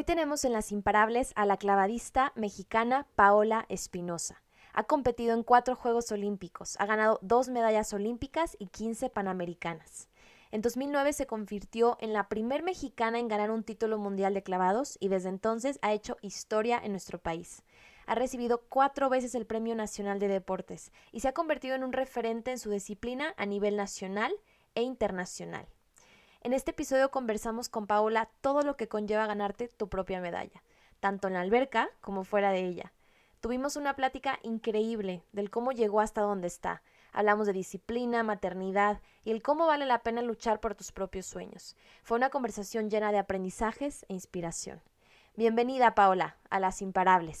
Hoy 0.00 0.04
tenemos 0.04 0.46
en 0.46 0.54
las 0.54 0.72
imparables 0.72 1.32
a 1.36 1.44
la 1.44 1.58
clavadista 1.58 2.32
mexicana 2.34 3.06
Paola 3.16 3.66
Espinosa. 3.68 4.42
Ha 4.72 4.84
competido 4.84 5.34
en 5.34 5.42
cuatro 5.42 5.76
Juegos 5.76 6.10
Olímpicos, 6.10 6.76
ha 6.80 6.86
ganado 6.86 7.18
dos 7.20 7.50
medallas 7.50 7.92
olímpicas 7.92 8.56
y 8.58 8.68
15 8.68 9.10
panamericanas. 9.10 10.08
En 10.52 10.62
2009 10.62 11.12
se 11.12 11.26
convirtió 11.26 11.98
en 12.00 12.14
la 12.14 12.30
primer 12.30 12.62
mexicana 12.62 13.18
en 13.18 13.28
ganar 13.28 13.50
un 13.50 13.62
título 13.62 13.98
mundial 13.98 14.32
de 14.32 14.42
clavados 14.42 14.96
y 15.00 15.08
desde 15.08 15.28
entonces 15.28 15.78
ha 15.82 15.92
hecho 15.92 16.16
historia 16.22 16.80
en 16.82 16.92
nuestro 16.92 17.18
país. 17.18 17.62
Ha 18.06 18.14
recibido 18.14 18.62
cuatro 18.70 19.10
veces 19.10 19.34
el 19.34 19.44
Premio 19.44 19.74
Nacional 19.74 20.18
de 20.18 20.28
Deportes 20.28 20.92
y 21.12 21.20
se 21.20 21.28
ha 21.28 21.34
convertido 21.34 21.74
en 21.74 21.84
un 21.84 21.92
referente 21.92 22.52
en 22.52 22.58
su 22.58 22.70
disciplina 22.70 23.34
a 23.36 23.44
nivel 23.44 23.76
nacional 23.76 24.32
e 24.74 24.80
internacional. 24.80 25.68
En 26.42 26.54
este 26.54 26.70
episodio 26.70 27.10
conversamos 27.10 27.68
con 27.68 27.86
Paola 27.86 28.30
todo 28.40 28.62
lo 28.62 28.74
que 28.78 28.88
conlleva 28.88 29.26
ganarte 29.26 29.68
tu 29.68 29.90
propia 29.90 30.22
medalla, 30.22 30.62
tanto 30.98 31.28
en 31.28 31.34
la 31.34 31.42
alberca 31.42 31.90
como 32.00 32.24
fuera 32.24 32.50
de 32.50 32.64
ella. 32.64 32.94
Tuvimos 33.40 33.76
una 33.76 33.94
plática 33.94 34.38
increíble 34.42 35.22
del 35.32 35.50
cómo 35.50 35.72
llegó 35.72 36.00
hasta 36.00 36.22
donde 36.22 36.46
está. 36.46 36.82
Hablamos 37.12 37.46
de 37.46 37.52
disciplina, 37.52 38.22
maternidad 38.22 39.02
y 39.22 39.32
el 39.32 39.42
cómo 39.42 39.66
vale 39.66 39.84
la 39.84 40.02
pena 40.02 40.22
luchar 40.22 40.60
por 40.60 40.74
tus 40.74 40.92
propios 40.92 41.26
sueños. 41.26 41.76
Fue 42.02 42.16
una 42.16 42.30
conversación 42.30 42.88
llena 42.88 43.12
de 43.12 43.18
aprendizajes 43.18 44.06
e 44.08 44.14
inspiración. 44.14 44.80
Bienvenida, 45.36 45.94
Paola, 45.94 46.38
a 46.48 46.58
Las 46.58 46.80
Imparables. 46.80 47.40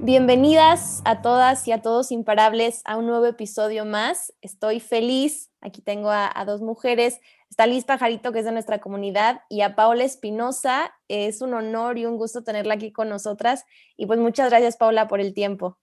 Bienvenidas 0.00 1.02
a 1.04 1.22
todas 1.22 1.66
y 1.66 1.72
a 1.72 1.82
todos 1.82 2.12
imparables 2.12 2.82
a 2.84 2.96
un 2.96 3.08
nuevo 3.08 3.26
episodio 3.26 3.84
más. 3.84 4.32
Estoy 4.42 4.78
feliz. 4.78 5.50
Aquí 5.60 5.82
tengo 5.82 6.10
a, 6.12 6.32
dos 6.46 6.60
mujeres. 6.60 7.18
Está 7.50 7.66
Liz 7.66 7.84
Pajarito, 7.84 8.30
que 8.30 8.38
es 8.38 8.44
de 8.44 8.52
nuestra 8.52 8.78
comunidad, 8.78 9.40
y 9.48 9.62
a 9.62 9.74
Paola 9.74 10.04
Espinosa. 10.04 10.94
Es 11.08 11.42
un 11.42 11.52
honor 11.52 11.98
y 11.98 12.06
un 12.06 12.16
gusto 12.16 12.44
tenerla 12.44 12.74
aquí 12.74 12.92
con 12.92 13.08
nosotras. 13.08 13.64
Y 13.96 14.06
pues 14.06 14.20
muchas 14.20 14.50
gracias, 14.50 14.76
Paola, 14.76 15.08
por 15.08 15.20
el 15.20 15.34
tiempo. 15.34 15.76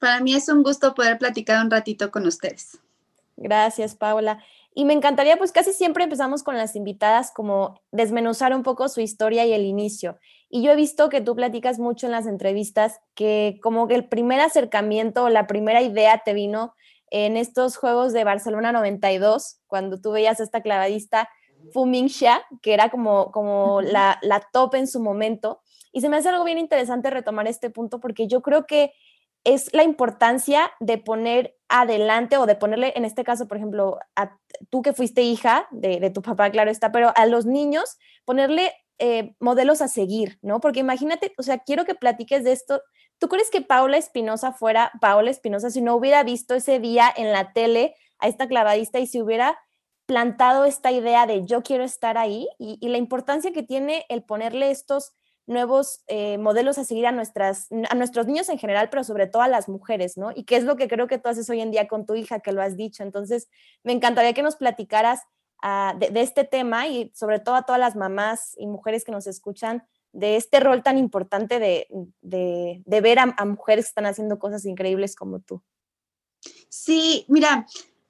Para 0.00 0.18
mí 0.18 0.34
es 0.34 0.48
un 0.48 0.64
gusto 0.64 0.92
poder 0.92 1.16
platicar 1.16 1.64
un 1.64 1.70
ratito 1.70 2.10
con 2.10 2.26
ustedes. 2.26 2.80
Gracias, 3.36 3.94
Paola. 3.94 4.42
Y 4.74 4.84
me 4.84 4.94
encantaría, 4.94 5.36
pues 5.36 5.52
casi 5.52 5.72
siempre 5.72 6.02
empezamos 6.02 6.42
con 6.42 6.56
las 6.56 6.74
invitadas 6.74 7.30
como 7.30 7.80
desmenuzar 7.92 8.52
un 8.52 8.64
poco 8.64 8.88
su 8.88 9.00
historia 9.00 9.44
y 9.46 9.52
el 9.52 9.64
inicio. 9.64 10.18
Y 10.54 10.62
yo 10.62 10.72
he 10.72 10.76
visto 10.76 11.08
que 11.08 11.22
tú 11.22 11.34
platicas 11.34 11.78
mucho 11.78 12.04
en 12.04 12.12
las 12.12 12.26
entrevistas 12.26 13.00
que 13.14 13.58
como 13.62 13.88
que 13.88 13.94
el 13.94 14.06
primer 14.06 14.38
acercamiento 14.38 15.24
o 15.24 15.30
la 15.30 15.46
primera 15.46 15.80
idea 15.80 16.20
te 16.22 16.34
vino 16.34 16.74
en 17.10 17.38
estos 17.38 17.78
Juegos 17.78 18.12
de 18.12 18.24
Barcelona 18.24 18.70
92, 18.70 19.60
cuando 19.66 19.98
tú 19.98 20.12
veías 20.12 20.40
a 20.40 20.42
esta 20.42 20.60
clavadista 20.60 21.30
Fu 21.72 21.86
Mingxia, 21.86 22.42
que 22.60 22.74
era 22.74 22.90
como, 22.90 23.32
como 23.32 23.80
la, 23.80 24.18
la 24.20 24.46
top 24.52 24.74
en 24.74 24.86
su 24.86 25.00
momento. 25.00 25.62
Y 25.90 26.02
se 26.02 26.10
me 26.10 26.18
hace 26.18 26.28
algo 26.28 26.44
bien 26.44 26.58
interesante 26.58 27.08
retomar 27.08 27.48
este 27.48 27.70
punto 27.70 27.98
porque 27.98 28.28
yo 28.28 28.42
creo 28.42 28.66
que 28.66 28.92
es 29.44 29.72
la 29.72 29.84
importancia 29.84 30.70
de 30.80 30.98
poner 30.98 31.56
adelante 31.68 32.36
o 32.36 32.46
de 32.46 32.56
ponerle, 32.56 32.92
en 32.94 33.06
este 33.06 33.24
caso, 33.24 33.48
por 33.48 33.56
ejemplo, 33.56 33.98
a 34.16 34.38
tú 34.70 34.82
que 34.82 34.92
fuiste 34.92 35.22
hija 35.22 35.66
de, 35.70 36.10
tu 36.10 36.20
papá, 36.22 36.50
claro 36.50 36.70
está, 36.70 36.92
pero 36.92 37.12
a 37.16 37.26
los 37.26 37.46
niños 37.46 37.98
ponerle 38.24 38.72
eh, 39.04 39.34
modelos 39.40 39.82
a 39.82 39.88
seguir, 39.88 40.38
¿no? 40.42 40.60
Porque 40.60 40.78
imagínate, 40.80 41.32
o 41.36 41.42
sea, 41.42 41.58
quiero 41.58 41.84
que 41.84 41.96
platiques 41.96 42.44
de 42.44 42.52
esto. 42.52 42.80
¿Tú 43.18 43.28
crees 43.28 43.50
que 43.50 43.60
Paula 43.60 43.96
Espinosa 43.96 44.52
fuera 44.52 44.92
Paula 45.00 45.30
Espinosa 45.30 45.70
si 45.70 45.80
no 45.80 45.96
hubiera 45.96 46.22
visto 46.22 46.54
ese 46.54 46.78
día 46.78 47.12
en 47.16 47.32
la 47.32 47.52
tele 47.52 47.96
a 48.18 48.28
esta 48.28 48.46
clavadista 48.46 49.00
y 49.00 49.08
si 49.08 49.20
hubiera 49.20 49.58
plantado 50.06 50.64
esta 50.64 50.92
idea 50.92 51.26
de 51.26 51.44
yo 51.44 51.62
quiero 51.62 51.82
estar 51.82 52.16
ahí 52.16 52.48
y 52.58 52.88
la 52.88 52.98
importancia 52.98 53.52
que 53.52 53.62
tiene 53.62 54.04
el 54.08 54.22
ponerle 54.22 54.70
estos 54.70 55.14
nuevos 55.46 56.02
eh, 56.06 56.38
modelos 56.38 56.78
a 56.78 56.84
seguir 56.84 57.06
a, 57.06 57.12
nuestras, 57.12 57.68
a 57.90 57.94
nuestros 57.94 58.26
niños 58.26 58.48
en 58.48 58.58
general, 58.58 58.88
pero 58.90 59.04
sobre 59.04 59.26
todo 59.26 59.42
a 59.42 59.48
las 59.48 59.68
mujeres, 59.68 60.16
¿no? 60.16 60.30
Y 60.34 60.44
qué 60.44 60.56
es 60.56 60.64
lo 60.64 60.76
que 60.76 60.88
creo 60.88 61.08
que 61.08 61.18
tú 61.18 61.28
haces 61.28 61.50
hoy 61.50 61.60
en 61.60 61.70
día 61.70 61.88
con 61.88 62.06
tu 62.06 62.14
hija, 62.14 62.40
que 62.40 62.52
lo 62.52 62.62
has 62.62 62.76
dicho. 62.76 63.02
Entonces, 63.02 63.48
me 63.82 63.92
encantaría 63.92 64.32
que 64.32 64.42
nos 64.42 64.56
platicaras 64.56 65.22
ah, 65.62 65.94
de, 65.98 66.20
este 66.20 66.44
tema 66.44 66.86
y 66.86 67.10
sobre 67.14 67.40
todo 67.40 67.54
a 67.54 67.62
todas 67.62 67.80
las 67.80 67.96
mamás 67.96 68.54
y 68.58 68.66
mujeres 68.66 69.04
que 69.04 69.12
nos 69.12 69.26
escuchan 69.26 69.86
de 70.12 70.36
este 70.36 70.60
rol 70.60 70.82
tan 70.82 70.98
importante 70.98 71.58
de, 71.58 72.82
ver 72.84 73.18
a, 73.18 73.34
a, 73.36 73.44
mujeres 73.46 73.86
que 73.86 73.90
están 73.90 74.06
haciendo 74.06 74.38
cosas 74.38 74.66
increíbles 74.66 75.16
como 75.16 75.40
tú. 75.40 75.62
Sí, 76.68 77.24
mira, 77.28 77.66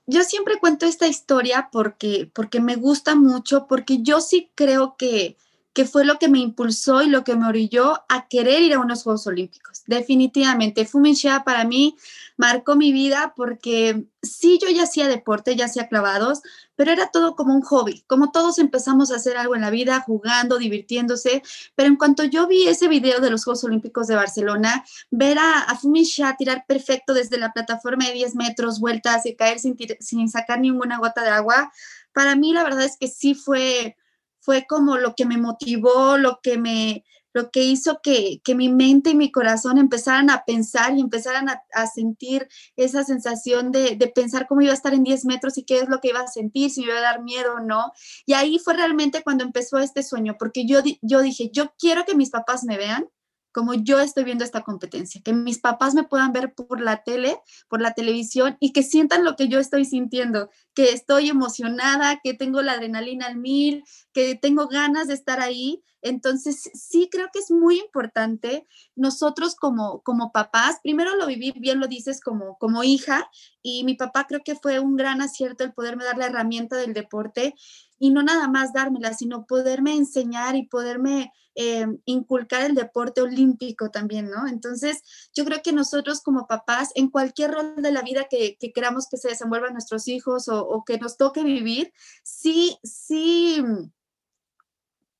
yo 0.06 0.24
siempre 0.24 0.58
cuento 0.58 0.86
esta 0.86 1.06
historia 1.06 1.68
porque, 1.70 2.30
porque 2.34 2.60
me 2.60 2.76
gusta 2.76 3.14
mucho, 3.14 3.66
porque 3.66 4.02
yo 4.02 4.20
sí 4.20 4.50
creo 4.54 4.96
que 4.96 5.36
que 5.72 5.86
fue 5.86 6.04
lo 6.04 6.18
que 6.18 6.28
me 6.28 6.38
impulsó 6.38 7.02
y 7.02 7.08
lo 7.08 7.24
que 7.24 7.34
me 7.34 7.46
orilló 7.46 8.02
a 8.08 8.28
querer 8.28 8.62
ir 8.62 8.74
a 8.74 8.78
unos 8.78 9.04
Juegos 9.04 9.26
Olímpicos. 9.26 9.82
Definitivamente, 9.86 10.84
Fuminshia 10.84 11.44
para 11.44 11.64
mí 11.64 11.96
marcó 12.36 12.76
mi 12.76 12.92
vida 12.92 13.32
porque 13.34 14.04
sí, 14.20 14.58
yo 14.60 14.68
ya 14.68 14.82
hacía 14.82 15.08
deporte, 15.08 15.56
ya 15.56 15.64
hacía 15.64 15.88
clavados, 15.88 16.42
pero 16.76 16.92
era 16.92 17.10
todo 17.10 17.36
como 17.36 17.54
un 17.54 17.62
hobby, 17.62 18.04
como 18.06 18.32
todos 18.32 18.58
empezamos 18.58 19.10
a 19.10 19.16
hacer 19.16 19.36
algo 19.36 19.54
en 19.54 19.62
la 19.62 19.70
vida, 19.70 20.00
jugando, 20.00 20.58
divirtiéndose, 20.58 21.42
pero 21.74 21.88
en 21.88 21.96
cuanto 21.96 22.24
yo 22.24 22.46
vi 22.46 22.68
ese 22.68 22.88
video 22.88 23.20
de 23.20 23.30
los 23.30 23.44
Juegos 23.44 23.64
Olímpicos 23.64 24.06
de 24.08 24.16
Barcelona, 24.16 24.84
ver 25.10 25.38
a, 25.38 25.66
a 25.70 26.36
tirar 26.36 26.64
perfecto 26.66 27.14
desde 27.14 27.38
la 27.38 27.52
plataforma 27.52 28.06
de 28.06 28.12
10 28.12 28.34
metros, 28.34 28.78
vueltas 28.78 29.24
y 29.24 29.36
caer 29.36 29.58
sin, 29.58 29.76
sin 30.00 30.28
sacar 30.28 30.60
ninguna 30.60 30.98
gota 30.98 31.22
de 31.22 31.30
agua, 31.30 31.72
para 32.12 32.36
mí 32.36 32.52
la 32.52 32.62
verdad 32.62 32.84
es 32.84 32.96
que 32.98 33.08
sí 33.08 33.34
fue 33.34 33.96
fue 34.42 34.66
como 34.68 34.98
lo 34.98 35.14
que 35.14 35.24
me 35.24 35.38
motivó, 35.38 36.18
lo 36.18 36.40
que 36.42 36.58
me, 36.58 37.04
lo 37.32 37.50
que 37.50 37.62
hizo 37.64 38.00
que, 38.02 38.40
mi 38.54 38.68
mente 38.68 39.10
y 39.10 39.14
mi 39.14 39.30
corazón 39.30 39.78
empezaran 39.78 40.30
a 40.30 40.44
pensar 40.44 40.94
y 40.96 41.00
empezaran 41.00 41.48
a, 41.48 41.86
sentir 41.86 42.48
esa 42.76 43.04
sensación 43.04 43.72
de, 43.72 43.96
pensar 44.14 44.46
cómo 44.46 44.60
iba 44.60 44.72
a 44.72 44.74
estar 44.74 44.94
en 44.94 45.04
10 45.04 45.24
metros 45.24 45.56
y 45.58 45.64
qué 45.64 45.78
es 45.78 45.88
lo 45.88 46.00
que 46.00 46.08
iba 46.08 46.20
a 46.20 46.26
sentir, 46.26 46.70
si 46.70 46.82
iba 46.82 46.98
a 46.98 47.00
dar 47.00 47.22
miedo 47.22 47.54
o 47.54 47.60
no. 47.60 47.92
Y 48.26 48.34
ahí 48.34 48.58
fue 48.58 48.74
realmente 48.74 49.22
cuando 49.22 49.44
empezó 49.44 49.78
este 49.78 50.02
sueño, 50.02 50.36
porque 50.38 50.66
yo, 50.66 50.80
yo 51.00 51.22
dije, 51.22 51.50
yo 51.52 51.72
quiero 51.78 52.04
que 52.04 52.14
mis 52.14 52.30
papás 52.30 52.64
me 52.64 52.76
vean 52.76 53.08
como 53.52 53.74
yo 53.74 54.00
estoy 54.00 54.24
viendo 54.24 54.44
esta 54.44 54.62
competencia, 54.62 55.20
que 55.22 55.34
mis 55.34 55.58
papás 55.58 55.94
me 55.94 56.04
puedan 56.04 56.32
ver 56.32 56.54
por 56.54 56.80
la 56.80 57.02
tele, 57.02 57.38
por 57.68 57.80
la 57.82 57.92
televisión 57.92 58.56
y 58.60 58.72
que 58.72 58.82
sientan 58.82 59.24
lo 59.24 59.36
que 59.36 59.48
yo 59.48 59.58
estoy 59.58 59.84
sintiendo, 59.84 60.50
que 60.74 60.92
estoy 60.92 61.28
emocionada, 61.28 62.20
que 62.22 62.34
tengo 62.34 62.62
la 62.62 62.72
adrenalina 62.72 63.26
al 63.26 63.36
mil, 63.36 63.84
que 64.12 64.34
tengo 64.34 64.68
ganas 64.68 65.08
de 65.08 65.14
estar 65.14 65.40
ahí. 65.40 65.82
Entonces, 66.00 66.70
sí 66.74 67.08
creo 67.10 67.28
que 67.32 67.38
es 67.38 67.50
muy 67.50 67.78
importante 67.78 68.66
nosotros 68.96 69.54
como, 69.54 70.02
como 70.02 70.32
papás, 70.32 70.78
primero 70.82 71.14
lo 71.16 71.26
viví, 71.26 71.52
bien 71.56 71.78
lo 71.78 71.86
dices, 71.86 72.20
como, 72.20 72.58
como 72.58 72.82
hija, 72.82 73.30
y 73.62 73.84
mi 73.84 73.94
papá 73.94 74.26
creo 74.26 74.40
que 74.44 74.56
fue 74.56 74.80
un 74.80 74.96
gran 74.96 75.20
acierto 75.20 75.62
el 75.62 75.72
poderme 75.72 76.04
dar 76.04 76.18
la 76.18 76.26
herramienta 76.26 76.76
del 76.76 76.94
deporte 76.94 77.54
y 77.98 78.10
no 78.10 78.22
nada 78.22 78.48
más 78.48 78.72
dármela, 78.72 79.14
sino 79.14 79.46
poderme 79.46 79.94
enseñar 79.94 80.56
y 80.56 80.66
poderme 80.66 81.32
eh, 81.54 81.86
inculcar 82.06 82.62
el 82.62 82.74
deporte 82.74 83.20
olímpico 83.20 83.90
también, 83.90 84.30
¿no? 84.30 84.48
Entonces, 84.48 85.02
yo 85.34 85.44
creo 85.44 85.60
que 85.62 85.72
nosotros 85.72 86.22
como 86.22 86.46
papás, 86.46 86.90
en 86.94 87.10
cualquier 87.10 87.50
rol 87.50 87.74
de 87.76 87.92
la 87.92 88.00
vida 88.00 88.26
que, 88.30 88.56
queramos 88.74 89.06
que 89.06 89.18
se 89.18 89.28
desenvuelvan 89.28 89.74
nuestros 89.74 90.08
hijos 90.08 90.48
o, 90.48 90.61
o, 90.62 90.84
que 90.84 90.98
nos 90.98 91.16
toque 91.16 91.44
vivir, 91.44 91.92
sí, 92.22 92.78
sí, 92.82 93.62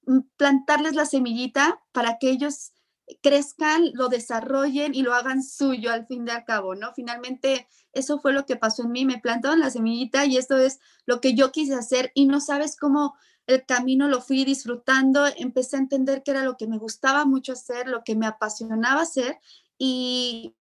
mm, 0.06 0.20
plantarles 0.36 0.94
la 0.94 1.06
semillita 1.06 1.80
para 1.92 2.18
que 2.18 2.30
ellos 2.30 2.72
crezcan, 3.20 3.90
lo 3.94 4.08
desarrollen 4.08 4.94
y 4.94 5.02
lo 5.02 5.14
hagan 5.14 5.42
suyo 5.42 5.92
al 5.92 6.06
fin 6.06 6.24
de 6.24 6.32
al 6.32 6.44
cabo, 6.44 6.74
¿no? 6.74 6.92
Finalmente, 6.94 7.68
eso 7.92 8.18
fue 8.18 8.32
lo 8.32 8.46
que 8.46 8.56
pasó 8.56 8.82
en 8.82 8.92
mí, 8.92 9.04
me 9.04 9.18
plantaron 9.18 9.60
la 9.60 9.70
semillita 9.70 10.24
y 10.24 10.36
esto 10.36 10.56
es 10.56 10.80
lo 11.04 11.20
que 11.20 11.34
yo 11.34 11.52
quise 11.52 11.74
hacer 11.74 12.10
y 12.14 12.26
no 12.26 12.40
sabes 12.40 12.76
cómo 12.76 13.14
el 13.46 13.66
camino 13.66 14.08
lo 14.08 14.20
fui 14.20 14.44
disfrutando, 14.44 15.26
empecé 15.36 15.76
a 15.76 15.80
entender 15.80 16.22
que 16.22 16.30
era 16.30 16.44
lo 16.44 16.56
que 16.56 16.68
me 16.68 16.78
gustaba 16.78 17.24
mucho 17.24 17.52
hacer, 17.52 17.88
lo 17.88 18.04
que 18.04 18.14
me 18.14 18.26
apasionaba 18.26 19.02
hacer 19.02 19.38
y, 19.78 20.54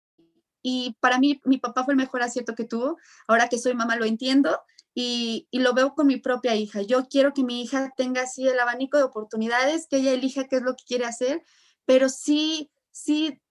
y 0.61 0.97
para 0.99 1.19
mí 1.19 1.41
mi 1.45 1.57
papá 1.57 1.83
fue 1.83 1.93
el 1.93 1.97
mejor 1.97 2.21
acierto 2.21 2.55
que 2.55 2.65
tuvo, 2.65 2.97
ahora 3.27 3.47
que 3.47 3.57
soy 3.57 3.73
mamá 3.73 3.95
lo 3.95 4.05
entiendo 4.05 4.59
y, 4.93 5.47
lo 5.51 5.73
veo 5.73 5.95
con 5.95 6.07
mi 6.07 6.17
propia 6.17 6.55
hija. 6.55 6.81
Yo 6.81 7.07
quiero 7.07 7.33
que 7.33 7.43
mi 7.43 7.61
hija 7.61 7.93
tenga 7.95 8.23
así 8.23 8.47
el 8.47 8.59
abanico 8.59 8.97
de 8.97 9.03
oportunidades, 9.03 9.87
que 9.87 9.97
ella 9.97 10.11
elija 10.11 10.47
qué 10.47 10.57
es 10.57 10.61
lo 10.61 10.75
que 10.75 10.83
quiere 10.85 11.05
hacer, 11.05 11.43
pero 11.85 12.09
sí, 12.09 12.69
sí, 12.91 13.41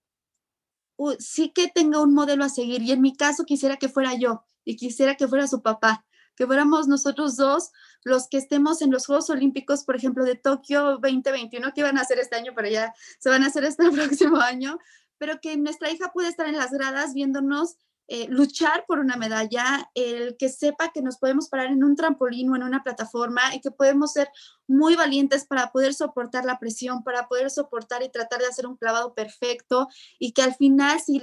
sí 1.18 1.50
que 1.50 1.68
tenga 1.68 2.02
un 2.02 2.12
modelo 2.12 2.44
a 2.44 2.48
seguir. 2.48 2.82
Y 2.82 2.92
en 2.92 3.00
mi 3.00 3.16
caso 3.16 3.44
quisiera 3.44 3.76
que 3.76 3.88
fuera 3.88 4.14
yo 4.14 4.44
y 4.64 4.76
quisiera 4.76 5.14
que 5.14 5.28
fuera 5.28 5.46
su 5.46 5.62
papá, 5.62 6.04
que 6.36 6.46
fuéramos 6.46 6.86
nosotros 6.86 7.36
dos 7.36 7.70
los 8.04 8.28
que 8.28 8.36
estemos 8.36 8.82
en 8.82 8.90
los 8.90 9.06
Juegos 9.06 9.30
Olímpicos, 9.30 9.84
por 9.84 9.96
ejemplo, 9.96 10.24
de 10.24 10.36
Tokio 10.36 10.98
2021, 10.98 11.72
que 11.72 11.80
iban 11.80 11.98
a 11.98 12.02
hacer 12.02 12.18
este 12.18 12.36
año, 12.36 12.52
pero 12.54 12.68
ya 12.68 12.94
se 13.18 13.30
van 13.30 13.42
a 13.42 13.46
hacer 13.46 13.64
este 13.64 13.90
próximo 13.90 14.38
año, 14.38 14.78
pero 15.18 15.40
que 15.40 15.56
nuestra 15.56 15.90
hija 15.90 16.12
puede 16.12 16.28
estar 16.28 16.46
en 16.46 16.56
las 16.56 16.70
gradas 16.70 17.14
viéndonos 17.14 17.76
eh, 18.10 18.26
luchar 18.30 18.86
por 18.86 19.00
una 19.00 19.16
medalla, 19.16 19.90
el 19.94 20.38
que 20.38 20.48
sepa 20.48 20.92
que 20.92 21.02
nos 21.02 21.18
podemos 21.18 21.50
parar 21.50 21.66
en 21.66 21.84
un 21.84 21.94
trampolín 21.94 22.50
o 22.50 22.56
en 22.56 22.62
una 22.62 22.82
plataforma 22.82 23.54
y 23.54 23.60
que 23.60 23.70
podemos 23.70 24.14
ser 24.14 24.30
muy 24.66 24.96
valientes 24.96 25.44
para 25.44 25.72
poder 25.72 25.92
soportar 25.92 26.46
la 26.46 26.58
presión, 26.58 27.04
para 27.04 27.28
poder 27.28 27.50
soportar 27.50 28.02
y 28.02 28.08
tratar 28.08 28.40
de 28.40 28.46
hacer 28.46 28.66
un 28.66 28.78
clavado 28.78 29.12
perfecto 29.12 29.88
y 30.18 30.32
que 30.32 30.40
al 30.40 30.54
final, 30.54 30.98
si 31.00 31.22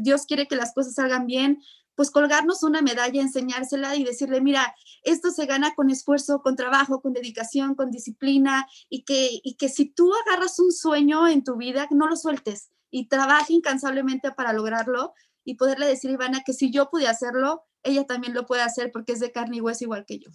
Dios 0.00 0.26
quiere 0.26 0.48
que 0.48 0.56
las 0.56 0.74
cosas 0.74 0.94
salgan 0.94 1.28
bien, 1.28 1.62
pues 1.94 2.10
colgarnos 2.10 2.64
una 2.64 2.82
medalla, 2.82 3.22
enseñársela 3.22 3.94
y 3.94 4.02
decirle, 4.02 4.40
mira, 4.40 4.74
esto 5.04 5.30
se 5.30 5.46
gana 5.46 5.76
con 5.76 5.88
esfuerzo, 5.88 6.42
con 6.42 6.56
trabajo, 6.56 7.00
con 7.00 7.12
dedicación, 7.12 7.76
con 7.76 7.92
disciplina 7.92 8.66
y 8.88 9.04
que, 9.04 9.40
y 9.44 9.54
que 9.54 9.68
si 9.68 9.84
tú 9.86 10.10
agarras 10.26 10.58
un 10.58 10.72
sueño 10.72 11.28
en 11.28 11.44
tu 11.44 11.54
vida, 11.54 11.86
no 11.92 12.08
lo 12.08 12.16
sueltes 12.16 12.73
y 12.94 13.08
trabaja 13.08 13.46
incansablemente 13.48 14.30
para 14.30 14.52
lograrlo 14.52 15.14
y 15.44 15.56
poderle 15.56 15.88
decir 15.88 16.10
a 16.10 16.14
Ivana 16.14 16.42
que 16.46 16.52
si 16.52 16.70
yo 16.70 16.90
pude 16.90 17.08
hacerlo, 17.08 17.64
ella 17.82 18.04
también 18.04 18.34
lo 18.34 18.46
puede 18.46 18.62
hacer 18.62 18.92
porque 18.92 19.14
es 19.14 19.18
de 19.18 19.32
carne 19.32 19.56
y 19.56 19.60
hueso 19.60 19.82
igual 19.82 20.04
que 20.06 20.20
yo. 20.20 20.30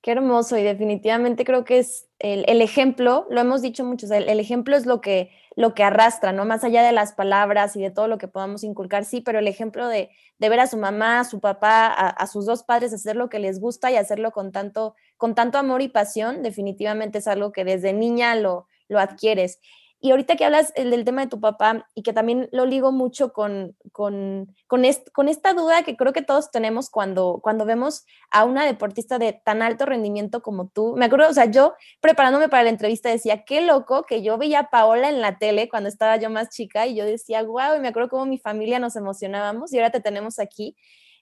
Qué 0.00 0.10
hermoso 0.10 0.58
y 0.58 0.64
definitivamente 0.64 1.44
creo 1.44 1.64
que 1.64 1.78
es 1.78 2.08
el, 2.18 2.60
ejemplo, 2.60 3.28
lo 3.30 3.40
hemos 3.40 3.62
dicho 3.62 3.84
muchos, 3.84 4.10
el, 4.10 4.40
ejemplo 4.40 4.74
es 4.74 4.84
lo 4.84 5.00
que, 5.00 5.30
lo 5.54 5.74
que 5.74 5.84
arrastra, 5.84 6.32
¿no? 6.32 6.44
Más 6.44 6.64
allá 6.64 6.82
de 6.82 6.90
las 6.90 7.12
palabras 7.12 7.76
y 7.76 7.80
de 7.80 7.92
todo 7.92 8.08
lo 8.08 8.18
que 8.18 8.26
podamos 8.26 8.64
inculcar, 8.64 9.04
sí, 9.04 9.20
pero 9.20 9.38
el 9.38 9.46
ejemplo 9.46 9.86
de, 9.86 10.10
ver 10.40 10.58
a 10.58 10.66
su 10.66 10.76
mamá, 10.76 11.20
a 11.20 11.24
su 11.24 11.38
papá, 11.38 11.86
a, 11.86 12.26
sus 12.26 12.46
dos 12.46 12.64
padres 12.64 12.92
hacer 12.92 13.14
lo 13.14 13.28
que 13.28 13.38
les 13.38 13.60
gusta 13.60 13.92
y 13.92 13.96
hacerlo 13.96 14.32
con 14.32 14.50
tanto, 14.50 14.96
con 15.16 15.36
tanto 15.36 15.56
amor 15.56 15.82
y 15.82 15.88
pasión, 15.88 16.42
definitivamente 16.42 17.18
es 17.18 17.28
algo 17.28 17.52
que 17.52 17.64
desde 17.64 17.92
niña 17.92 18.34
lo, 18.34 18.66
lo 18.88 18.98
adquieres. 18.98 19.60
Y 20.04 20.10
ahorita 20.10 20.34
que 20.34 20.44
hablas 20.44 20.74
del 20.74 21.04
tema 21.04 21.20
de 21.20 21.28
tu 21.28 21.38
papá 21.38 21.88
y 21.94 22.02
que 22.02 22.12
también 22.12 22.48
lo 22.50 22.66
ligo 22.66 22.90
mucho 22.90 23.32
con, 23.32 23.76
con, 23.92 24.52
con, 24.66 24.82
con, 25.12 25.28
esta 25.28 25.54
duda 25.54 25.84
que 25.84 25.96
creo 25.96 26.12
que 26.12 26.22
todos 26.22 26.50
tenemos 26.50 26.90
cuando, 26.90 27.38
cuando 27.40 27.64
vemos 27.64 28.04
a 28.32 28.44
una 28.44 28.66
deportista 28.66 29.20
de 29.20 29.32
tan 29.32 29.62
alto 29.62 29.86
rendimiento 29.86 30.42
como 30.42 30.66
tú. 30.66 30.96
Me 30.96 31.04
acuerdo, 31.04 31.28
o 31.28 31.32
sea, 31.32 31.44
yo 31.44 31.74
preparándome 32.00 32.48
para 32.48 32.64
la 32.64 32.70
entrevista 32.70 33.10
decía, 33.10 33.44
qué 33.44 33.60
loco 33.60 34.02
que 34.02 34.24
yo 34.24 34.38
veía 34.38 34.58
a 34.58 34.70
Paola 34.70 35.08
en 35.08 35.20
la 35.20 35.38
tele 35.38 35.68
cuando 35.68 35.88
estaba 35.88 36.16
yo 36.16 36.30
más 36.30 36.48
chica 36.48 36.88
y 36.88 36.96
yo 36.96 37.04
decía, 37.04 37.44
wow, 37.44 37.76
y 37.76 37.80
me 37.80 37.86
acuerdo 37.86 38.08
cómo 38.08 38.26
mi 38.26 38.38
familia 38.38 38.80
nos 38.80 38.96
emocionábamos 38.96 39.72
y 39.72 39.78
ahora 39.78 39.90
te 39.90 40.00
tenemos 40.00 40.40
aquí. 40.40 40.76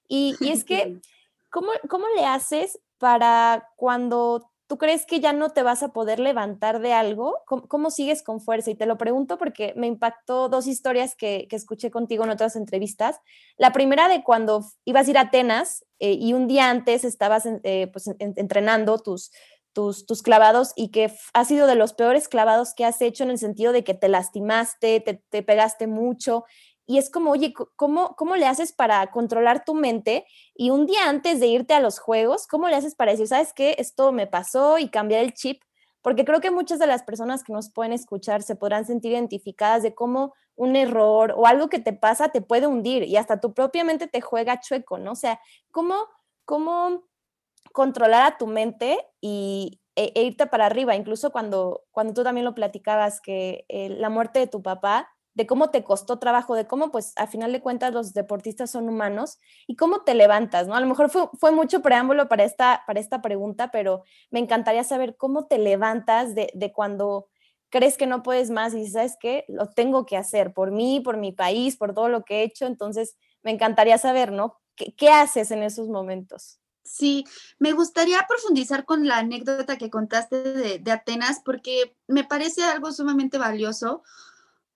Y, 0.09 0.37
y 0.41 0.53
es 0.53 0.65
que, 0.65 0.99
¿cómo, 1.51 1.69
¿cómo 1.91 2.07
le 2.17 2.25
haces 2.25 2.81
para 2.97 3.69
cuando 3.77 4.50
¿tú 4.71 4.79
crees 4.79 5.05
que 5.05 5.19
ya 5.19 5.33
no 5.33 5.51
te 5.51 5.65
vas 5.65 5.83
a 5.83 5.89
poder 5.89 6.21
levantar 6.21 6.79
de 6.79 6.93
algo? 6.93 7.43
¿Cómo, 7.45 7.91
sigues 7.91 8.23
con 8.23 8.41
fuerza? 8.41 8.71
Y 8.71 8.77
te 8.77 8.87
lo 8.87 8.99
pregunto 8.99 9.37
porque 9.37 9.75
me 9.77 9.89
impactó 9.89 10.49
dos 10.49 10.69
historias 10.69 11.17
que, 11.17 11.49
escuché 11.51 11.91
contigo 11.91 12.23
en 12.23 12.31
otras 12.31 12.55
entrevistas. 12.55 13.19
La 13.57 13.73
primera 13.73 14.09
de 14.09 14.23
cuando 14.23 14.65
ibas 14.85 15.09
a 15.09 15.11
ir 15.11 15.19
a 15.19 15.23
Atenas 15.23 15.85
eh, 15.99 16.13
y 16.13 16.35
un 16.35 16.47
día 16.47 16.71
antes 16.71 17.03
estabas 17.03 17.49
eh, 17.65 17.89
pues, 17.93 18.09
entrenando 18.21 18.99
tus, 18.99 19.33
tus, 19.73 20.07
tus, 20.07 20.23
clavados 20.23 20.73
y 20.77 20.93
que 20.93 21.13
ha 21.35 21.45
sido 21.45 21.67
de 21.67 21.75
los 21.75 21.93
peores 21.93 22.29
clavados 22.29 22.73
que 22.73 22.85
has 22.85 23.03
hecho 23.03 23.25
en 23.25 23.31
el 23.31 23.39
sentido 23.39 23.73
de 23.73 23.83
que 23.83 23.95
te 23.95 24.09
lastimaste, 24.09 25.01
te, 25.01 25.15
te 25.15 25.43
pegaste 25.43 25.89
mucho 25.89 26.45
y 26.91 26.99
es 26.99 27.09
como, 27.09 27.31
oye, 27.31 27.55
¿cómo, 27.77 28.17
¿cómo 28.17 28.35
le 28.35 28.49
haces 28.49 28.73
para 28.73 29.13
controlar 29.13 29.65
tu 29.65 29.75
mente? 29.75 30.27
Y 30.57 30.71
un 30.71 30.87
día 30.87 31.09
antes 31.09 31.39
de 31.39 31.47
irte 31.47 31.73
a 31.73 31.79
los 31.79 32.01
juegos, 32.01 32.49
¿cómo 32.49 32.69
le 32.69 32.75
haces 32.75 32.97
para 32.97 33.13
decir, 33.13 33.29
sabes 33.29 33.53
qué, 33.55 33.77
esto 33.79 34.11
me 34.11 34.27
pasó 34.27 34.77
y 34.77 34.89
cambiar 34.89 35.23
el 35.23 35.33
chip? 35.33 35.63
Porque 36.03 36.25
creo 36.25 36.41
que 36.41 36.51
muchas 36.51 36.81
de 36.81 36.89
las 36.89 37.05
personas 37.05 37.45
que 37.45 37.53
nos 37.53 37.71
pueden 37.71 37.93
escuchar 37.93 38.43
se 38.43 38.57
podrán 38.57 38.87
sentir 38.87 39.13
identificadas 39.13 39.85
de 39.85 39.95
cómo 39.95 40.35
un 40.57 40.75
error 40.75 41.33
o 41.37 41.47
algo 41.47 41.69
que 41.69 41.79
te 41.79 41.93
pasa 41.93 42.31
te 42.31 42.41
puede 42.41 42.67
hundir 42.67 43.05
y 43.05 43.17
hasta 43.17 43.39
tu 43.39 43.55
propia 43.55 43.85
mente 43.85 44.09
te 44.09 44.21
juega 44.21 44.59
chueco, 44.59 44.99
¿no? 44.99 45.13
O 45.13 45.17
sea, 45.17 45.41
¿cómo, 45.71 45.95
cómo 46.45 47.05
controlar 47.73 48.33
a 48.33 48.37
tu 48.37 48.49
mente 48.49 48.99
y, 49.21 49.81
e, 49.95 50.11
e 50.17 50.25
irte 50.25 50.49
para 50.49 50.67
arriba? 50.67 50.97
Incluso 50.97 51.31
cuando, 51.31 51.85
cuando 51.93 52.15
tú 52.15 52.25
también 52.25 52.47
lo 52.47 52.57
platicabas, 52.57 53.21
que 53.21 53.65
eh, 53.69 53.91
la 53.91 54.11
muerte 54.11 54.41
de 54.41 54.49
tu 54.49 54.61
papá 54.61 55.09
de 55.41 55.47
cómo 55.47 55.71
te 55.71 55.83
costó 55.83 56.19
trabajo, 56.19 56.55
de 56.55 56.67
cómo, 56.67 56.91
pues, 56.91 57.15
a 57.17 57.27
final 57.27 57.51
de 57.51 57.63
cuentas 57.63 57.95
los 57.95 58.13
deportistas 58.13 58.71
son 58.71 58.91
humanos 58.91 59.39
y 59.67 59.75
cómo 59.75 60.03
te 60.03 60.13
levantas, 60.13 60.69
¿no? 60.69 60.75
A 60.75 60.81
lo 60.81 60.87
mejor 60.87 61.09
fue, 61.09 61.31
fue 61.39 61.51
mucho 61.51 61.81
preámbulo 61.81 62.29
para 62.29 62.45
esta, 62.45 62.83
para 62.87 63.01
esta 63.01 63.23
pregunta, 63.23 63.71
pero 63.71 64.05
me 64.31 64.39
encantaría 64.39 64.85
saber 64.85 65.17
cómo 65.17 65.47
te 65.47 65.57
levantas 65.57 66.35
de, 66.35 66.51
de 66.53 66.73
cuando 66.75 67.29
crees 67.71 67.97
que 67.97 68.07
no 68.07 68.23
puedes 68.23 68.51
más 68.51 68.75
y 68.75 68.87
¿sabes 68.87 69.17
qué? 69.19 69.47
Lo 69.49 69.71
tengo 69.71 70.05
que 70.05 70.19
hacer 70.19 70.53
por 70.53 70.73
mí, 70.73 71.01
por 71.01 71.17
mi 71.17 71.33
país, 71.33 71.79
por 71.79 71.95
todo 71.95 72.11
lo 72.11 72.23
que 72.23 72.41
he 72.41 72.43
hecho. 72.43 72.67
Entonces, 72.67 73.17
me 73.43 73.51
encantaría 73.51 73.97
saber, 73.97 74.33
¿no? 74.33 74.61
¿Qué, 74.77 74.95
qué 74.95 75.09
haces 75.09 75.51
en 75.53 75.63
esos 75.63 75.89
momentos? 75.89 76.61
Sí, 76.85 77.25
me 77.59 77.73
gustaría 77.73 78.27
profundizar 78.29 78.85
con 78.85 79.09
la 79.09 79.17
anécdota 79.17 79.79
que 79.79 79.89
contaste 79.89 80.43
de, 80.43 80.79
de 80.81 80.91
Atenas 80.91 81.41
porque 81.43 81.97
me 82.09 82.25
parece 82.25 82.63
algo 82.63 82.93
sumamente 82.93 83.39
valioso 83.39 84.03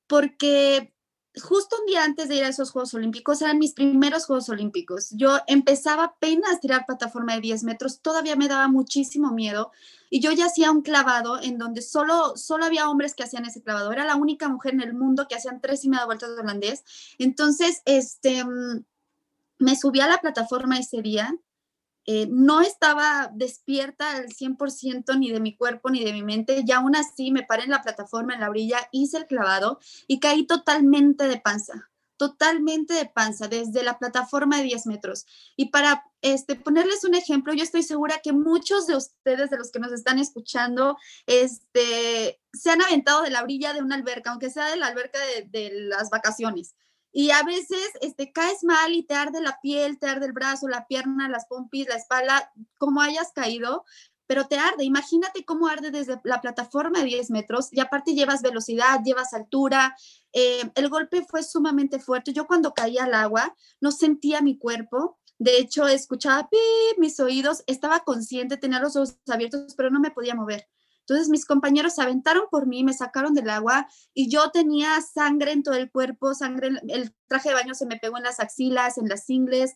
porque 0.07 0.95
justo 1.43 1.77
un 1.81 1.87
día 1.87 2.05
antes 2.05 2.29
de 2.29 2.37
ir 2.37 2.45
a 2.45 2.49
esos 2.49 2.71
Juegos 2.71 2.95
Olímpicos, 2.95 3.43
eran 3.43 3.59
mis 3.59 3.73
primeros 3.73 4.27
Juegos 4.27 4.49
Olímpicos. 4.49 5.11
Yo 5.11 5.39
empezaba 5.47 6.05
apenas 6.05 6.55
a 6.55 6.61
tirar 6.61 6.87
plataforma 6.87 7.35
de 7.35 7.41
10 7.41 7.65
metros, 7.65 8.01
todavía 8.01 8.37
me 8.37 8.49
daba 8.49 8.69
muchísimo 8.69 9.33
miedo 9.33 9.73
y 10.11 10.21
yo 10.21 10.31
ya 10.33 10.47
hacía 10.47 10.71
un 10.71 10.83
clavado 10.83 11.43
en 11.43 11.59
donde 11.59 11.83
solo, 11.83 12.37
solo 12.37 12.65
había 12.65 12.89
hombres 12.89 13.15
que 13.15 13.25
hacían 13.25 13.47
ese 13.47 13.63
clavado. 13.63 13.91
Era 13.93 14.05
la 14.05 14.17
única 14.17 14.49
mujer 14.49 14.75
en 14.75 14.83
el 14.83 14.95
mundo 14.95 15.27
que 15.29 15.35
hacían 15.35 15.61
tres 15.61 15.85
y 15.85 15.89
media 15.89 16.07
vueltas 16.07 16.35
de 16.35 16.41
holandés. 16.41 16.85
Entonces, 17.19 17.83
este, 17.85 18.45
mm, 18.45 18.85
me 19.59 19.77
subí 19.77 20.01
a 20.01 20.09
la 20.09 20.21
plataforma 20.21 20.79
ese 20.79 21.03
día 21.03 21.37
eh, 22.07 22.27
no 22.31 22.61
estaba 22.61 23.31
despierta 23.33 24.17
al 24.17 24.29
100% 24.29 25.19
ni 25.19 25.31
de 25.31 25.41
mi 25.41 25.57
cuerpo 25.57 25.91
ni 25.91 26.05
de 26.05 26.13
mi 26.13 26.23
mente, 26.23 26.63
y 26.67 26.73
aún 26.73 26.97
así 26.97 27.31
me 27.31 27.43
paré 27.43 27.65
en 27.65 27.71
la 27.71 27.83
plataforma, 27.83 28.35
en 28.35 28.41
la 28.41 28.51
orilla, 28.51 28.89
hice 28.93 29.19
el 29.19 29.27
clavado 29.27 29.79
y 30.07 30.21
caí 30.21 30.47
totalmente 30.47 31.27
de 31.29 31.39
panza, 31.39 31.91
totalmente 32.17 32.95
de 32.95 33.07
panza, 33.07 33.49
desde 33.49 33.83
la 33.83 33.99
plataforma 33.99 34.59
de 34.59 34.65
10 34.65 34.87
metros. 34.87 35.27
Y 35.57 35.71
para 35.71 36.05
este, 36.21 36.57
ponerles 36.57 37.05
un 37.05 37.15
ejemplo, 37.15 37.55
yo 37.55 37.63
estoy 37.63 37.83
segura 37.83 38.21
que 38.23 38.33
muchos 38.33 38.87
de 38.87 38.97
ustedes, 38.97 39.51
de 39.51 39.57
los 39.59 39.71
que 39.71 39.81
nos 39.81 39.93
están 39.93 40.19
escuchando, 40.19 40.97
este, 41.27 42.41
se 42.53 42.71
han 42.71 42.83
aventado 42.83 43.23
de 43.23 43.31
la 43.31 43.43
orilla 43.43 43.73
de 43.73 43.83
una 43.83 43.97
alberca, 43.97 44.31
aunque 44.31 44.51
sea 44.51 44.71
de 44.71 44.77
la 44.77 44.87
alberca 44.87 45.19
de, 45.21 45.49
de 45.49 45.71
las 45.89 46.11
vacaciones. 46.11 46.75
Y 47.17 47.31
a 47.31 47.45
veces 47.45 47.93
este, 48.01 48.33
caes 48.33 48.65
mal 48.65 48.93
y 48.93 49.05
te 49.05 49.15
arde 49.15 49.41
la 49.41 49.61
piel, 49.63 50.01
te 50.01 50.09
arde 50.09 50.27
el 50.27 50.33
brazo, 50.33 50.67
la 50.67 50.89
pierna, 50.89 51.29
las 51.29 51.47
pompis, 51.47 51.87
la 51.87 51.95
espalda, 51.95 52.53
como 52.77 53.01
hayas 53.01 53.31
caído, 53.33 53.85
pero 54.27 54.49
te 54.49 54.59
arde. 54.59 54.83
Imagínate 54.83 55.45
cómo 55.45 55.69
arde 55.69 55.93
desde 55.93 56.21
la 56.25 56.41
plataforma 56.41 56.99
de 56.99 57.05
10 57.05 57.31
metros 57.31 57.69
y 57.71 57.79
aparte 57.79 58.15
llevas 58.15 58.43
velocidad, 58.43 59.01
llevas 59.05 59.33
altura. 59.33 59.97
Eh, 60.33 60.69
el 60.75 60.89
golpe 60.89 61.25
fue 61.25 61.45
sumamente 61.45 62.01
fuerte. 62.01 62.33
Yo 62.33 62.49
cuando 62.49 62.75
caí 62.75 62.99
al 62.99 63.15
agua 63.15 63.55
no 63.81 63.93
sentía 63.93 64.41
mi 64.41 64.59
cuerpo. 64.59 65.17
De 65.39 65.59
hecho, 65.59 65.87
escuchaba 65.87 66.49
mis 66.99 67.21
oídos, 67.21 67.63
estaba 67.69 68.01
consciente, 68.01 68.57
tenía 68.57 68.81
los 68.81 68.97
ojos 68.97 69.19
abiertos, 69.29 69.77
pero 69.77 69.89
no 69.89 70.01
me 70.01 70.11
podía 70.11 70.35
mover. 70.35 70.69
Entonces 71.07 71.29
mis 71.29 71.45
compañeros 71.45 71.95
se 71.95 72.03
aventaron 72.03 72.45
por 72.51 72.67
mí, 72.67 72.83
me 72.83 72.95
sacaron 72.95 73.35
del 73.35 73.51
agua 73.51 73.87
y 74.15 74.31
yo 74.31 74.51
tenía 74.51 75.01
sangre 75.03 75.53
en 75.53 75.63
todo 75.63 75.75
el 75.75 75.91
cuerpo, 75.91 76.35
sangre, 76.35 76.71
el 76.89 77.15
traje 77.27 77.51
de 77.51 77.55
baño 77.55 77.75
se 77.75 77.85
me 77.85 77.99
pegó 77.99 78.17
en 78.17 78.23
las 78.23 78.41
axilas, 78.41 78.97
en 78.97 79.09
las 79.09 79.29
ingles, 79.29 79.75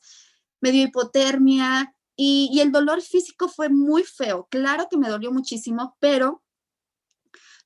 me 0.60 0.72
dio 0.72 0.84
hipotermia 0.84 1.94
y, 2.16 2.48
y 2.50 2.60
el 2.60 2.72
dolor 2.72 3.02
físico 3.02 3.48
fue 3.48 3.68
muy 3.68 4.04
feo. 4.04 4.48
Claro 4.50 4.88
que 4.90 4.96
me 4.96 5.08
dolió 5.10 5.30
muchísimo, 5.30 5.96
pero 6.00 6.42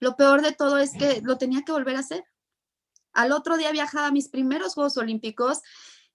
lo 0.01 0.17
peor 0.17 0.43
de 0.43 0.53
todo 0.53 0.79
es 0.79 0.91
que 0.99 1.21
lo 1.23 1.39
tenía 1.39 1.63
que 1.63 1.71
volver 1.71 1.95
a 1.95 2.01
hacer. 2.01 2.25
Al 3.13 3.31
otro 3.31 3.57
día 3.57 3.71
viajaba 3.71 4.09
a 4.09 4.13
mis 4.13 4.29
primeros 4.29 4.75
Juegos 4.75 4.97
Olímpicos 4.97 5.61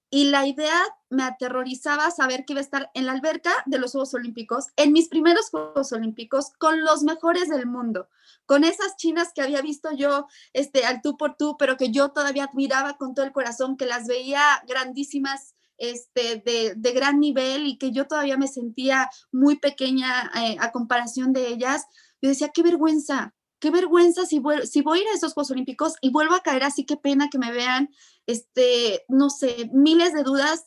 y 0.10 0.26
la 0.26 0.48
idea 0.48 0.82
me 1.10 1.24
aterrorizaba 1.24 2.12
saber 2.12 2.46
que 2.46 2.54
iba 2.54 2.60
a 2.60 2.64
estar 2.64 2.92
en 2.94 3.06
la 3.06 3.12
alberca 3.12 3.52
de 3.66 3.78
los 3.78 3.92
Juegos 3.92 4.14
Olímpicos, 4.14 4.68
en 4.76 4.94
mis 4.94 5.10
primeros 5.10 5.50
Juegos 5.50 5.92
Olímpicos, 5.92 6.52
con 6.58 6.82
los 6.82 7.04
mejores 7.04 7.50
del 7.50 7.66
mundo, 7.66 8.08
con 8.46 8.64
esas 8.64 8.96
chinas 8.96 9.32
que 9.34 9.42
había 9.42 9.62
visto 9.62 9.92
yo 9.92 10.28
este, 10.54 10.86
al 10.86 11.02
tú 11.02 11.18
por 11.18 11.36
tú, 11.36 11.58
pero 11.58 11.78
que 11.78 11.92
yo 11.92 12.10
todavía 12.10 12.46
admiraba 12.46 12.98
con 12.98 13.14
todo 13.14 13.26
el 13.26 13.34
corazón, 13.34 13.78
que 13.78 13.86
las 13.86 14.08
veía 14.08 14.42
grandísimas 14.68 15.56
este, 15.78 16.42
de, 16.76 16.92
gran 16.94 17.20
nivel 17.20 17.68
y 17.68 17.78
que 17.78 17.92
yo 17.92 18.08
todavía 18.08 18.38
me 18.38 18.48
sentía 18.48 19.10
muy 19.32 19.58
pequeña 19.58 20.32
eh, 20.36 20.58
a 20.60 20.72
comparación 20.72 21.34
de 21.34 21.48
ellas, 21.50 21.86
yo 22.22 22.30
decía, 22.30 22.50
qué 22.54 22.64
vergüenza, 22.64 23.36
qué 23.60 23.72
vergüenza 23.72 24.26
si, 24.26 24.42
si 24.64 24.82
voy 24.82 25.00
a 25.00 25.02
ir 25.02 25.08
a 25.10 25.16
esos 25.16 25.34
Juegos 25.34 25.52
Olímpicos 25.52 25.96
y 26.02 26.10
vuelvo 26.10 26.34
a 26.34 26.42
caer 26.42 26.64
así, 26.64 26.86
qué 26.86 26.98
pena 26.98 27.30
que 27.30 27.38
me 27.38 27.52
vean, 27.52 27.90
este, 28.28 29.06
no 29.08 29.30
sé, 29.30 29.70
miles 29.74 30.14
de 30.14 30.24
dudas. 30.24 30.66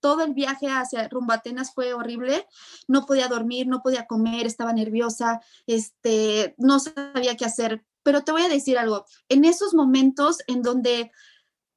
Todo 0.00 0.24
el 0.24 0.34
viaje 0.34 0.66
hacia 0.68 1.06
rumbo 1.08 1.32
a 1.32 1.36
Atenas 1.36 1.74
fue 1.74 1.94
horrible. 1.94 2.48
No 2.88 3.06
podía 3.06 3.28
dormir, 3.28 3.66
no 3.68 3.82
podía 3.82 4.06
comer, 4.06 4.46
estaba 4.46 4.72
nerviosa, 4.72 5.40
este, 5.66 6.54
no 6.58 6.80
sabía 6.80 7.36
qué 7.36 7.44
hacer. 7.44 7.84
Pero 8.02 8.24
te 8.24 8.32
voy 8.32 8.42
a 8.42 8.48
decir 8.48 8.78
algo, 8.78 9.04
en 9.28 9.44
esos 9.44 9.74
momentos 9.74 10.38
en 10.48 10.62
donde 10.62 11.12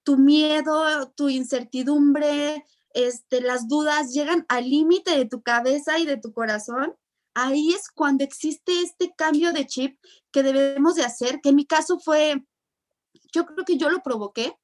tu 0.03 0.17
miedo, 0.17 1.11
tu 1.11 1.29
incertidumbre, 1.29 2.65
este, 2.93 3.41
las 3.41 3.67
dudas 3.67 4.13
llegan 4.13 4.45
al 4.47 4.69
límite 4.69 5.17
de 5.17 5.25
tu 5.25 5.43
cabeza 5.43 5.99
y 5.99 6.05
de 6.05 6.17
tu 6.17 6.31
corazón, 6.31 6.95
ahí 7.35 7.73
es 7.73 7.89
cuando 7.89 8.23
existe 8.23 8.81
este 8.81 9.13
cambio 9.15 9.51
de 9.51 9.67
chip 9.67 9.99
que 10.31 10.41
debemos 10.41 10.95
de 10.95 11.03
hacer, 11.03 11.41
que 11.41 11.49
en 11.49 11.55
mi 11.57 11.65
caso 11.65 11.99
fue, 11.99 12.43
yo 13.33 13.45
creo 13.45 13.65
que 13.65 13.77
yo 13.77 13.89
lo 13.89 14.01
provoqué 14.01 14.57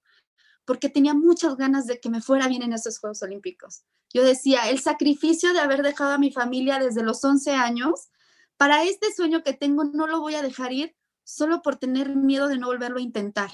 porque 0.66 0.90
tenía 0.90 1.14
muchas 1.14 1.58
ganas 1.58 1.88
de 1.88 2.00
que 2.00 2.10
me 2.10 2.22
fuera 2.22 2.48
bien 2.48 2.64
en 2.64 2.74
esos 2.74 3.00
Juegos 3.00 3.22
Olímpicos. 3.24 3.84
Yo 4.14 4.24
decía, 4.24 4.70
el 4.70 4.80
sacrificio 4.80 5.54
de 5.54 5.60
haber 5.60 5.82
dejado 5.82 6.12
a 6.12 6.18
mi 6.18 6.32
familia 6.32 6.80
desde 6.80 7.04
los 7.04 7.24
11 7.24 7.52
años, 7.52 8.10
para 8.58 8.84
este 8.84 9.14
sueño 9.14 9.44
que 9.44 9.54
tengo 9.54 9.86
no 9.86 10.08
lo 10.08 10.20
voy 10.20 10.36
a 10.36 10.42
dejar 10.42 10.72
ir 10.74 10.96
solo 11.24 11.62
por 11.62 11.78
tener 11.78 12.16
miedo 12.16 12.48
de 12.48 12.58
no 12.58 12.68
volverlo 12.68 13.00
a 13.00 13.02
intentar. 13.02 13.52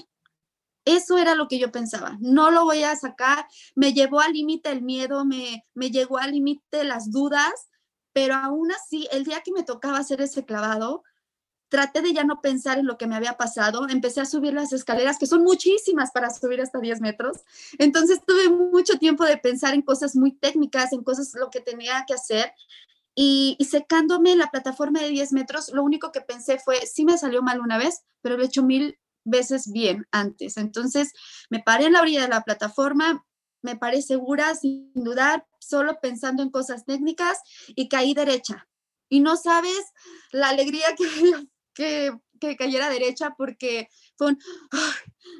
Eso 0.84 1.18
era 1.18 1.34
lo 1.34 1.48
que 1.48 1.58
yo 1.58 1.70
pensaba. 1.70 2.16
No 2.20 2.50
lo 2.50 2.64
voy 2.64 2.82
a 2.82 2.96
sacar. 2.96 3.46
Me 3.74 3.92
llevó 3.92 4.20
al 4.20 4.32
límite 4.32 4.70
el 4.70 4.82
miedo, 4.82 5.24
me, 5.24 5.64
me 5.74 5.90
llegó 5.90 6.18
al 6.18 6.32
límite 6.32 6.84
las 6.84 7.10
dudas, 7.10 7.68
pero 8.12 8.34
aún 8.34 8.72
así, 8.72 9.06
el 9.12 9.24
día 9.24 9.42
que 9.44 9.52
me 9.52 9.62
tocaba 9.62 9.98
hacer 9.98 10.20
ese 10.20 10.44
clavado, 10.44 11.04
traté 11.68 12.02
de 12.02 12.12
ya 12.12 12.24
no 12.24 12.40
pensar 12.40 12.78
en 12.78 12.86
lo 12.86 12.96
que 12.96 13.06
me 13.06 13.16
había 13.16 13.36
pasado. 13.36 13.88
Empecé 13.88 14.20
a 14.20 14.26
subir 14.26 14.54
las 14.54 14.72
escaleras, 14.72 15.18
que 15.18 15.26
son 15.26 15.42
muchísimas 15.42 16.10
para 16.10 16.30
subir 16.30 16.60
hasta 16.60 16.78
10 16.78 17.00
metros. 17.00 17.38
Entonces 17.78 18.20
tuve 18.26 18.48
mucho 18.48 18.98
tiempo 18.98 19.24
de 19.24 19.36
pensar 19.36 19.74
en 19.74 19.82
cosas 19.82 20.16
muy 20.16 20.32
técnicas, 20.32 20.92
en 20.92 21.04
cosas 21.04 21.32
lo 21.34 21.50
que 21.50 21.60
tenía 21.60 22.04
que 22.06 22.14
hacer. 22.14 22.52
Y, 23.14 23.56
y, 23.58 23.64
secándome 23.64 24.36
la 24.36 24.46
plataforma 24.46 25.00
de 25.00 25.08
10 25.08 25.32
metros, 25.32 25.70
lo 25.72 25.82
único 25.82 26.12
que 26.12 26.20
pensé 26.20 26.60
fue, 26.60 26.86
sí 26.86 27.04
me 27.04 27.18
salió 27.18 27.42
mal 27.42 27.60
una 27.60 27.76
vez, 27.76 28.02
pero 28.22 28.36
lo 28.36 28.44
he 28.44 28.46
hecho 28.46 28.62
mil 28.62 28.96
veces 29.24 29.70
bien 29.72 30.06
antes. 30.10 30.56
Entonces 30.56 31.12
me 31.50 31.60
paré 31.60 31.86
en 31.86 31.94
la 31.94 32.00
orilla 32.00 32.22
de 32.22 32.28
la 32.28 32.42
plataforma, 32.42 33.24
me 33.62 33.76
paré 33.76 34.02
segura, 34.02 34.54
sin 34.54 34.92
dudar, 34.94 35.46
solo 35.58 35.98
pensando 36.00 36.42
en 36.42 36.50
cosas 36.50 36.84
técnicas 36.84 37.38
y 37.68 37.88
caí 37.88 38.14
derecha. 38.14 38.68
Y 39.08 39.20
no 39.20 39.36
sabes 39.36 39.92
la 40.32 40.50
alegría 40.50 40.86
que, 40.96 41.04
que, 41.78 42.56
cayera 42.56 42.88
derecha 42.88 43.34
porque 43.36 43.88
fue 44.16 44.28
un, 44.28 44.38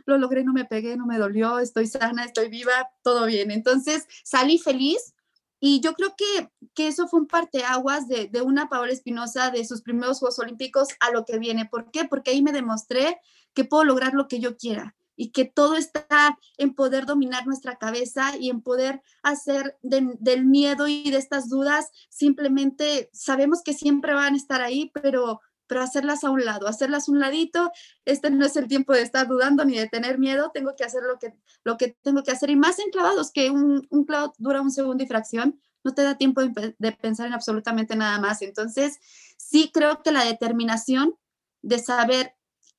lo 0.06 0.18
logré, 0.18 0.44
no 0.44 0.52
me 0.52 0.64
pegué, 0.64 0.96
no 0.96 1.06
me 1.06 1.18
dolió, 1.18 1.58
estoy 1.58 1.86
sana, 1.86 2.24
estoy 2.24 2.48
viva, 2.48 2.90
todo 3.02 3.26
bien. 3.26 3.50
Entonces 3.50 4.06
salí 4.24 4.58
feliz 4.58 5.14
y 5.60 5.80
yo 5.80 5.94
creo 5.94 6.14
que, 6.16 6.50
que 6.74 6.88
eso 6.88 7.08
fue 7.08 7.20
un 7.20 7.26
parteaguas 7.26 8.08
de, 8.08 8.28
de 8.28 8.42
una 8.42 8.68
Paola 8.68 8.92
Espinosa 8.92 9.50
de 9.50 9.64
sus 9.64 9.82
primeros 9.82 10.20
Juegos 10.20 10.38
Olímpicos 10.38 10.88
a 11.00 11.10
lo 11.10 11.24
que 11.24 11.38
viene. 11.38 11.66
¿Por 11.66 11.90
qué? 11.90 12.04
Porque 12.04 12.30
ahí 12.30 12.42
me 12.42 12.52
demostré 12.52 13.20
que 13.54 13.64
puedo 13.64 13.84
lograr 13.84 14.14
lo 14.14 14.28
que 14.28 14.40
yo 14.40 14.56
quiera 14.56 14.96
y 15.18 15.30
que 15.30 15.44
todo 15.44 15.76
está 15.76 16.38
en 16.56 16.74
poder 16.74 17.04
dominar 17.04 17.44
nuestra 17.44 17.76
cabeza 17.76 18.36
y 18.38 18.50
en 18.50 18.62
poder 18.62 19.02
hacer 19.22 19.76
del 19.82 20.44
miedo 20.44 20.86
y 20.86 21.10
de 21.10 21.18
estas 21.18 21.48
dudas, 21.48 21.90
simplemente 22.08 23.10
sabemos 23.12 23.62
que 23.62 23.74
siempre 23.74 24.14
van 24.14 24.34
a 24.34 24.36
estar 24.36 24.62
ahí, 24.62 24.92
pero, 24.94 25.40
pero 25.68 25.82
hacerlas 25.82 26.24
a 26.24 26.30
un 26.30 26.44
lado, 26.44 26.66
hacerlas 26.66 27.08
un 27.08 27.20
ladito, 27.20 27.70
este 28.04 28.30
no 28.30 28.44
es 28.44 28.56
el 28.56 28.66
tiempo 28.66 28.92
de 28.92 29.02
estar 29.02 29.28
dudando 29.28 29.64
ni 29.64 29.76
de 29.76 29.88
tener 29.88 30.18
miedo, 30.18 30.50
tengo 30.52 30.74
que 30.76 30.84
hacer 30.84 31.02
lo 31.02 31.18
que, 31.18 31.34
lo 31.64 31.76
que 31.76 31.96
tengo 32.02 32.22
que 32.22 32.32
hacer 32.32 32.50
y 32.50 32.56
más 32.56 32.78
enclavados, 32.78 33.30
que 33.30 33.50
un, 33.50 33.86
un 33.90 34.06
dura 34.38 34.60
un 34.60 34.70
segundo 34.70 35.04
y 35.04 35.06
fracción, 35.06 35.60
no 35.84 35.94
te 35.94 36.02
da 36.02 36.16
tiempo 36.16 36.40
de, 36.40 36.74
de 36.76 36.92
pensar 36.92 37.28
en 37.28 37.34
absolutamente 37.34 37.94
nada 37.94 38.18
más. 38.18 38.42
Entonces, 38.42 38.98
sí 39.36 39.70
creo 39.72 40.02
que 40.02 40.10
la 40.10 40.24
determinación 40.24 41.14
de 41.62 41.78
saber 41.78 42.34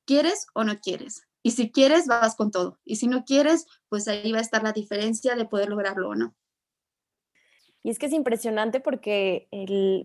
¿Quieres 0.09 0.47
o 0.55 0.63
no 0.63 0.79
quieres? 0.79 1.21
Y 1.43 1.51
si 1.51 1.69
quieres, 1.69 2.07
vas 2.07 2.35
con 2.35 2.49
todo. 2.49 2.79
Y 2.83 2.95
si 2.95 3.05
no 3.05 3.25
quieres, 3.25 3.67
pues 3.89 4.07
ahí 4.07 4.31
va 4.31 4.39
a 4.39 4.41
estar 4.41 4.63
la 4.63 4.71
diferencia 4.71 5.35
de 5.35 5.45
poder 5.45 5.69
lograrlo 5.69 6.09
o 6.09 6.15
no. 6.15 6.35
Y 7.81 7.89
es 7.89 7.97
que 7.97 8.07
es 8.07 8.13
impresionante 8.13 8.81
porque 8.81 9.47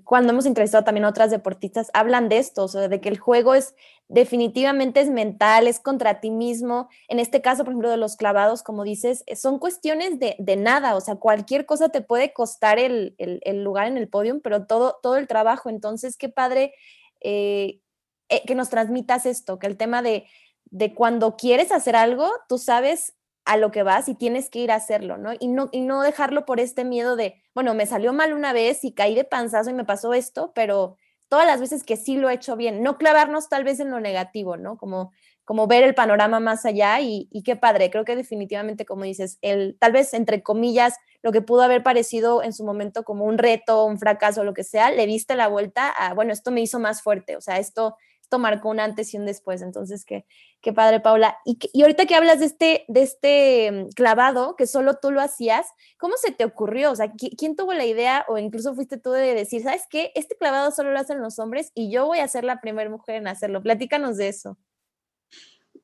cuando 0.04 0.32
hemos 0.32 0.46
entrevistado 0.46 0.84
también 0.84 1.04
a 1.04 1.08
otras 1.08 1.32
deportistas, 1.32 1.90
hablan 1.92 2.28
de 2.28 2.38
esto, 2.38 2.64
o 2.64 2.68
sea, 2.68 2.86
de 2.88 3.00
que 3.00 3.08
el 3.08 3.18
juego 3.18 3.54
es 3.54 3.74
definitivamente 4.08 5.00
es 5.00 5.10
mental, 5.10 5.66
es 5.66 5.80
contra 5.80 6.20
ti 6.20 6.30
mismo. 6.30 6.88
En 7.08 7.18
este 7.18 7.42
caso, 7.42 7.64
por 7.64 7.72
ejemplo, 7.72 7.90
de 7.90 7.96
los 7.96 8.16
clavados, 8.16 8.62
como 8.62 8.84
dices, 8.84 9.24
son 9.34 9.58
cuestiones 9.58 10.20
de, 10.20 10.56
nada, 10.56 10.94
o 10.94 11.00
sea, 11.00 11.16
cualquier 11.16 11.66
cosa 11.66 11.88
te 11.88 12.00
puede 12.00 12.32
costar 12.32 12.78
el, 12.78 13.16
lugar 13.64 13.88
en 13.88 13.96
el 13.96 14.08
podio, 14.08 14.40
pero 14.40 14.66
todo, 14.66 14.98
todo 15.02 15.16
el 15.16 15.26
trabajo. 15.26 15.68
Entonces, 15.68 16.16
qué 16.16 16.28
padre 16.28 16.74
eh, 17.22 17.80
eh, 18.28 18.42
que 18.46 18.54
nos 18.54 18.68
transmitas 18.68 19.26
esto, 19.26 19.58
que 19.58 19.66
el 19.66 19.76
tema 19.76 20.00
de, 20.00 20.26
de 20.66 20.94
cuando 20.94 21.36
quieres 21.36 21.72
hacer 21.72 21.96
algo, 21.96 22.30
tú 22.48 22.58
sabes 22.58 23.14
a 23.44 23.56
lo 23.56 23.70
que 23.70 23.82
vas 23.82 24.08
y 24.08 24.14
tienes 24.14 24.50
que 24.50 24.60
ir 24.60 24.72
a 24.72 24.76
hacerlo, 24.76 25.18
¿no? 25.18 25.32
Y 25.38 25.48
no, 25.48 25.68
y 25.72 25.80
no 25.80 26.02
dejarlo 26.02 26.44
por 26.46 26.60
este 26.60 26.84
miedo 26.84 27.16
de, 27.16 27.42
bueno, 27.54 27.74
me 27.74 27.86
salió 27.86 28.12
mal 28.12 28.32
una 28.32 28.52
vez 28.52 28.84
y 28.84 28.92
caí 28.92 29.14
de 29.14 29.24
panzazo 29.24 29.70
y 29.70 29.74
me 29.74 29.84
pasó 29.84 30.14
esto, 30.14 30.52
pero 30.54 30.96
todas 31.28 31.46
las 31.46 31.60
veces 31.60 31.84
que 31.84 31.96
sí 31.96 32.16
lo 32.16 32.30
he 32.30 32.34
hecho 32.34 32.56
bien, 32.56 32.82
no 32.82 32.96
clavarnos 32.96 33.48
tal 33.48 33.64
vez 33.64 33.80
en 33.80 33.90
lo 33.90 34.00
negativo, 34.00 34.56
¿no? 34.56 34.76
Como, 34.78 35.12
como 35.44 35.66
ver 35.66 35.82
el 35.82 35.94
panorama 35.94 36.40
más 36.40 36.64
allá 36.64 37.00
y, 37.00 37.28
qué 37.44 37.56
padre, 37.56 37.90
creo 37.90 38.04
que 38.04 38.16
definitivamente, 38.16 38.86
como 38.86 39.04
dices, 39.04 39.38
el, 39.42 39.76
tal 39.78 39.92
vez 39.92 40.14
entre 40.14 40.42
comillas, 40.42 40.94
lo 41.22 41.32
que 41.32 41.42
pudo 41.42 41.62
haber 41.62 41.82
parecido 41.82 42.42
en 42.42 42.52
su 42.52 42.64
momento 42.64 43.02
como 43.02 43.24
un 43.24 43.38
reto, 43.38 43.84
un 43.84 43.98
fracaso, 43.98 44.44
lo 44.44 44.54
que 44.54 44.64
sea, 44.64 44.90
le 44.90 45.06
viste 45.06 45.36
la 45.36 45.48
vuelta 45.48 45.88
a, 45.88 46.14
bueno, 46.14 46.32
esto 46.32 46.50
me 46.50 46.60
hizo 46.60 46.78
más 46.78 47.02
fuerte, 47.02 47.36
o 47.36 47.40
sea, 47.40 47.58
esto 47.58 47.96
marcó 48.38 48.70
un 48.70 48.80
antes 48.80 49.12
y 49.14 49.18
un 49.18 49.26
después. 49.26 49.62
Entonces, 49.62 50.04
qué, 50.04 50.26
qué 50.60 50.72
padre, 50.72 51.00
Paula. 51.00 51.36
Y, 51.44 51.58
y 51.72 51.82
ahorita 51.82 52.06
que 52.06 52.14
hablas 52.14 52.40
de 52.40 52.46
este, 52.46 52.84
de 52.88 53.02
este 53.02 53.72
mm, 53.72 53.88
clavado, 53.90 54.56
que 54.56 54.66
solo 54.66 54.94
tú 54.94 55.10
lo 55.10 55.20
hacías, 55.20 55.66
¿cómo 55.98 56.16
se 56.16 56.32
te 56.32 56.44
ocurrió? 56.44 56.92
O 56.92 56.96
sea, 56.96 57.12
¿quién 57.12 57.56
tuvo 57.56 57.74
la 57.74 57.84
idea 57.84 58.24
o 58.28 58.38
incluso 58.38 58.74
fuiste 58.74 58.98
tú 58.98 59.10
de 59.10 59.34
decir, 59.34 59.62
¿sabes 59.62 59.84
qué? 59.88 60.12
Este 60.14 60.36
clavado 60.36 60.70
solo 60.70 60.92
lo 60.92 60.98
hacen 60.98 61.20
los 61.20 61.38
hombres 61.38 61.70
y 61.74 61.90
yo 61.90 62.06
voy 62.06 62.18
a 62.18 62.28
ser 62.28 62.44
la 62.44 62.60
primera 62.60 62.90
mujer 62.90 63.16
en 63.16 63.28
hacerlo. 63.28 63.62
Platícanos 63.62 64.16
de 64.16 64.28
eso. 64.28 64.58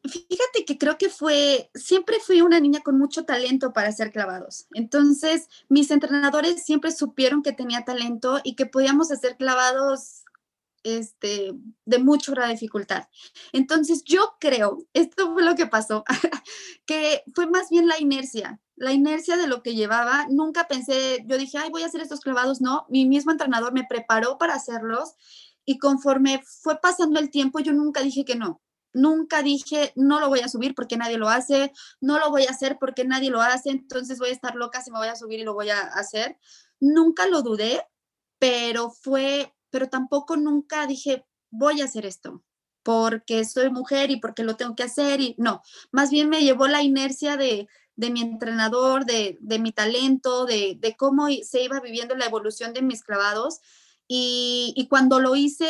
Fíjate 0.02 0.64
que 0.66 0.78
creo 0.78 0.96
que 0.96 1.10
fue, 1.10 1.70
siempre 1.74 2.20
fui 2.20 2.40
una 2.40 2.58
niña 2.58 2.80
con 2.80 2.98
mucho 2.98 3.26
talento 3.26 3.74
para 3.74 3.88
hacer 3.88 4.12
clavados. 4.12 4.66
Entonces, 4.72 5.48
mis 5.68 5.90
entrenadores 5.90 6.62
siempre 6.64 6.90
supieron 6.90 7.42
que 7.42 7.52
tenía 7.52 7.84
talento 7.84 8.40
y 8.42 8.54
que 8.56 8.64
podíamos 8.64 9.10
hacer 9.10 9.36
clavados 9.36 10.24
este, 10.82 11.52
de 11.84 11.98
mucha 11.98 12.46
dificultad. 12.46 13.04
Entonces 13.52 14.02
yo 14.04 14.36
creo, 14.40 14.86
esto 14.92 15.32
fue 15.32 15.42
lo 15.42 15.54
que 15.54 15.66
pasó, 15.66 16.04
que 16.86 17.22
fue 17.34 17.46
más 17.46 17.70
bien 17.70 17.86
la 17.86 17.98
inercia, 17.98 18.60
la 18.76 18.92
inercia 18.92 19.36
de 19.36 19.46
lo 19.46 19.62
que 19.62 19.74
llevaba. 19.74 20.26
Nunca 20.28 20.68
pensé, 20.68 21.24
yo 21.26 21.36
dije, 21.38 21.58
ay, 21.58 21.70
voy 21.70 21.82
a 21.82 21.86
hacer 21.86 22.00
estos 22.00 22.20
clavados. 22.20 22.60
No, 22.60 22.86
mi 22.88 23.06
mismo 23.06 23.32
entrenador 23.32 23.72
me 23.72 23.84
preparó 23.84 24.38
para 24.38 24.54
hacerlos 24.54 25.14
y 25.64 25.78
conforme 25.78 26.42
fue 26.44 26.80
pasando 26.80 27.20
el 27.20 27.30
tiempo, 27.30 27.60
yo 27.60 27.72
nunca 27.72 28.02
dije 28.02 28.24
que 28.24 28.36
no. 28.36 28.60
Nunca 28.92 29.42
dije, 29.42 29.92
no 29.94 30.18
lo 30.18 30.28
voy 30.28 30.40
a 30.40 30.48
subir 30.48 30.74
porque 30.74 30.96
nadie 30.96 31.16
lo 31.16 31.28
hace, 31.28 31.72
no 32.00 32.18
lo 32.18 32.30
voy 32.30 32.46
a 32.46 32.50
hacer 32.50 32.76
porque 32.80 33.04
nadie 33.04 33.30
lo 33.30 33.40
hace, 33.40 33.70
entonces 33.70 34.18
voy 34.18 34.30
a 34.30 34.32
estar 34.32 34.56
loca 34.56 34.82
si 34.82 34.90
me 34.90 34.98
voy 34.98 35.06
a 35.06 35.14
subir 35.14 35.38
y 35.38 35.44
lo 35.44 35.54
voy 35.54 35.70
a 35.70 35.80
hacer. 35.80 36.38
Nunca 36.80 37.28
lo 37.28 37.42
dudé, 37.42 37.86
pero 38.40 38.90
fue 38.90 39.54
pero 39.70 39.88
tampoco 39.88 40.36
nunca 40.36 40.86
dije, 40.86 41.24
voy 41.50 41.80
a 41.80 41.84
hacer 41.84 42.06
esto 42.06 42.42
porque 42.82 43.44
soy 43.44 43.70
mujer 43.70 44.10
y 44.10 44.20
porque 44.20 44.42
lo 44.42 44.56
tengo 44.56 44.74
que 44.74 44.84
hacer 44.84 45.20
y 45.20 45.34
no, 45.38 45.62
más 45.92 46.10
bien 46.10 46.28
me 46.28 46.42
llevó 46.42 46.66
la 46.66 46.82
inercia 46.82 47.36
de, 47.36 47.68
de 47.96 48.10
mi 48.10 48.22
entrenador, 48.22 49.04
de, 49.04 49.36
de 49.40 49.58
mi 49.58 49.72
talento, 49.72 50.46
de, 50.46 50.76
de, 50.78 50.96
cómo 50.96 51.28
se 51.42 51.62
iba 51.62 51.80
viviendo 51.80 52.14
la 52.14 52.26
evolución 52.26 52.72
de 52.72 52.82
mis 52.82 53.02
clavados 53.02 53.60
y, 54.08 54.72
y, 54.76 54.88
cuando 54.88 55.20
lo 55.20 55.36
hice, 55.36 55.68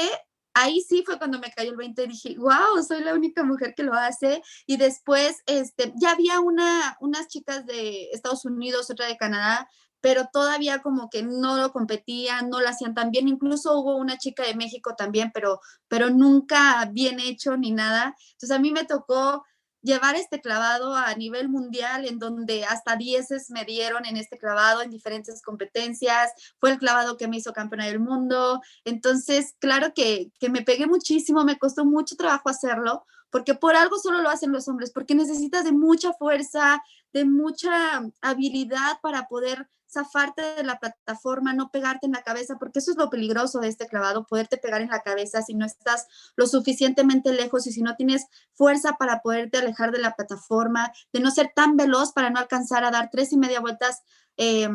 ahí 0.54 0.80
sí 0.80 1.02
fue 1.04 1.18
cuando 1.18 1.38
me 1.38 1.50
cayó 1.50 1.72
el 1.72 1.76
20 1.76 2.04
y 2.04 2.08
dije, 2.08 2.36
wow, 2.38 2.82
soy 2.86 3.02
la 3.02 3.14
única 3.14 3.42
mujer 3.42 3.74
que 3.74 3.82
lo 3.82 3.94
hace 3.94 4.42
y 4.66 4.76
después 4.76 5.42
este, 5.46 5.92
ya 5.96 6.12
había 6.12 6.40
una, 6.40 6.96
unas 7.00 7.28
chicas 7.28 7.66
de 7.66 8.08
Estados 8.12 8.44
Unidos, 8.44 8.90
otra 8.90 9.06
de 9.06 9.16
Canadá, 9.16 9.68
pero 10.00 10.28
todavía 10.32 10.80
como 10.80 11.10
que 11.10 11.22
no 11.22 11.56
lo 11.56 11.72
competían, 11.72 12.48
no 12.50 12.60
lo 12.60 12.68
hacían 12.68 12.94
tan 12.94 13.10
bien. 13.10 13.28
Incluso 13.28 13.78
hubo 13.78 13.96
una 13.96 14.18
chica 14.18 14.44
de 14.44 14.54
México 14.54 14.94
también, 14.96 15.30
pero, 15.32 15.60
pero 15.88 16.10
nunca 16.10 16.88
bien 16.92 17.20
hecho 17.20 17.56
ni 17.56 17.70
nada. 17.72 18.16
Entonces 18.32 18.56
a 18.56 18.60
mí 18.60 18.72
me 18.72 18.84
tocó 18.84 19.44
llevar 19.82 20.16
este 20.16 20.40
clavado 20.40 20.94
a 20.94 21.14
nivel 21.14 21.48
mundial, 21.48 22.06
en 22.06 22.18
donde 22.18 22.64
hasta 22.64 22.96
dieces 22.96 23.50
me 23.50 23.64
dieron 23.64 24.04
en 24.06 24.16
este 24.16 24.38
clavado 24.38 24.82
en 24.82 24.90
diferentes 24.90 25.42
competencias. 25.42 26.32
Fue 26.58 26.70
el 26.70 26.78
clavado 26.78 27.16
que 27.16 27.28
me 27.28 27.38
hizo 27.38 27.52
campeona 27.52 27.86
del 27.86 28.00
mundo. 28.00 28.60
Entonces, 28.84 29.54
claro 29.58 29.92
que, 29.94 30.30
que 30.38 30.50
me 30.50 30.62
pegué 30.62 30.86
muchísimo, 30.86 31.44
me 31.44 31.58
costó 31.58 31.84
mucho 31.84 32.16
trabajo 32.16 32.48
hacerlo, 32.48 33.06
porque 33.30 33.54
por 33.54 33.76
algo 33.76 33.98
solo 33.98 34.22
lo 34.22 34.28
hacen 34.28 34.52
los 34.52 34.68
hombres, 34.68 34.90
porque 34.92 35.14
necesitas 35.14 35.64
de 35.64 35.72
mucha 35.72 36.12
fuerza, 36.12 36.82
de 37.12 37.24
mucha 37.24 38.02
habilidad 38.20 39.00
para 39.02 39.28
poder 39.28 39.68
zafarte 39.92 40.42
de 40.56 40.64
la 40.64 40.78
plataforma, 40.78 41.52
no 41.52 41.70
pegarte 41.70 42.06
en 42.06 42.12
la 42.12 42.22
cabeza, 42.22 42.56
porque 42.58 42.78
eso 42.78 42.92
es 42.92 42.96
lo 42.96 43.10
peligroso 43.10 43.60
de 43.60 43.68
este 43.68 43.86
clavado, 43.86 44.26
poderte 44.26 44.56
pegar 44.56 44.80
en 44.82 44.90
la 44.90 45.02
cabeza 45.02 45.42
si 45.42 45.54
no 45.54 45.66
estás 45.66 46.06
lo 46.36 46.46
suficientemente 46.46 47.32
lejos 47.32 47.66
y 47.66 47.72
si 47.72 47.82
no 47.82 47.96
tienes 47.96 48.26
fuerza 48.52 48.94
para 48.98 49.20
poderte 49.20 49.58
alejar 49.58 49.92
de 49.92 49.98
la 49.98 50.14
plataforma, 50.14 50.92
de 51.12 51.20
no 51.20 51.30
ser 51.30 51.52
tan 51.54 51.76
veloz 51.76 52.12
para 52.12 52.30
no 52.30 52.38
alcanzar 52.38 52.84
a 52.84 52.90
dar 52.90 53.10
tres 53.10 53.32
y 53.32 53.36
media 53.36 53.60
vueltas 53.60 54.02
em, 54.36 54.74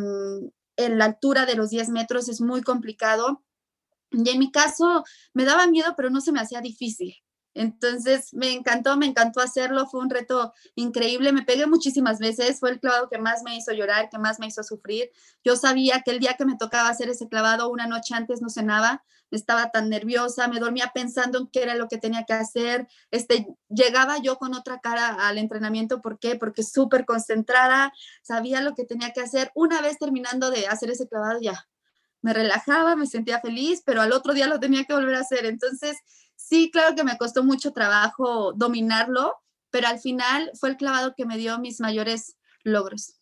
en 0.77 0.98
la 0.98 1.05
altura 1.05 1.45
de 1.45 1.55
los 1.55 1.69
10 1.69 1.89
metros, 1.89 2.29
es 2.29 2.41
muy 2.41 2.62
complicado. 2.62 3.43
Y 4.12 4.29
en 4.29 4.39
mi 4.39 4.51
caso 4.51 5.03
me 5.34 5.45
daba 5.45 5.67
miedo, 5.67 5.93
pero 5.95 6.10
no 6.10 6.22
se 6.22 6.31
me 6.31 6.39
hacía 6.39 6.62
difícil. 6.62 7.15
Entonces 7.55 8.33
me 8.33 8.51
encantó, 8.51 8.97
me 8.97 9.05
encantó 9.05 9.39
hacerlo, 9.39 9.88
fue 9.88 10.01
un 10.01 10.09
reto 10.09 10.53
increíble, 10.75 11.31
me 11.31 11.43
pegué 11.43 11.65
muchísimas 11.65 12.19
veces, 12.19 12.59
fue 12.59 12.69
el 12.69 12.79
clavado 12.81 13.09
que 13.09 13.17
más 13.17 13.43
me 13.43 13.55
hizo 13.55 13.71
llorar, 13.71 14.09
que 14.09 14.19
más 14.19 14.39
me 14.39 14.47
hizo 14.47 14.62
sufrir. 14.62 15.09
Yo 15.43 15.55
sabía 15.55 16.01
que 16.01 16.12
el 16.12 16.19
día 16.19 16.35
que 16.38 16.45
me 16.45 16.57
tocaba 16.57 16.89
hacer 16.89 17.09
ese 17.09 17.29
clavado, 17.29 17.69
una 17.69 17.88
noche 17.88 18.13
antes 18.13 18.41
no 18.41 18.50
cenaba, 18.50 19.03
estaba 19.31 19.71
tan 19.71 19.89
nerviosa, 19.89 20.47
me 20.50 20.59
dormía 20.59 20.91
pensando 20.93 21.39
en 21.39 21.47
qué 21.47 21.63
era 21.63 21.75
lo 21.75 21.88
que 21.88 21.97
tenía 21.97 22.25
que 22.25 22.33
hacer. 22.33 22.88
Este, 23.09 23.47
llegaba 23.69 24.17
yo 24.17 24.38
con 24.38 24.53
otra 24.53 24.79
cara 24.79 25.27
al 25.27 25.38
entrenamiento, 25.38 26.01
¿por 26.01 26.19
qué? 26.19 26.35
Porque 26.35 26.62
súper 26.62 27.05
concentrada, 27.05 27.93
sabía 28.21 28.62
lo 28.62 28.75
que 28.75 28.83
tenía 28.85 29.13
que 29.13 29.21
hacer. 29.21 29.51
Una 29.55 29.81
vez 29.81 29.97
terminando 29.97 30.51
de 30.51 30.67
hacer 30.67 30.91
ese 30.91 31.07
clavado, 31.07 31.39
ya, 31.41 31.67
me 32.21 32.33
relajaba, 32.33 32.95
me 32.95 33.05
sentía 33.05 33.39
feliz, 33.39 33.83
pero 33.85 34.01
al 34.01 34.12
otro 34.12 34.33
día 34.33 34.47
lo 34.47 34.59
tenía 34.59 34.83
que 34.85 34.93
volver 34.93 35.15
a 35.15 35.19
hacer. 35.19 35.45
Entonces, 35.45 35.97
sí, 36.36 36.70
claro 36.72 36.96
que 36.96 37.04
me 37.04 37.18
costó 37.18 37.44
mucho 37.44 37.72
trabajo 37.72 38.54
dominarlo, 38.54 39.36
pero 39.70 39.88
al 39.88 40.00
final 40.00 40.51
fue 40.60 40.70
el 40.70 40.77
clavado 40.77 41.13
que 41.15 41.25
me 41.25 41.38
dio 41.38 41.60
mis 41.60 41.80
mayores 41.80 42.38
logros. 42.63 43.20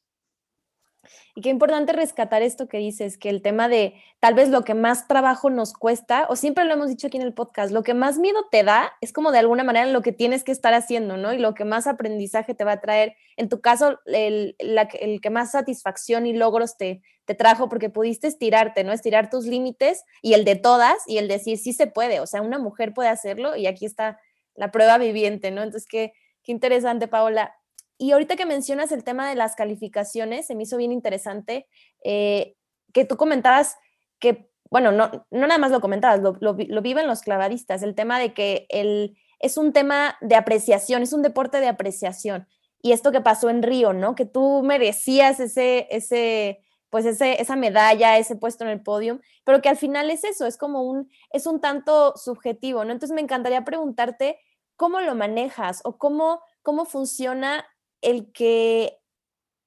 Y 1.36 1.41
qué 1.41 1.50
importante 1.50 1.93
rescatar 1.93 2.41
esto 2.41 2.67
que 2.67 2.77
dices, 2.77 3.17
que 3.17 3.29
el 3.29 3.41
tema 3.41 3.67
de 3.67 3.95
tal 4.19 4.33
vez 4.33 4.50
lo 4.50 4.63
que 4.63 4.74
más 4.74 5.07
trabajo 5.07 5.50
nos 5.50 5.74
cuesta, 5.74 6.27
o 6.29 6.36
siempre 6.36 6.63
lo 6.65 6.74
hemos 6.74 6.88
dicho 6.89 7.07
aquí 7.07 7.17
en 7.17 7.24
el 7.24 7.33
podcast, 7.33 7.72
lo 7.72 7.83
que 7.83 7.93
más 7.93 8.19
miedo 8.19 8.45
te 8.51 8.63
da 8.63 8.93
es 9.01 9.13
como 9.13 9.31
de 9.31 9.39
alguna 9.39 9.63
manera 9.63 9.86
lo 9.88 10.01
que 10.01 10.12
tienes 10.12 10.43
que 10.43 10.51
estar 10.51 10.74
haciendo, 10.74 11.17
¿no? 11.17 11.33
Y 11.33 11.38
lo 11.38 11.53
que 11.53 11.65
más 11.65 11.88
aprendizaje 11.88 12.53
te 12.53 12.63
va 12.63 12.74
a 12.74 12.81
traer. 12.81 13.15
En 13.38 13.50
tu 13.50 13.62
caso, 13.62 14.00
el, 14.05 14.55
el 14.60 15.22
que 15.22 15.29
más 15.29 15.51
satisfacción 15.51 16.25
y 16.25 16.33
logros 16.33 16.77
te, 16.77 17.01
te 17.25 17.36
trajo 17.36 17.69
porque 17.69 17.89
pudiste 17.89 18.27
estirarte, 18.27 18.83
¿no? 18.83 18.91
Estirar 18.91 19.29
tus 19.29 19.45
límites 19.45 20.03
y 20.22 20.33
el 20.33 20.45
de 20.45 20.55
todas 20.55 20.98
y 21.07 21.17
el 21.17 21.27
decir 21.27 21.57
sí 21.57 21.74
se 21.74 21.88
puede, 21.88 22.19
o 22.19 22.27
sea, 22.27 22.41
una 22.41 22.60
mujer 22.60 22.93
puede 22.93 23.10
hacerlo 23.10 23.55
y 23.55 23.67
aquí 23.67 23.86
está 23.86 24.19
la 24.55 24.72
prueba 24.72 24.98
viviente, 24.98 25.51
¿no? 25.51 25.63
Entonces, 25.63 25.88
qué, 25.88 26.13
qué 26.43 26.51
interesante, 26.51 27.07
Paola. 27.07 27.55
Y 28.03 28.12
ahorita 28.12 28.36
que 28.36 28.45
mencionas 28.45 28.91
el 28.91 29.05
tema 29.05 29.29
de 29.29 29.36
las 29.36 29.55
calificaciones, 29.55 30.45
se 30.45 30.55
me 30.55 30.63
hizo 30.63 30.75
bien 30.75 30.91
interesante 30.91 31.67
eh, 32.03 32.57
que 32.91 33.05
tú 33.05 33.15
comentabas 33.15 33.77
que, 34.19 34.51
bueno, 34.69 34.91
no, 34.91 35.25
no 35.31 35.48
nada 35.48 35.57
más 35.57 35.72
lo 35.72 35.79
comentabas, 35.79 36.19
lo, 36.19 36.38
lo, 36.41 36.81
viven 36.81 37.07
los 37.07 37.22
clavadistas, 37.22 37.81
el 37.81 37.95
tema 37.95 38.19
de 38.19 38.33
que 38.33 38.65
el, 38.67 39.17
es 39.39 39.55
un 39.55 39.72
tema 39.72 40.17
de 40.19 40.36
apreciación, 40.36 41.01
es 41.01 41.13
un 41.13 41.22
deporte 41.22 41.62
de 41.62 41.69
apreciación. 41.69 42.45
Y 42.81 42.91
esto 42.91 43.13
que 43.13 43.22
pasó 43.22 43.50
en 43.50 43.63
Río, 43.63 43.93
¿no? 43.93 44.15
Que 44.15 44.25
tú 44.25 44.63
merecías 44.63 45.39
ese, 45.39 45.88
ese, 45.89 46.60
pues 46.89 47.05
ese, 47.05 47.41
esa 47.41 47.55
medalla, 47.55 48.17
ese 48.17 48.36
puesto 48.36 48.65
en 48.65 48.72
el 48.72 48.83
podio, 48.83 49.22
pero 49.45 49.62
que 49.62 49.69
al 49.69 49.77
final 49.77 50.12
es 50.12 50.25
eso, 50.25 50.45
es 50.45 50.57
como 50.57 50.83
un, 50.83 51.10
es 51.31 51.48
un 51.48 51.62
tanto 51.62 52.17
subjetivo, 52.17 52.83
¿no? 52.83 52.91
Entonces 52.91 53.15
me 53.15 53.22
encantaría 53.22 53.63
preguntarte 53.63 54.41
cómo 54.75 54.99
lo 54.99 55.15
manejas 55.15 55.80
o 55.86 55.97
cómo, 55.97 56.41
cómo 56.63 56.84
funciona 56.84 57.65
el 58.03 58.31
que, 58.31 58.99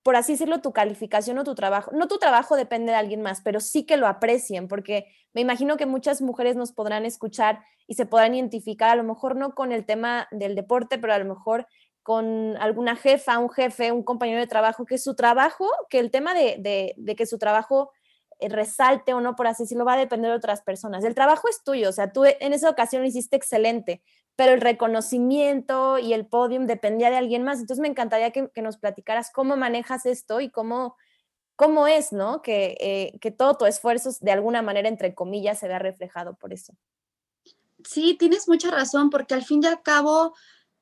por 0.03 0.17
así 0.17 0.33
decirlo, 0.33 0.61
tu 0.61 0.73
calificación 0.73 1.39
o 1.39 1.45
tu 1.45 1.55
trabajo, 1.55 1.91
no 1.93 2.09
tu 2.09 2.19
trabajo 2.19 2.57
depende 2.57 2.93
de 2.93 2.99
alguien 2.99 3.23
más, 3.23 3.41
pero 3.41 3.61
sí 3.61 3.85
que 3.85 3.97
lo 3.97 4.07
aprecien, 4.07 4.69
porque 4.69 5.07
me 5.35 5.41
imagino 5.41 5.77
que 5.77 5.87
muchas 5.87 6.23
mujeres 6.23 6.57
nos 6.57 6.73
podrán 6.73 7.05
escuchar 7.05 7.65
y 7.87 7.95
se 7.95 8.07
podrán 8.07 8.35
identificar, 8.35 8.91
a 8.91 8.97
lo 8.97 9.05
mejor 9.05 9.37
no 9.37 9.55
con 9.55 9.73
el 9.73 9.85
tema 9.85 10.29
del 10.31 10.55
deporte, 10.55 10.99
pero 10.99 11.13
a 11.13 11.19
lo 11.19 11.25
mejor 11.25 11.67
con 12.03 12.57
alguna 12.59 12.95
jefa, 12.95 13.39
un 13.39 13.51
jefe, 13.51 13.91
un 13.91 14.05
compañero 14.05 14.39
de 14.39 14.47
trabajo, 14.47 14.87
que 14.87 14.99
su 14.99 15.17
trabajo, 15.17 15.69
que 15.91 15.99
el 15.99 16.13
tema 16.13 16.35
de, 16.35 16.95
de 16.97 17.17
que 17.17 17.27
su 17.27 17.39
trabajo 17.39 17.91
eh, 18.39 18.49
resalte 18.49 19.15
o 19.15 19.21
no, 19.21 19.35
por 19.35 19.47
así 19.47 19.63
decirlo, 19.63 19.85
va 19.85 19.95
a 19.95 19.99
depender 19.99 20.31
de 20.31 20.37
otras 20.37 20.63
personas. 20.63 21.05
El 21.05 21.15
trabajo 21.15 21.49
es 21.49 21.63
tuyo, 21.65 21.89
o 21.89 21.93
sea, 21.93 22.13
tú 22.13 22.25
en 22.25 22.53
esa 22.53 22.69
ocasión 22.69 23.03
lo 23.03 23.09
hiciste 23.09 23.37
excelente, 23.37 24.03
pero 24.37 24.53
el 24.53 24.61
reconocimiento 24.61 25.99
y 25.99 26.13
el 26.13 26.27
podium 26.27 26.67
dependía 26.67 27.11
de 27.11 27.17
alguien 27.17 27.43
más. 27.43 27.59
Entonces 27.59 27.81
me 27.81 27.89
encantaría 27.89 28.31
que, 28.31 28.51
nos 28.63 28.77
platicaras 28.77 29.31
cómo 29.33 29.57
manejas 29.57 30.05
esto 30.05 30.41
y 30.41 30.51
cómo, 30.51 30.97
cómo 31.57 31.87
es, 31.87 32.13
¿no? 32.13 32.43
Que, 32.43 32.77
eh, 32.81 33.19
que 33.21 33.31
todo 33.31 33.57
tu 33.57 33.65
esfuerzo 33.65 34.11
de 34.21 34.33
alguna 34.33 34.61
manera, 34.61 34.89
entre 34.89 35.15
comillas, 35.15 35.59
se 35.59 35.69
vea 35.69 35.79
reflejado 35.79 36.35
por 36.37 36.53
eso. 36.53 36.75
Sí, 37.85 38.15
tienes 38.19 38.47
mucha 38.47 38.71
razón, 38.71 39.09
porque 39.09 39.35
al 39.35 39.45
fin 39.45 39.63
y 39.63 39.67
al 39.67 39.83
cabo, 39.83 40.35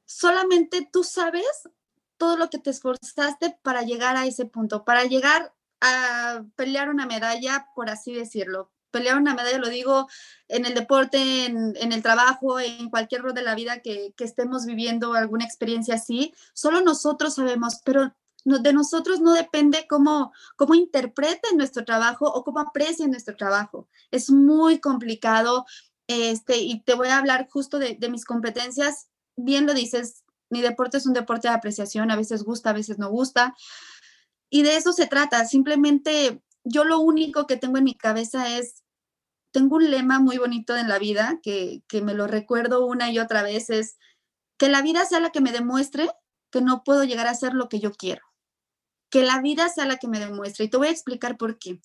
solamente 0.05 0.89
tú 0.93 1.05
sabes 1.05 1.69
todo 2.17 2.37
lo 2.37 2.51
que 2.51 2.59
te 2.59 2.71
esforzaste 2.71 3.57
para 3.63 3.83
llegar 3.83 4.17
a 4.17 4.27
ese 4.27 4.47
punto, 4.47 4.85
para 4.85 5.05
llegar 5.05 5.55
a 5.81 6.45
pelear 6.57 6.89
una 6.89 7.07
medalla, 7.07 7.69
por 7.75 7.89
así 7.89 8.15
decirlo. 8.15 8.74
Pelear 8.95 9.19
una 9.19 9.35
medalla, 9.35 9.59
lo 9.59 9.69
digo, 9.69 10.09
en 10.47 10.67
el 10.67 10.75
deporte, 10.75 11.47
en, 11.47 11.93
el 11.93 12.01
trabajo, 12.01 12.61
en 12.61 12.91
cualquier 12.91 13.23
rol 13.23 13.35
de 13.35 13.43
la 13.43 13.57
vida 13.57 13.81
que, 13.81 14.15
que, 14.17 14.23
estemos 14.23 14.67
viviendo 14.67 15.15
alguna 15.15 15.45
experiencia 15.45 15.97
así, 15.97 16.33
solo 16.53 16.81
nosotros 16.81 17.35
sabemos, 17.35 17.81
pero 17.85 18.15
de 18.45 18.73
nosotros 18.73 19.21
no 19.21 19.33
depende 19.33 19.87
cómo, 19.89 20.33
cómo 20.55 20.77
interpreten 20.77 21.57
nuestro 21.57 21.85
trabajo 21.85 22.27
o 22.27 22.45
cómo 22.45 22.61
aprecien 22.61 23.11
nuestro 23.11 23.35
trabajo. 23.35 23.89
Es 24.13 24.31
muy 24.31 24.79
complicado. 24.79 25.67
Este, 26.07 26.59
y 26.59 26.83
te 26.83 26.95
voy 26.95 27.09
a 27.09 27.19
hablar 27.19 27.49
justo 27.51 27.81
de, 27.81 27.97
de 27.99 28.11
mis 28.11 28.25
competencias. 28.25 29.09
Bien 29.35 29.67
lo 29.67 29.75
dices, 29.75 30.23
mi 30.51 30.63
deporte 30.63 30.99
es 30.99 31.07
un 31.07 31.15
deporte 31.15 31.49
de 31.49 31.55
apreciación, 31.55 32.13
a 32.13 32.17
veces 32.17 32.45
gusta, 32.45 32.71
a 32.71 32.75
veces 32.75 32.99
no 32.99 33.11
gusta. 33.11 33.57
Y 34.51 34.63
de 34.63 34.77
eso 34.77 34.93
se 34.93 35.09
trata. 35.09 35.45
Simplemente 35.47 36.41
yo 36.63 36.85
lo 36.85 37.01
único 37.01 37.47
que 37.47 37.57
tengo 37.57 37.79
en 37.79 37.85
mi 37.85 37.95
cabeza 37.95 38.57
es, 38.57 38.84
tengo 39.55 39.77
un 39.77 39.89
lema 39.89 40.19
muy 40.19 40.37
bonito 40.37 40.77
en 40.77 40.89
la 40.89 40.99
vida 40.99 41.39
que, 41.41 41.85
que 41.87 42.03
me 42.03 42.13
lo 42.13 42.27
recuerdo 42.27 42.85
una 42.85 43.13
y 43.13 43.21
otra 43.21 43.45
vez, 43.45 43.71
es 43.71 43.99
que 44.59 44.69
la 44.69 44.83
vida 44.83 45.05
sea 45.05 45.21
la 45.21 45.31
que 45.31 45.41
me 45.41 45.53
demuestre 45.53 46.11
que 46.51 46.61
no 46.61 46.83
puedo 46.83 47.05
llegar 47.05 47.29
a 47.29 47.35
ser 47.37 47.55
lo 47.55 47.69
que 47.69 47.79
yo 47.79 47.93
quiero. 47.93 48.23
Que 49.11 49.23
la 49.23 49.41
vida 49.41 49.69
sea 49.69 49.87
la 49.87 49.99
que 49.99 50.09
me 50.09 50.19
demuestre. 50.19 50.65
Y 50.65 50.71
te 50.71 50.77
voy 50.77 50.89
a 50.89 50.91
explicar 50.91 51.37
por 51.37 51.61
qué. 51.61 51.81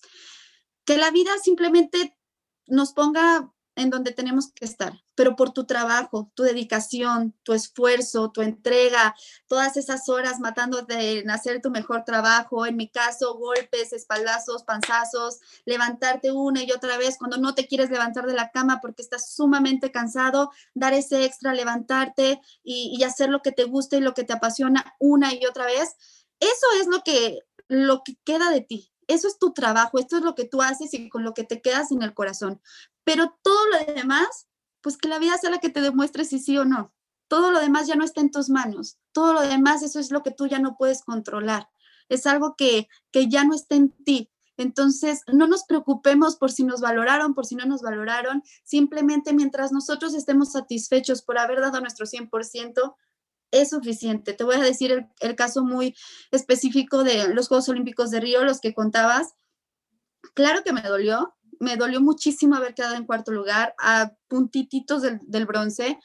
Que 0.84 0.98
la 0.98 1.12
vida 1.12 1.30
simplemente 1.44 2.18
nos 2.66 2.92
ponga 2.94 3.54
en 3.80 3.90
donde 3.90 4.12
tenemos 4.12 4.52
que 4.52 4.66
estar, 4.66 4.94
pero 5.16 5.36
por 5.36 5.52
tu 5.52 5.66
trabajo, 5.66 6.32
tu 6.36 6.44
dedicación, 6.44 7.34
tu 7.44 7.54
esfuerzo, 7.54 8.32
tu 8.32 8.42
entrega, 8.42 9.16
todas 9.48 9.78
esas 9.78 10.10
horas 10.10 10.40
matándote 10.40 11.20
en 11.20 11.32
hacer 11.32 11.62
tu 11.62 11.72
mejor 11.72 12.04
trabajo, 12.04 12.66
en 12.66 12.76
mi 12.76 12.90
caso, 12.90 13.36
golpes, 13.36 13.94
espaldazos, 13.94 14.64
panzazos, 14.64 15.40
levantarte 15.66 16.32
una 16.32 16.64
y 16.64 16.72
otra 16.72 16.98
vez 16.98 17.18
cuando 17.18 17.38
no 17.38 17.56
te 17.56 17.68
quieres 17.68 17.90
levantar 17.90 18.26
de 18.26 18.34
la 18.34 18.52
cama 18.52 18.80
porque 18.82 19.02
estás 19.02 19.34
sumamente 19.34 19.92
cansado, 19.92 20.52
dar 20.74 20.94
ese 20.94 21.24
extra, 21.24 21.54
levantarte 21.54 22.42
y, 22.64 22.96
y 22.98 23.04
hacer 23.04 23.30
lo 23.30 23.42
que 23.42 23.52
te 23.52 23.64
gusta 23.64 23.98
y 23.98 24.02
lo 24.02 24.14
que 24.14 24.24
te 24.24 24.34
apasiona 24.34 24.94
una 25.00 25.34
y 25.34 25.46
otra 25.46 25.66
vez. 25.66 25.96
Eso 26.40 26.68
es 26.80 26.88
lo 26.88 27.02
que, 27.04 27.40
lo 27.68 28.04
que 28.04 28.18
queda 28.24 28.50
de 28.52 28.62
ti, 28.62 28.92
eso 29.10 29.28
es 29.28 29.40
tu 29.40 29.54
trabajo, 29.54 29.98
esto 29.98 30.18
es 30.18 30.24
lo 30.24 30.36
que 30.36 30.46
tú 30.46 30.62
haces 30.62 30.94
y 30.94 31.10
con 31.10 31.24
lo 31.24 31.34
que 31.34 31.44
te 31.44 31.62
quedas 31.62 31.92
en 31.92 32.04
el 32.04 32.14
corazón. 32.14 32.62
Pero 33.10 33.36
todo 33.42 33.60
lo 33.72 33.94
demás, 33.96 34.48
pues 34.82 34.96
que 34.96 35.10
la 35.10 35.18
vida 35.18 35.36
sea 35.40 35.50
la 35.50 35.58
que 35.58 35.72
te 35.72 35.82
demuestre 35.82 36.26
si 36.26 36.38
sí 36.38 36.60
o 36.60 36.64
no. 36.64 36.94
Todo 37.28 37.50
lo 37.50 37.60
demás 37.60 37.88
ya 37.88 37.96
no 37.96 38.06
está 38.06 38.22
en 38.22 38.30
tus 38.30 38.52
manos. 38.52 39.00
Todo 39.14 39.34
lo 39.34 39.42
demás, 39.42 39.82
eso 39.82 40.00
es 40.00 40.12
lo 40.12 40.22
que 40.22 40.30
tú 40.30 40.46
ya 40.46 40.60
no 40.60 40.78
puedes 40.78 41.02
controlar. 41.02 41.70
Es 42.08 42.28
algo 42.28 42.54
que, 42.56 42.88
que 43.10 43.28
ya 43.28 43.44
no 43.46 43.56
está 43.56 43.74
en 43.74 43.90
ti. 44.04 44.30
Entonces, 44.58 45.24
no 45.26 45.48
nos 45.48 45.64
preocupemos 45.64 46.36
por 46.36 46.52
si 46.52 46.64
nos 46.64 46.82
valoraron, 46.82 47.34
por 47.34 47.48
si 47.48 47.56
no 47.56 47.66
nos 47.66 47.82
valoraron. 47.82 48.44
Simplemente 48.64 49.34
mientras 49.34 49.72
nosotros 49.72 50.14
estemos 50.14 50.52
satisfechos 50.52 51.24
por 51.24 51.40
haber 51.40 51.62
dado 51.62 51.82
nuestro 51.82 52.06
100%, 52.06 52.96
es 53.50 53.70
suficiente. 53.72 54.34
Te 54.34 54.44
voy 54.44 54.58
a 54.58 54.62
decir 54.62 54.92
el, 54.92 55.08
el, 55.22 55.36
caso 55.36 55.64
muy 55.64 55.96
específico 56.30 57.04
de 57.04 57.34
los 57.34 57.48
Juegos 57.48 57.70
Olímpicos 57.70 58.12
de 58.12 58.20
Río, 58.20 58.44
los 58.44 58.60
que 58.60 58.76
contabas. 58.76 59.34
Claro 60.36 60.62
que 60.64 60.74
me 60.74 60.84
dolió, 60.84 61.34
me 61.60 61.76
dolió 61.76 62.02
muchísimo 62.02 62.56
haber 62.56 62.74
quedado 62.74 62.96
en 62.96 63.06
cuarto 63.06 63.32
lugar, 63.32 63.76
a 63.78 64.14
puntititos 64.28 65.02
del, 65.02 65.46
bronce. 65.46 66.00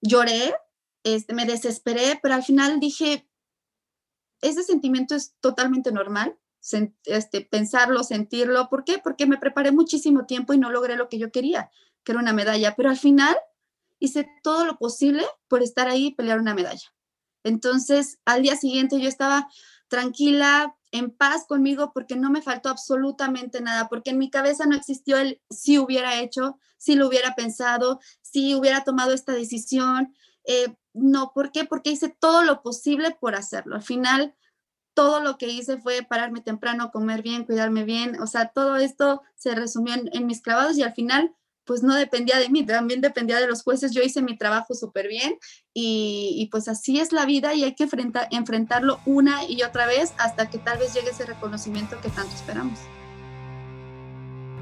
Lloré, 0.00 0.54
este, 1.02 1.34
me 1.34 1.46
desesperé, 1.46 2.18
pero 2.22 2.34
al 2.34 2.44
final 2.44 2.80
dije, 2.80 3.28
ese 4.40 4.62
sentimiento 4.62 5.14
es 5.14 5.34
totalmente 5.40 5.90
normal, 5.92 6.38
este, 7.04 7.40
pensarlo, 7.42 8.04
sentirlo. 8.04 8.68
¿Por 8.68 8.84
qué? 8.84 8.98
Porque 8.98 9.26
me 9.26 9.38
preparé 9.38 9.72
muchísimo 9.72 10.26
tiempo 10.26 10.52
y 10.52 10.58
no 10.58 10.70
logré 10.70 10.96
lo 10.96 11.08
que 11.08 11.18
yo 11.18 11.30
quería, 11.30 11.70
que 12.04 12.12
era 12.12 12.20
una 12.20 12.32
medalla, 12.32 12.74
pero 12.76 12.90
al 12.90 12.96
final 12.96 13.36
hice 13.98 14.28
todo 14.42 14.64
lo 14.64 14.78
posible 14.78 15.24
por 15.48 15.62
estar 15.62 15.88
ahí 15.88 16.06
y 16.06 16.14
pelear 16.14 16.38
una 16.38 16.54
medalla. 16.54 16.94
Entonces, 17.42 18.18
al 18.24 18.42
día 18.42 18.56
siguiente 18.56 19.00
yo 19.00 19.08
estaba 19.08 19.48
tranquila, 19.88 20.76
en 20.94 21.10
paz 21.10 21.44
conmigo, 21.48 21.90
porque 21.92 22.14
no 22.14 22.30
me 22.30 22.40
faltó 22.40 22.68
absolutamente 22.68 23.60
nada, 23.60 23.88
porque 23.88 24.10
en 24.10 24.18
mi 24.18 24.30
cabeza 24.30 24.64
no 24.64 24.76
existió 24.76 25.18
el 25.18 25.42
si 25.50 25.76
hubiera 25.76 26.20
hecho, 26.20 26.56
si 26.78 26.94
lo 26.94 27.08
hubiera 27.08 27.34
pensado, 27.34 27.98
si 28.22 28.54
hubiera 28.54 28.84
tomado 28.84 29.12
esta 29.12 29.32
decisión. 29.32 30.14
Eh, 30.44 30.72
no, 30.92 31.32
¿por 31.34 31.50
qué? 31.50 31.64
Porque 31.64 31.90
hice 31.90 32.10
todo 32.10 32.44
lo 32.44 32.62
posible 32.62 33.10
por 33.10 33.34
hacerlo. 33.34 33.74
Al 33.74 33.82
final, 33.82 34.36
todo 34.94 35.18
lo 35.18 35.36
que 35.36 35.48
hice 35.48 35.78
fue 35.78 36.04
pararme 36.04 36.40
temprano, 36.40 36.92
comer 36.92 37.22
bien, 37.22 37.44
cuidarme 37.44 37.82
bien. 37.82 38.20
O 38.22 38.28
sea, 38.28 38.50
todo 38.50 38.76
esto 38.76 39.22
se 39.34 39.56
resumió 39.56 39.94
en, 39.96 40.26
mis 40.26 40.42
clavados 40.42 40.78
y 40.78 40.84
al 40.84 40.94
final, 40.94 41.34
pues 41.64 41.82
no 41.82 41.94
dependía 41.94 42.38
de 42.38 42.48
mí, 42.48 42.64
también 42.64 43.00
dependía 43.00 43.40
de 43.40 43.46
los 43.46 43.62
jueces. 43.62 43.92
Yo 43.92 44.02
hice 44.02 44.22
mi 44.22 44.36
trabajo 44.36 44.74
súper 44.74 45.08
bien 45.08 45.38
y, 45.72 46.48
pues 46.50 46.68
así 46.68 47.00
es 47.00 47.12
la 47.12 47.26
vida 47.26 47.54
y 47.54 47.64
hay 47.64 47.74
que 47.74 47.88
enfrentarlo 48.30 49.00
una 49.06 49.44
y 49.44 49.62
otra 49.62 49.86
vez 49.86 50.12
hasta 50.18 50.48
que 50.48 50.58
tal 50.58 50.78
vez 50.78 50.94
llegue 50.94 51.10
ese 51.10 51.26
reconocimiento 51.26 52.00
que 52.00 52.10
tanto 52.10 52.34
esperamos. 52.34 52.78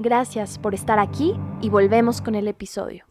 Gracias 0.00 0.58
por 0.58 0.74
estar 0.74 0.98
aquí 0.98 1.36
y 1.62 1.68
volvemos 1.68 2.20
con 2.20 2.34
el 2.34 2.48
episodio. 2.48 3.04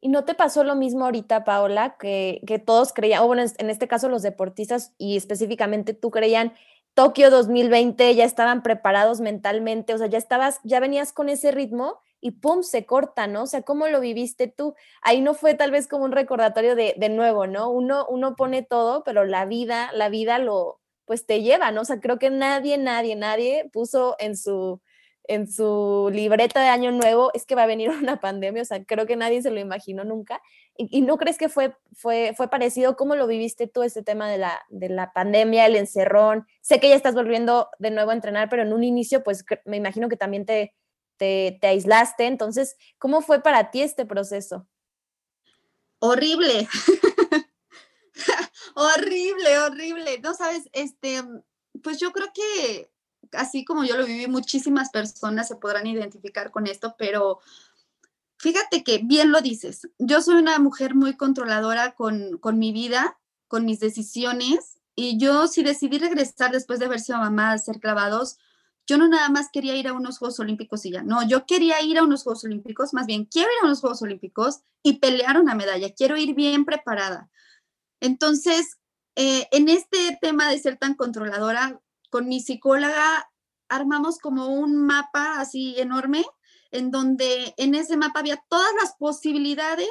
¿Y 0.00 0.08
no 0.08 0.24
te 0.24 0.34
pasó 0.34 0.64
lo 0.64 0.74
mismo 0.74 1.04
ahorita, 1.04 1.44
Paola, 1.44 1.96
que, 1.96 2.42
que 2.44 2.58
todos 2.58 2.92
creían, 2.92 3.22
o 3.22 3.28
bueno, 3.28 3.44
en 3.56 3.70
este 3.70 3.86
caso 3.86 4.08
los 4.08 4.22
deportistas 4.22 4.92
y 4.98 5.16
específicamente 5.16 5.94
tú 5.94 6.10
creían 6.10 6.54
Tokio 6.94 7.30
2020, 7.30 8.14
ya 8.16 8.24
estaban 8.24 8.64
preparados 8.64 9.20
mentalmente, 9.20 9.94
o 9.94 9.98
sea, 9.98 10.08
ya 10.08 10.18
estabas, 10.18 10.60
ya 10.64 10.80
venías 10.80 11.12
con 11.12 11.28
ese 11.28 11.52
ritmo 11.52 12.00
y 12.20 12.32
pum, 12.32 12.62
se 12.64 12.84
corta, 12.84 13.28
¿no? 13.28 13.44
O 13.44 13.46
sea, 13.46 13.62
¿cómo 13.62 13.86
lo 13.86 14.00
viviste 14.00 14.48
tú? 14.48 14.74
Ahí 15.02 15.20
no 15.20 15.34
fue 15.34 15.54
tal 15.54 15.70
vez 15.70 15.86
como 15.86 16.04
un 16.04 16.12
recordatorio 16.12 16.74
de, 16.74 16.94
de 16.96 17.08
nuevo, 17.10 17.46
¿no? 17.46 17.70
Uno, 17.70 18.06
uno 18.08 18.34
pone 18.34 18.62
todo, 18.62 19.04
pero 19.04 19.24
la 19.24 19.46
vida, 19.46 19.90
la 19.92 20.08
vida 20.08 20.38
lo, 20.38 20.80
pues 21.04 21.26
te 21.26 21.42
lleva, 21.42 21.70
¿no? 21.70 21.82
O 21.82 21.84
sea, 21.84 22.00
creo 22.00 22.18
que 22.18 22.30
nadie, 22.30 22.76
nadie, 22.76 23.14
nadie 23.14 23.70
puso 23.72 24.16
en 24.18 24.36
su, 24.36 24.80
en 25.26 25.50
su 25.50 26.10
libreta 26.12 26.60
de 26.60 26.68
año 26.68 26.92
nuevo 26.92 27.30
es 27.34 27.46
que 27.46 27.54
va 27.54 27.64
a 27.64 27.66
venir 27.66 27.90
una 28.02 28.20
pandemia, 28.20 28.62
o 28.62 28.64
sea, 28.64 28.84
creo 28.84 29.06
que 29.06 29.16
nadie 29.16 29.42
se 29.42 29.50
lo 29.50 29.60
imaginó 29.60 30.04
nunca. 30.04 30.40
¿Y, 30.76 31.02
no 31.02 31.16
crees 31.18 31.38
que 31.38 31.48
fue, 31.48 31.76
fue, 31.92 32.34
fue 32.36 32.48
parecido? 32.48 32.96
¿Cómo 32.96 33.14
lo 33.14 33.28
viviste 33.28 33.68
tú, 33.68 33.84
este 33.84 34.02
tema 34.02 34.28
de 34.28 34.38
la, 34.38 34.60
de 34.70 34.88
la 34.88 35.12
pandemia, 35.12 35.66
el 35.66 35.76
encerrón? 35.76 36.46
Sé 36.62 36.80
que 36.80 36.88
ya 36.88 36.96
estás 36.96 37.14
volviendo 37.14 37.68
de 37.78 37.90
nuevo 37.90 38.10
a 38.10 38.14
entrenar, 38.14 38.48
pero 38.48 38.62
en 38.62 38.72
un 38.72 38.82
inicio, 38.82 39.22
pues 39.22 39.44
me 39.64 39.76
imagino 39.76 40.08
que 40.08 40.16
también 40.16 40.44
te, 40.44 40.74
te, 41.16 41.58
te 41.60 41.68
aislaste. 41.68 42.26
Entonces, 42.26 42.76
¿cómo 42.98 43.20
fue 43.20 43.40
para 43.40 43.70
ti 43.70 43.82
este 43.82 44.04
proceso? 44.04 44.66
Horrible. 46.00 46.68
horrible, 48.74 49.58
horrible. 49.60 50.18
No 50.18 50.34
sabes, 50.34 50.68
este, 50.72 51.22
pues 51.82 51.98
yo 51.98 52.10
creo 52.12 52.28
que 52.34 52.90
así 53.32 53.64
como 53.64 53.84
yo 53.84 53.96
lo 53.96 54.06
viví, 54.06 54.26
muchísimas 54.26 54.90
personas 54.90 55.48
se 55.48 55.56
podrán 55.56 55.86
identificar 55.86 56.50
con 56.50 56.66
esto, 56.66 56.94
pero 56.98 57.40
fíjate 58.38 58.84
que 58.84 58.98
bien 58.98 59.32
lo 59.32 59.40
dices, 59.40 59.88
yo 59.98 60.20
soy 60.20 60.36
una 60.36 60.58
mujer 60.58 60.94
muy 60.94 61.16
controladora 61.16 61.94
con, 61.94 62.38
mi 62.58 62.72
vida, 62.72 63.18
con 63.48 63.64
mis 63.64 63.80
decisiones, 63.80 64.78
y 64.96 65.18
yo 65.18 65.48
si 65.48 65.62
decidí 65.62 65.98
regresar 65.98 66.52
después 66.52 66.78
de 66.78 66.86
haber 66.86 67.00
sido 67.00 67.18
mamá 67.18 67.52
a 67.52 67.58
ser 67.58 67.80
clavados, 67.80 68.38
yo 68.86 68.98
no 68.98 69.08
nada 69.08 69.28
más 69.30 69.48
quería 69.50 69.74
ir 69.74 69.88
a 69.88 69.94
unos 69.94 70.18
Juegos 70.18 70.38
Olímpicos 70.40 70.84
y 70.84 70.92
ya, 70.92 71.02
no, 71.02 71.26
yo 71.26 71.46
quería 71.46 71.80
ir 71.82 71.98
a 71.98 72.04
unos 72.04 72.22
Juegos 72.22 72.44
Olímpicos, 72.44 72.92
más 72.92 73.06
bien 73.06 73.24
quiero 73.24 73.48
ir 73.50 73.64
a 73.64 73.66
unos 73.66 73.80
Juegos 73.80 74.02
Olímpicos 74.02 74.60
y 74.82 74.98
pelear 74.98 75.40
una 75.40 75.54
medalla, 75.54 75.92
quiero 75.94 76.16
ir 76.16 76.34
bien 76.34 76.64
preparada. 76.64 77.30
Entonces, 78.00 78.78
eh, 79.16 79.48
en 79.52 79.68
este 79.68 80.18
tema 80.20 80.50
de 80.50 80.58
ser 80.58 80.76
tan 80.76 80.94
controladora, 80.94 81.80
con 82.14 82.28
mi 82.28 82.38
psicóloga 82.38 83.28
armamos 83.68 84.18
como 84.18 84.46
un 84.46 84.86
mapa 84.86 85.40
así 85.40 85.74
enorme, 85.80 86.24
en 86.70 86.92
donde 86.92 87.54
en 87.56 87.74
ese 87.74 87.96
mapa 87.96 88.20
había 88.20 88.40
todas 88.48 88.72
las 88.80 88.94
posibilidades 88.94 89.88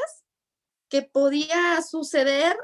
que 0.87 1.01
podía 1.01 1.81
suceder, 1.81 2.55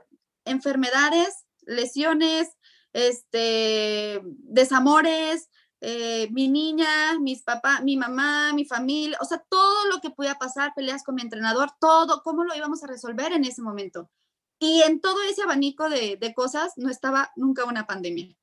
enfermedades, 0.46 1.46
lesiones, 1.64 2.48
este, 2.94 4.22
desamores, 4.24 5.50
eh, 5.82 6.30
mi 6.32 6.48
niña, 6.48 7.20
mis 7.20 7.44
papás, 7.44 7.84
mi 7.84 7.98
mamá, 7.98 8.54
mi 8.54 8.64
familia, 8.64 9.18
o 9.20 9.26
sea, 9.26 9.44
todo 9.50 9.88
lo 9.92 10.00
que 10.00 10.10
podía 10.10 10.36
pasar, 10.36 10.72
peleas 10.74 11.04
con 11.04 11.16
mi 11.16 11.22
entrenador, 11.22 11.70
todo, 11.82 12.22
cómo 12.24 12.46
lo 12.46 12.56
íbamos 12.56 12.82
a 12.82 12.88
resolver 12.88 13.34
en 13.34 13.44
ese 13.44 13.62
momento. 13.62 14.10
Y 14.58 14.84
en 14.84 15.02
todo 15.02 15.22
ese 15.24 15.42
abanico 15.42 15.90
de, 15.90 16.16
de 16.16 16.34
cosas 16.34 16.72
no 16.78 16.90
estaba 16.90 17.34
nunca 17.36 17.66
una 17.66 17.86
pandemia. 17.86 18.40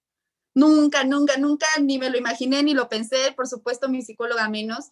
Nunca, 0.56 1.04
nunca, 1.04 1.36
nunca, 1.36 1.66
ni 1.82 1.98
me 1.98 2.08
lo 2.08 2.16
imaginé, 2.16 2.62
ni 2.62 2.72
lo 2.72 2.88
pensé, 2.88 3.30
por 3.36 3.46
supuesto, 3.46 3.90
mi 3.90 4.00
psicóloga 4.00 4.48
menos. 4.48 4.86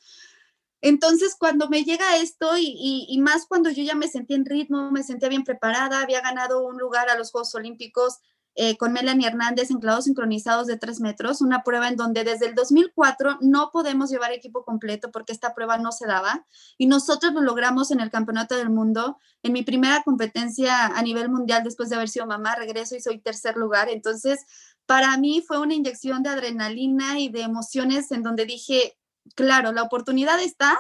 Entonces, 0.83 1.37
cuando 1.39 1.71
me 1.71 1.85
llega 1.85 2.19
esto, 2.19 2.51
y, 2.59 3.19
más 3.23 3.47
cuando 3.47 3.71
yo 3.71 3.83
ya 3.83 3.95
me 3.95 4.07
sentí 4.07 4.35
en 4.35 4.45
ritmo, 4.45 4.91
me 4.91 5.03
sentía 5.03 5.31
bien 5.31 5.43
preparada, 5.43 6.03
había 6.03 6.21
ganado 6.21 6.63
un 6.67 6.77
lugar 6.77 7.09
a 7.09 7.17
los 7.17 7.31
Juegos 7.31 7.55
Olímpicos 7.55 8.19
eh, 8.57 8.77
con 8.77 8.93
Melanie 8.93 9.27
Hernández 9.27 9.71
en 9.71 9.81
clavos 9.81 10.05
sincronizados 10.05 10.67
de 10.67 10.77
tres 10.77 11.01
metros, 11.01 11.41
una 11.41 11.63
prueba 11.63 11.89
en 11.89 11.97
donde 11.97 12.25
desde 12.25 12.47
el 12.47 12.55
2004 12.55 13.39
no 13.41 13.71
podemos 13.73 14.11
llevar 14.11 14.33
equipo 14.33 14.65
completo 14.65 15.11
porque 15.11 15.33
esta 15.33 15.55
prueba 15.55 15.79
no 15.79 15.93
se 15.93 16.07
daba, 16.07 16.47
y 16.79 16.87
nosotros 16.87 17.33
lo 17.33 17.41
logramos 17.41 17.91
en 17.91 18.01
el 18.01 18.11
Campeonato 18.11 18.57
del 18.57 18.71
Mundo, 18.71 19.19
en 19.43 19.53
mi 19.53 19.63
primera 19.63 20.03
competencia 20.03 20.87
a 20.87 21.03
nivel 21.03 21.29
mundial 21.29 21.63
después 21.65 21.89
de 21.89 21.97
haber 21.97 22.09
sido 22.09 22.27
mamá, 22.27 22.55
regreso 22.55 22.97
y 22.97 23.01
soy 23.01 23.19
tercer 23.19 23.57
lugar. 23.57 23.89
Entonces, 23.89 24.41
para 24.87 25.17
mí 25.17 25.43
fue 25.47 25.59
una 25.59 25.75
inyección 25.75 26.23
de 26.23 26.31
adrenalina 26.31 27.19
y 27.19 27.29
de 27.29 27.43
emociones 27.43 28.11
en 28.13 28.23
donde 28.23 28.45
dije, 28.47 28.97
claro, 29.35 29.73
la 29.73 29.83
oportunidad 29.83 30.41
está 30.41 30.79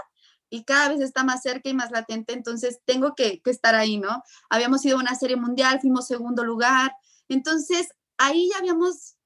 y 0.51 0.65
cada 0.65 0.89
vez 0.89 1.01
está 1.01 1.25
más 1.25 1.43
cerca 1.43 1.69
y 1.69 1.75
más 1.75 1.91
latente, 1.91 2.33
entonces 2.33 2.81
tengo 2.85 3.15
que, 3.15 3.41
estar 3.45 3.75
ahí, 3.75 3.99
¿no? 3.99 4.23
Habíamos 4.49 4.85
ido 4.85 4.97
a 4.97 5.01
una 5.01 5.15
serie 5.15 5.37
mundial, 5.37 5.81
fuimos 5.81 6.07
segundo 6.07 6.45
lugar, 6.45 6.95
entonces 7.29 7.89
ahí 8.19 8.51
ya 8.51 8.59
habíamos 8.59 9.17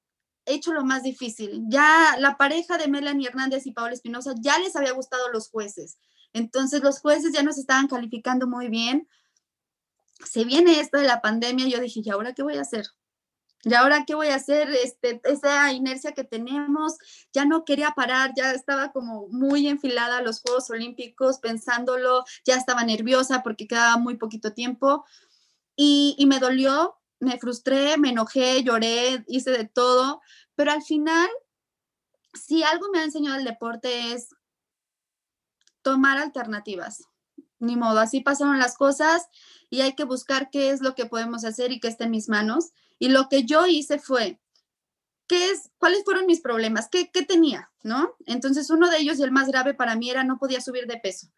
hecho 0.47 0.73
lo 0.73 0.85
más 0.85 1.03
difícil. 1.03 1.65
Ya 1.69 2.17
la 2.19 2.37
pareja 2.37 2.79
de 2.79 2.89
Melanie 2.89 3.29
Hernández 3.29 3.67
y 3.67 3.73
Paola 3.73 3.95
Espinosa 3.95 4.35
ya 4.41 4.59
les 4.59 4.77
había 4.77 4.93
gustado 4.93 5.31
los 5.31 5.49
jueces. 5.51 5.99
Entonces 6.33 6.83
los 6.83 7.01
jueces 7.01 7.33
ya 7.33 7.43
nos 7.43 7.59
estaban 7.59 7.89
calificando 7.89 8.47
muy 8.47 8.69
bien. 8.69 9.09
Se 10.25 10.45
viene 10.45 10.81
esto 10.81 10.99
de 10.99 11.07
la 11.07 11.21
pandemia, 11.21 11.69
yo 11.69 11.81
dije, 11.81 12.01
¿y 12.05 12.11
ahora 12.11 12.33
qué 12.33 12.43
voy 12.43 12.57
a 12.57 12.63
hacer? 12.63 12.87
¿Y 13.65 13.75
ahora 13.75 14.05
qué 14.05 14.15
voy 14.15 14.29
a 14.29 14.37
hacer? 14.37 14.69
Este, 14.71 15.21
esa 15.25 15.73
inercia 15.73 16.13
que 16.13 16.25
tenemos, 16.25 16.97
ya 17.33 17.45
no 17.45 17.65
quería 17.65 17.91
parar, 17.91 18.33
ya 18.37 18.53
estaba 18.53 18.93
como 18.93 19.29
muy 19.29 19.69
enfilada 19.69 20.19
a 20.19 20.23
los 20.23 20.41
Juegos 20.41 20.71
Olímpicos, 20.71 21.39
pensándolo, 21.39 22.25
ya 22.45 22.55
estaba 22.55 22.85
nerviosa 22.85 23.43
porque 23.43 23.67
quedaba 23.67 23.97
muy 23.97 24.17
poquito 24.17 24.53
tiempo 24.55 25.05
y, 25.81 26.25
me 26.27 26.41
dolió 26.41 26.98
me 27.21 27.39
frustré, 27.39 27.97
me 27.99 28.11
enojé, 28.11 28.63
lloré, 28.63 29.25
hice 29.27 29.51
de 29.51 29.65
todo, 29.65 30.21
pero 30.55 30.73
al 30.73 30.83
final, 30.83 31.29
si 32.35 32.63
algo 32.63 32.89
me 32.93 33.01
ha 33.01 33.05
enseñado 33.05 33.39
el 33.39 33.45
deporte 33.45 34.13
es 34.13 34.29
tomar 35.83 36.19
alternativas. 36.19 37.05
Ni 37.61 37.77
modo, 37.77 37.99
así 37.99 38.21
pasaron 38.21 38.59
las 38.59 38.77
cosas 38.77 39.27
y 39.69 39.81
hay 39.81 39.95
que 39.95 40.05
buscar 40.05 40.49
qué 40.51 40.71
es 40.71 40.81
lo 40.81 40.95
que 40.95 41.07
podemos 41.07 41.45
hacer 41.45 41.73
y 41.73 41.81
que 41.81 41.89
esté 41.89 42.05
en 42.05 42.13
mis 42.13 42.29
manos. 42.29 42.71
Y 43.01 43.09
lo 43.09 43.29
que 43.29 43.45
yo 43.45 43.67
hice 43.67 43.99
fue, 43.99 44.41
¿qué 45.27 45.51
es, 45.51 45.71
¿cuáles 45.79 46.05
fueron 46.05 46.27
mis 46.27 46.41
problemas? 46.41 46.89
¿Qué, 46.89 47.11
¿Qué 47.11 47.23
tenía? 47.23 47.71
¿No? 47.83 48.15
Entonces, 48.27 48.71
uno 48.71 48.89
de 48.89 48.99
ellos 48.99 49.19
y 49.19 49.23
el 49.23 49.33
más 49.33 49.49
grave 49.49 49.75
para 49.75 49.97
mí 49.97 50.11
era 50.11 50.23
no 50.23 50.39
podía 50.39 50.61
subir 50.61 50.87
de 50.87 50.99
peso. 50.99 51.29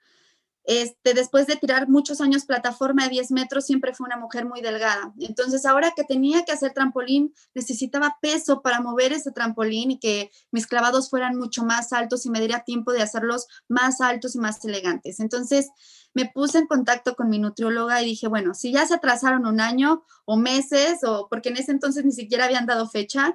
Este, 0.64 1.14
después 1.14 1.46
de 1.46 1.56
tirar 1.56 1.88
muchos 1.88 2.20
años 2.20 2.44
plataforma 2.44 3.04
de 3.04 3.10
10 3.10 3.30
metros, 3.32 3.64
siempre 3.66 3.94
fue 3.94 4.06
una 4.06 4.16
mujer 4.16 4.44
muy 4.44 4.60
delgada. 4.60 5.12
Entonces, 5.18 5.64
ahora 5.66 5.92
que 5.96 6.04
tenía 6.04 6.44
que 6.44 6.52
hacer 6.52 6.72
trampolín, 6.72 7.34
necesitaba 7.54 8.18
peso 8.20 8.62
para 8.62 8.80
mover 8.80 9.12
ese 9.12 9.32
trampolín 9.32 9.92
y 9.92 9.98
que 9.98 10.30
mis 10.50 10.66
clavados 10.66 11.10
fueran 11.10 11.36
mucho 11.36 11.64
más 11.64 11.92
altos 11.92 12.26
y 12.26 12.30
me 12.30 12.40
diera 12.40 12.64
tiempo 12.64 12.92
de 12.92 13.02
hacerlos 13.02 13.46
más 13.68 14.00
altos 14.00 14.34
y 14.34 14.38
más 14.38 14.64
elegantes. 14.64 15.20
Entonces, 15.20 15.70
me 16.14 16.26
puse 16.26 16.58
en 16.58 16.66
contacto 16.66 17.14
con 17.14 17.28
mi 17.28 17.38
nutrióloga 17.38 18.02
y 18.02 18.06
dije, 18.06 18.28
bueno, 18.28 18.54
si 18.54 18.72
ya 18.72 18.86
se 18.86 18.94
atrasaron 18.94 19.46
un 19.46 19.60
año 19.60 20.04
o 20.24 20.36
meses, 20.36 21.04
o 21.04 21.28
porque 21.28 21.50
en 21.50 21.56
ese 21.56 21.72
entonces 21.72 22.04
ni 22.04 22.12
siquiera 22.12 22.44
habían 22.44 22.66
dado 22.66 22.88
fecha, 22.88 23.34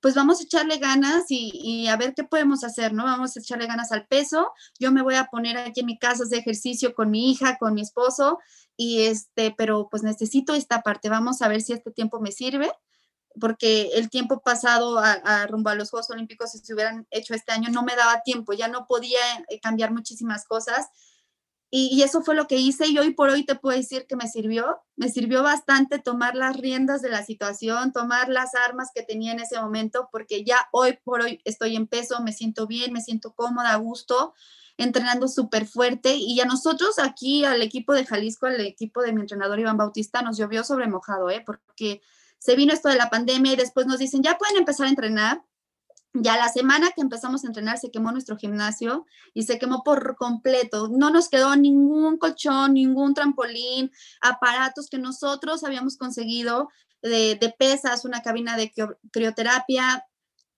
pues 0.00 0.14
vamos 0.14 0.40
a 0.40 0.44
echarle 0.44 0.78
ganas 0.78 1.24
y, 1.28 1.88
a 1.88 1.96
ver 1.96 2.14
qué 2.14 2.24
podemos 2.24 2.64
hacer, 2.64 2.92
¿no? 2.92 3.04
Vamos 3.04 3.36
a 3.36 3.40
echarle 3.40 3.66
ganas 3.66 3.92
al 3.92 4.06
peso. 4.06 4.52
Yo 4.78 4.92
me 4.92 5.02
voy 5.02 5.14
a 5.14 5.26
poner 5.26 5.56
aquí 5.56 5.80
en 5.80 5.86
mi 5.86 5.98
casa 5.98 6.24
de 6.24 6.38
ejercicio 6.38 6.94
con 6.94 7.10
mi 7.10 7.30
hija, 7.30 7.56
con 7.58 7.74
mi 7.74 7.82
esposo, 7.82 8.38
y 8.76 9.02
este, 9.06 9.54
pero 9.56 9.88
pues 9.90 10.02
necesito 10.02 10.54
esta 10.54 10.82
parte. 10.82 11.08
Vamos 11.08 11.42
a 11.42 11.48
ver 11.48 11.62
si 11.62 11.72
este 11.72 11.90
tiempo 11.90 12.20
me 12.20 12.32
sirve, 12.32 12.70
porque 13.40 13.90
el 13.94 14.10
tiempo 14.10 14.40
pasado 14.40 14.98
a, 14.98 15.46
rumbo 15.46 15.70
a 15.70 15.74
los 15.74 15.90
Juegos 15.90 16.10
Olímpicos, 16.10 16.52
si 16.52 16.58
se 16.58 16.74
hubieran 16.74 17.06
hecho 17.10 17.34
este 17.34 17.52
año, 17.52 17.70
no 17.70 17.82
me 17.82 17.96
daba 17.96 18.22
tiempo, 18.22 18.52
ya 18.52 18.68
no 18.68 18.86
podía 18.86 19.20
eh, 19.48 19.60
cambiar 19.60 19.92
muchísimas 19.92 20.44
cosas 20.44 20.86
y, 21.70 22.02
eso 22.02 22.22
fue 22.22 22.36
lo 22.36 22.46
que 22.46 22.58
hice 22.58 22.86
y 22.86 22.96
hoy 22.98 23.12
por 23.12 23.28
hoy 23.28 23.44
te 23.44 23.56
puedo 23.56 23.76
decir 23.76 24.06
que 24.06 24.14
me 24.14 24.28
sirvió. 24.28 24.82
Me 24.94 25.08
sirvió 25.08 25.42
bastante 25.42 25.98
tomar 25.98 26.36
las 26.36 26.56
riendas 26.56 27.02
de 27.02 27.10
la 27.10 27.24
situación, 27.24 27.92
tomar 27.92 28.28
las 28.28 28.54
armas 28.54 28.90
que 28.94 29.02
tenía 29.02 29.32
en 29.32 29.40
ese 29.40 29.60
momento, 29.60 30.08
porque 30.12 30.44
ya 30.44 30.68
hoy 30.70 30.98
por 31.02 31.22
hoy 31.22 31.40
estoy 31.44 31.74
en 31.74 31.88
peso, 31.88 32.22
me 32.22 32.32
siento 32.32 32.66
bien, 32.66 32.92
me 32.92 33.02
siento 33.02 33.34
cómoda, 33.34 33.72
a 33.72 33.76
gusto, 33.76 34.32
entrenando 34.76 35.26
súper 35.26 35.66
fuerte. 35.66 36.14
Y 36.14 36.40
a 36.40 36.44
nosotros 36.44 37.00
aquí, 37.00 37.44
al 37.44 37.60
equipo 37.62 37.92
de 37.92 38.06
Jalisco, 38.06 38.46
al 38.46 38.60
equipo 38.60 39.02
de 39.02 39.12
mi 39.12 39.22
entrenador 39.22 39.58
Iván 39.58 39.76
Bautista, 39.76 40.22
nos 40.22 40.38
llovió 40.38 40.62
sobre 40.62 40.86
mojado, 40.86 41.30
¿eh? 41.30 41.42
porque 41.44 42.00
se 42.38 42.54
vino 42.54 42.72
esto 42.72 42.88
de 42.88 42.96
la 42.96 43.10
pandemia 43.10 43.54
y 43.54 43.56
después 43.56 43.86
nos 43.86 43.98
dicen, 43.98 44.22
ya 44.22 44.38
pueden 44.38 44.56
empezar 44.56 44.86
a 44.86 44.90
entrenar 44.90 45.42
ya 46.22 46.36
la 46.36 46.48
semana 46.48 46.90
que 46.90 47.00
empezamos 47.00 47.44
a 47.44 47.48
entrenar 47.48 47.78
se 47.78 47.90
quemó 47.90 48.12
nuestro 48.12 48.36
gimnasio 48.36 49.06
y 49.34 49.42
se 49.44 49.58
quemó 49.58 49.82
por 49.82 50.16
completo. 50.16 50.88
No 50.88 51.10
nos 51.10 51.28
quedó 51.28 51.56
ningún 51.56 52.18
colchón, 52.18 52.74
ningún 52.74 53.14
trampolín, 53.14 53.90
aparatos 54.20 54.88
que 54.88 54.98
nosotros 54.98 55.64
habíamos 55.64 55.96
conseguido 55.96 56.68
de, 57.02 57.54
pesas, 57.58 58.04
una 58.04 58.22
cabina 58.22 58.56
de 58.56 58.72
crioterapia. 59.10 60.04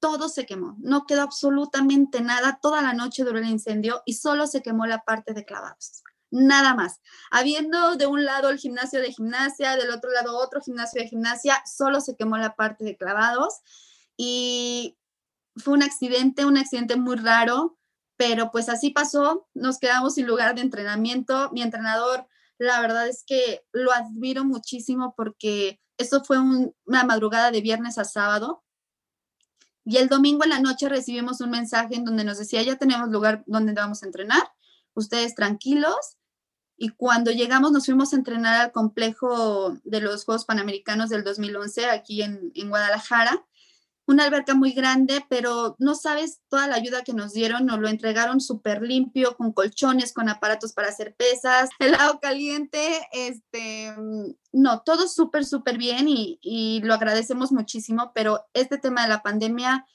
Todo 0.00 0.28
se 0.28 0.46
quemó. 0.46 0.76
No 0.78 1.06
quedó 1.06 1.22
absolutamente 1.22 2.20
nada. 2.20 2.58
Toda 2.62 2.82
la 2.82 2.92
noche 2.92 3.24
duró 3.24 3.38
el 3.38 3.46
incendio 3.46 4.02
y 4.06 4.14
solo 4.14 4.46
se 4.46 4.62
quemó 4.62 4.86
la 4.86 5.02
parte 5.02 5.34
de 5.34 5.44
clavados. 5.44 6.02
Nada 6.30 6.74
más. 6.74 7.00
Habiendo 7.30 7.96
de 7.96 8.06
un 8.06 8.24
lado 8.24 8.50
el 8.50 8.58
gimnasio 8.58 9.00
de 9.00 9.12
gimnasia, 9.12 9.76
del 9.76 9.90
otro 9.90 10.10
lado 10.10 10.36
otro 10.36 10.60
gimnasio 10.60 11.02
de 11.02 11.08
gimnasia, 11.08 11.62
solo 11.64 12.00
se 12.00 12.16
quemó 12.16 12.36
la 12.36 12.54
parte 12.54 12.84
de 12.84 12.96
clavados. 12.96 13.60
Y 14.16 14.97
fue 15.58 15.74
un 15.74 15.82
accidente, 15.82 16.44
un 16.44 16.56
accidente 16.56 16.96
muy 16.96 17.16
raro, 17.16 17.78
pero 18.16 18.50
pues 18.50 18.68
así 18.68 18.90
pasó, 18.90 19.48
nos 19.54 19.78
quedamos 19.78 20.14
sin 20.14 20.26
lugar 20.26 20.54
de 20.54 20.62
entrenamiento. 20.62 21.50
Mi 21.52 21.62
entrenador, 21.62 22.26
la 22.58 22.80
verdad 22.80 23.08
es 23.08 23.24
que 23.24 23.62
lo 23.72 23.92
admiro 23.92 24.44
muchísimo 24.44 25.14
porque 25.16 25.80
eso 25.96 26.24
fue 26.24 26.38
una 26.38 27.04
madrugada 27.04 27.50
de 27.50 27.60
viernes 27.60 27.98
a 27.98 28.04
sábado. 28.04 28.64
Y 29.84 29.96
el 29.96 30.08
domingo 30.08 30.44
en 30.44 30.50
la 30.50 30.60
noche 30.60 30.88
recibimos 30.88 31.40
un 31.40 31.50
mensaje 31.50 31.94
en 31.94 32.04
donde 32.04 32.24
nos 32.24 32.38
decía, 32.38 32.62
ya 32.62 32.76
tenemos 32.76 33.08
lugar 33.08 33.42
donde 33.46 33.72
vamos 33.72 34.02
a 34.02 34.06
entrenar, 34.06 34.42
ustedes 34.94 35.34
tranquilos. 35.34 36.18
Y 36.76 36.90
cuando 36.90 37.30
llegamos 37.30 37.72
nos 37.72 37.86
fuimos 37.86 38.12
a 38.12 38.16
entrenar 38.16 38.60
al 38.60 38.72
complejo 38.72 39.78
de 39.84 40.00
los 40.00 40.24
Juegos 40.24 40.44
Panamericanos 40.44 41.08
del 41.08 41.24
2011 41.24 41.86
aquí 41.86 42.22
en 42.22 42.68
Guadalajara 42.68 43.44
una 44.08 44.24
alberca 44.24 44.54
muy 44.54 44.72
grande, 44.72 45.24
pero 45.28 45.76
no 45.78 45.94
sabes 45.94 46.40
toda 46.48 46.66
la 46.66 46.76
ayuda 46.76 47.04
que 47.04 47.12
nos 47.12 47.34
dieron, 47.34 47.66
nos 47.66 47.78
lo 47.78 47.88
entregaron 47.88 48.40
súper 48.40 48.80
limpio, 48.80 49.36
con 49.36 49.52
colchones, 49.52 50.14
con 50.14 50.30
aparatos 50.30 50.72
para 50.72 50.88
hacer 50.88 51.14
pesas, 51.14 51.68
helado 51.78 52.18
caliente, 52.18 53.06
este, 53.12 53.94
no, 54.52 54.80
todo 54.80 55.08
súper, 55.08 55.44
súper 55.44 55.76
bien 55.76 56.08
y, 56.08 56.38
y 56.40 56.80
lo 56.84 56.94
agradecemos 56.94 57.52
muchísimo, 57.52 58.12
pero 58.14 58.46
este 58.54 58.78
tema 58.78 59.02
de 59.02 59.08
la 59.08 59.22
pandemia, 59.22 59.86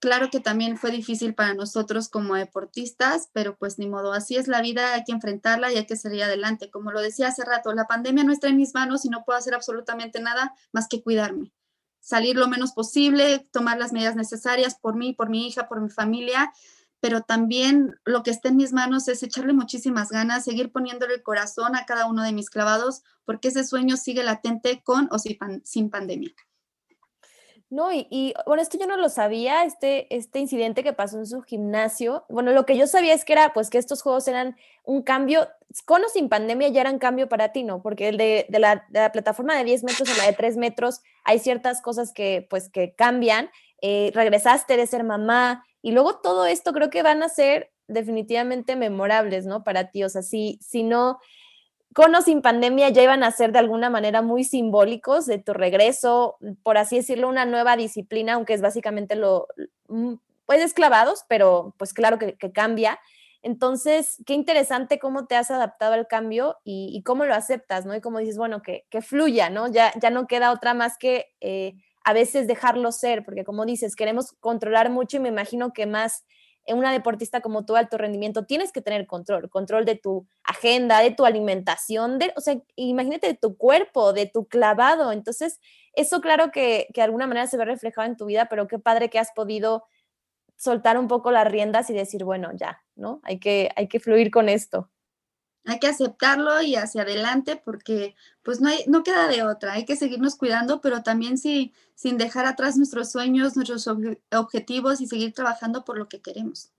claro 0.00 0.30
que 0.30 0.40
también 0.40 0.78
fue 0.78 0.90
difícil 0.90 1.34
para 1.34 1.52
nosotros 1.52 2.08
como 2.08 2.34
deportistas, 2.34 3.28
pero 3.34 3.58
pues 3.58 3.78
ni 3.78 3.88
modo, 3.88 4.14
así 4.14 4.36
es 4.36 4.48
la 4.48 4.62
vida, 4.62 4.94
hay 4.94 5.04
que 5.04 5.12
enfrentarla 5.12 5.70
y 5.70 5.76
hay 5.76 5.86
que 5.86 5.96
salir 5.96 6.22
adelante. 6.22 6.70
Como 6.70 6.92
lo 6.92 7.02
decía 7.02 7.28
hace 7.28 7.44
rato, 7.44 7.74
la 7.74 7.86
pandemia 7.86 8.24
no 8.24 8.32
está 8.32 8.48
en 8.48 8.56
mis 8.56 8.72
manos 8.72 9.04
y 9.04 9.10
no 9.10 9.24
puedo 9.26 9.38
hacer 9.38 9.54
absolutamente 9.54 10.20
nada 10.20 10.54
más 10.72 10.88
que 10.88 11.02
cuidarme 11.02 11.52
salir 12.00 12.36
lo 12.36 12.48
menos 12.48 12.72
posible, 12.72 13.46
tomar 13.52 13.78
las 13.78 13.92
medidas 13.92 14.16
necesarias 14.16 14.76
por 14.80 14.96
mí, 14.96 15.12
por 15.12 15.28
mi 15.28 15.46
hija, 15.46 15.68
por 15.68 15.80
mi 15.80 15.90
familia, 15.90 16.52
pero 17.00 17.22
también 17.22 17.94
lo 18.04 18.22
que 18.22 18.30
está 18.30 18.48
en 18.48 18.56
mis 18.56 18.72
manos 18.72 19.08
es 19.08 19.22
echarle 19.22 19.52
muchísimas 19.52 20.10
ganas, 20.10 20.44
seguir 20.44 20.72
poniéndole 20.72 21.14
el 21.14 21.22
corazón 21.22 21.76
a 21.76 21.86
cada 21.86 22.06
uno 22.06 22.22
de 22.22 22.32
mis 22.32 22.50
clavados, 22.50 23.02
porque 23.24 23.48
ese 23.48 23.64
sueño 23.64 23.96
sigue 23.96 24.24
latente 24.24 24.82
con 24.82 25.08
o 25.12 25.18
sin, 25.18 25.90
pandemia. 25.90 26.32
No, 27.70 27.92
y, 27.92 28.32
bueno, 28.46 28.62
esto 28.62 28.78
yo 28.78 28.86
no 28.86 28.96
lo 28.96 29.10
sabía, 29.10 29.64
este, 29.64 30.14
este 30.14 30.38
incidente 30.38 30.82
que 30.82 30.94
pasó 30.94 31.18
en 31.18 31.26
su 31.26 31.42
gimnasio. 31.42 32.24
Bueno, 32.30 32.52
lo 32.52 32.64
que 32.64 32.78
yo 32.78 32.86
sabía 32.86 33.12
es 33.12 33.26
que 33.26 33.34
era, 33.34 33.52
pues, 33.52 33.68
que 33.68 33.76
estos 33.76 34.00
juegos 34.00 34.26
eran 34.26 34.56
un 34.84 35.02
cambio, 35.02 35.46
con 35.84 36.02
o 36.02 36.08
sin 36.08 36.30
pandemia 36.30 36.68
ya 36.68 36.80
eran 36.80 36.98
cambio 36.98 37.28
para 37.28 37.52
ti, 37.52 37.64
¿no? 37.64 37.82
Porque 37.82 38.08
el 38.08 38.16
de, 38.16 38.46
la, 38.50 38.86
plataforma 39.12 39.54
de 39.54 39.64
10 39.64 39.84
metros 39.84 40.08
a 40.08 40.16
la 40.16 40.24
de 40.24 40.32
3 40.32 40.56
metros, 40.56 41.02
hay 41.24 41.40
ciertas 41.40 41.82
cosas 41.82 42.12
que, 42.12 42.46
pues, 42.48 42.70
que 42.70 42.94
cambian. 42.94 43.50
Eh, 43.82 44.12
regresaste 44.14 44.76
de 44.76 44.86
ser 44.86 45.04
mamá 45.04 45.64
y 45.82 45.92
luego 45.92 46.16
todo 46.16 46.46
esto 46.46 46.72
creo 46.72 46.90
que 46.90 47.02
van 47.02 47.22
a 47.22 47.28
ser 47.28 47.70
definitivamente 47.86 48.76
memorables, 48.76 49.44
¿no? 49.44 49.62
Para 49.62 49.90
ti, 49.90 50.04
o 50.04 50.08
sea, 50.08 50.22
si 50.22 50.58
no 50.82 51.18
con 51.94 52.14
sin 52.22 52.42
pandemia 52.42 52.90
ya 52.90 53.02
iban 53.02 53.24
a 53.24 53.30
ser 53.30 53.52
de 53.52 53.58
alguna 53.58 53.90
manera 53.90 54.22
muy 54.22 54.44
simbólicos 54.44 55.26
de 55.26 55.38
tu 55.38 55.52
regreso, 55.52 56.36
por 56.62 56.78
así 56.78 56.96
decirlo, 56.96 57.28
una 57.28 57.44
nueva 57.44 57.76
disciplina, 57.76 58.34
aunque 58.34 58.54
es 58.54 58.60
básicamente 58.60 59.16
lo, 59.16 59.48
mm, 59.88 60.14
pues 60.46 60.62
esclavados, 60.62 61.24
pero 61.28 61.74
pues 61.78 61.92
claro 61.92 62.18
que, 62.18 62.36
cambia. 62.52 62.98
Entonces, 63.42 64.22
qué 64.26 64.34
interesante 64.34 64.98
cómo 64.98 65.26
te 65.26 65.36
has 65.36 65.50
adaptado 65.50 65.94
al 65.94 66.06
cambio 66.08 66.56
y, 66.64 67.02
cómo 67.04 67.24
lo 67.24 67.34
aceptas, 67.34 67.86
¿no? 67.86 67.94
Y 67.94 68.00
cómo 68.00 68.18
dices, 68.18 68.38
bueno, 68.38 68.62
que, 68.62 68.86
que 68.90 69.02
fluya, 69.02 69.50
¿no? 69.50 69.68
Ya, 69.68 69.92
ya 70.00 70.10
no 70.10 70.26
queda 70.26 70.52
otra 70.52 70.74
más 70.74 70.98
que 70.98 71.26
eh, 71.40 71.74
a 72.04 72.12
veces 72.12 72.46
dejarlo 72.46 72.92
ser, 72.92 73.24
porque 73.24 73.44
como 73.44 73.66
dices, 73.66 73.96
queremos 73.96 74.32
controlar 74.40 74.90
mucho 74.90 75.18
y 75.18 75.20
me 75.20 75.28
imagino 75.28 75.72
que 75.72 75.86
más 75.86 76.24
una 76.74 76.92
deportista 76.92 77.40
como 77.40 77.64
tú, 77.64 77.76
alto 77.76 77.98
rendimiento, 77.98 78.44
tienes 78.44 78.72
que 78.72 78.80
tener 78.80 79.06
control, 79.06 79.48
control 79.48 79.84
de 79.84 79.96
tu 79.96 80.26
agenda, 80.44 81.00
de 81.00 81.10
tu 81.10 81.24
alimentación, 81.24 82.18
de, 82.18 82.32
o 82.36 82.40
sea, 82.40 82.60
imagínate 82.76 83.28
de 83.28 83.34
tu 83.34 83.56
cuerpo, 83.56 84.12
de 84.12 84.26
tu 84.26 84.46
clavado. 84.46 85.12
Entonces, 85.12 85.60
eso 85.94 86.20
claro 86.20 86.50
que, 86.50 86.88
que 86.92 87.00
de 87.00 87.04
alguna 87.06 87.26
manera 87.26 87.46
se 87.46 87.56
ve 87.56 87.64
reflejado 87.64 88.06
en 88.06 88.16
tu 88.16 88.26
vida, 88.26 88.46
pero 88.48 88.68
qué 88.68 88.78
padre 88.78 89.10
que 89.10 89.18
has 89.18 89.32
podido 89.32 89.84
soltar 90.56 90.98
un 90.98 91.08
poco 91.08 91.30
las 91.30 91.46
riendas 91.46 91.88
y 91.90 91.94
decir, 91.94 92.24
bueno, 92.24 92.50
ya, 92.54 92.82
¿no? 92.96 93.20
Hay 93.22 93.38
que, 93.38 93.70
hay 93.76 93.88
que 93.88 94.00
fluir 94.00 94.30
con 94.30 94.48
esto 94.48 94.90
hay 95.68 95.78
que 95.78 95.86
aceptarlo 95.86 96.62
y 96.62 96.76
hacia 96.76 97.02
adelante 97.02 97.60
porque 97.62 98.14
pues 98.42 98.60
no, 98.60 98.68
hay, 98.68 98.84
no 98.86 99.02
queda 99.02 99.28
de 99.28 99.42
otra, 99.42 99.74
hay 99.74 99.84
que 99.84 99.96
seguirnos 99.96 100.36
cuidando, 100.36 100.80
pero 100.80 101.02
también 101.02 101.36
sí, 101.36 101.72
sin 101.94 102.16
dejar 102.16 102.46
atrás 102.46 102.76
nuestros 102.76 103.12
sueños, 103.12 103.54
nuestros 103.54 103.88
objetivos 104.32 105.00
y 105.00 105.06
seguir 105.06 105.34
trabajando 105.34 105.84
por 105.84 105.98
lo 105.98 106.08
que 106.08 106.20
queremos. 106.20 106.72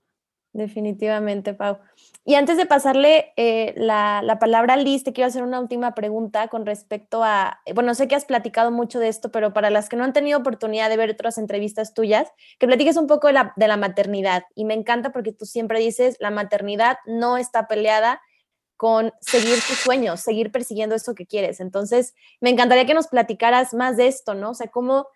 Definitivamente, 0.51 1.53
Pau. 1.53 1.77
Y 2.25 2.33
antes 2.33 2.57
de 2.57 2.65
pasarle 2.65 3.33
eh, 3.37 3.73
la, 3.77 4.21
la, 4.23 4.39
palabra 4.39 4.73
a 4.73 4.77
Liz, 4.77 5.03
te 5.03 5.13
quiero 5.13 5.27
hacer 5.27 5.43
una 5.43 5.59
última 5.59 5.93
pregunta 5.93 6.47
con 6.47 6.65
respecto 6.65 7.23
a, 7.23 7.61
bueno, 7.75 7.93
sé 7.93 8.07
que 8.07 8.15
has 8.15 8.25
platicado 8.25 8.71
mucho 8.71 8.99
de 8.99 9.09
esto, 9.09 9.31
pero 9.31 9.53
para 9.53 9.69
las 9.69 9.89
que 9.89 9.95
no 9.95 10.03
han 10.03 10.13
tenido 10.13 10.39
oportunidad 10.39 10.89
de 10.89 10.97
ver 10.97 11.11
otras 11.11 11.37
entrevistas 11.37 11.93
tuyas, 11.93 12.31
que 12.57 12.65
platiques 12.65 12.97
un 12.97 13.05
poco 13.05 13.27
de 13.27 13.33
la, 13.33 13.53
de 13.57 13.67
la 13.67 13.77
maternidad. 13.77 14.45
Y 14.55 14.65
me 14.65 14.73
encanta 14.73 15.11
porque 15.11 15.31
tú 15.31 15.45
siempre 15.45 15.79
dices, 15.79 16.17
la 16.19 16.31
maternidad 16.31 16.97
no 17.05 17.37
está 17.37 17.67
peleada, 17.67 18.19
con 18.79 19.11
seguir 19.19 19.55
tus 19.67 19.77
sueños, 19.79 20.21
seguir 20.21 20.53
persiguiendo 20.53 20.95
eso 20.95 21.13
que 21.13 21.25
quieres. 21.25 21.59
Entonces, 21.59 22.15
me 22.39 22.49
encantaría 22.49 22.85
que 22.85 22.93
nos 22.93 23.09
platicaras 23.09 23.73
más 23.73 23.97
de 23.97 24.07
esto, 24.07 24.35
¿no? 24.35 24.51
O 24.51 24.53
sea, 24.53 24.67
cómo, 24.67 25.09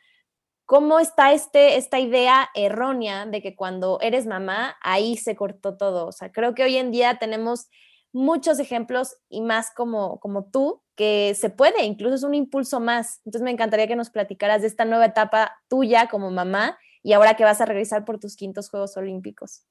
cómo 0.65 0.99
está 0.99 1.31
este, 1.31 1.77
esta 1.77 1.97
idea 1.97 2.49
errónea 2.55 3.25
de 3.25 3.41
que 3.41 3.55
cuando 3.55 3.99
eres 4.01 4.25
mamá, 4.25 4.75
ahí 4.81 5.15
se 5.15 5.37
cortó 5.37 5.77
todo. 5.77 6.07
O 6.07 6.11
sea, 6.11 6.29
creo 6.29 6.53
que 6.53 6.63
hoy 6.65 6.75
en 6.75 6.91
día 6.91 7.19
tenemos 7.19 7.69
muchos 8.11 8.59
ejemplos 8.59 9.15
y 9.29 9.39
más 9.39 9.71
como, 9.73 10.19
como 10.19 10.43
tú, 10.43 10.81
que 10.95 11.33
se 11.33 11.49
puede, 11.49 11.85
incluso 11.85 12.15
es 12.15 12.23
un 12.23 12.35
impulso 12.35 12.81
más. 12.81 13.21
Entonces 13.23 13.43
me 13.43 13.51
encantaría 13.51 13.87
que 13.87 13.95
nos 13.95 14.09
platicaras 14.09 14.59
de 14.59 14.67
esta 14.67 14.83
nueva 14.83 15.05
etapa 15.05 15.53
tuya 15.69 16.09
como 16.09 16.31
mamá 16.31 16.77
y 17.01 17.13
ahora 17.13 17.37
que 17.37 17.45
vas 17.45 17.61
a 17.61 17.65
regresar 17.65 18.03
por 18.03 18.19
tus 18.19 18.35
quintos 18.35 18.69
Juegos 18.69 18.97
Olímpicos. 18.97 19.65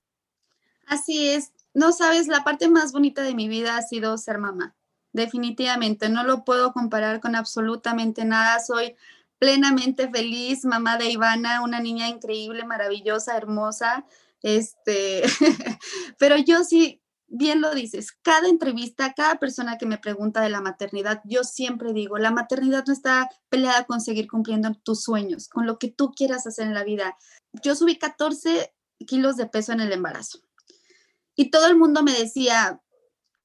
Así 0.87 1.29
es, 1.29 1.53
no 1.75 1.93
sabes, 1.93 2.29
la 2.29 2.45
parte 2.45 2.69
más 2.69 2.93
bonita 2.93 3.23
de 3.23 3.35
mi 3.35 3.49
vida 3.49 3.77
ha 3.77 3.83
sido 3.83 4.19
ser 4.19 4.39
mamá. 4.39 4.75
Definitivamente, 5.13 6.09
no 6.09 6.25
lo 6.25 6.45
puedo 6.45 6.73
comparar 6.73 7.21
con 7.21 7.37
absolutamente 7.37 8.25
nada. 8.25 8.61
Soy 8.61 8.97
plenamente 9.39 10.11
feliz, 10.11 10.65
mamá 10.65 10.97
de 10.99 11.11
Ivana, 11.11 11.63
una 11.63 11.81
niña 11.81 12.09
increíble, 12.09 12.65
maravillosa, 12.65 13.37
hermosa. 13.37 14.07
Este, 14.43 15.23
pero 16.19 16.37
yo 16.37 16.65
sí 16.65 17.03
bien 17.35 17.63
lo 17.63 17.75
dices, 17.75 18.13
cada 18.21 18.47
entrevista, 18.49 19.15
cada 19.15 19.37
persona 19.37 19.79
que 19.79 19.87
me 19.87 19.97
pregunta 19.97 20.43
de 20.43 20.51
la 20.51 20.61
maternidad, 20.61 21.23
yo 21.25 21.45
siempre 21.45 21.95
digo, 21.95 22.19
la 22.19 22.31
maternidad 22.31 22.85
no 22.87 22.93
está 22.93 23.31
peleada 23.49 23.85
con 23.85 24.03
seguir 24.03 24.29
cumpliendo 24.29 24.75
tus 24.75 25.03
sueños, 25.03 25.49
con 25.49 25.67
lo 25.67 25.79
que 25.79 25.89
tú 25.89 26.13
quieras 26.13 26.47
hacer 26.47 26.67
en 26.67 26.75
la 26.75 26.85
vida. 26.85 27.17
Yo 27.63 27.75
subí 27.75 27.97
14 27.97 28.75
kilos 29.07 29.37
de 29.37 29.47
peso 29.47 29.73
en 29.73 29.81
el 29.81 29.93
embarazo 29.93 30.41
y 31.35 31.51
todo 31.51 31.67
el 31.67 31.77
mundo 31.77 32.03
me 32.03 32.13
decía, 32.13 32.81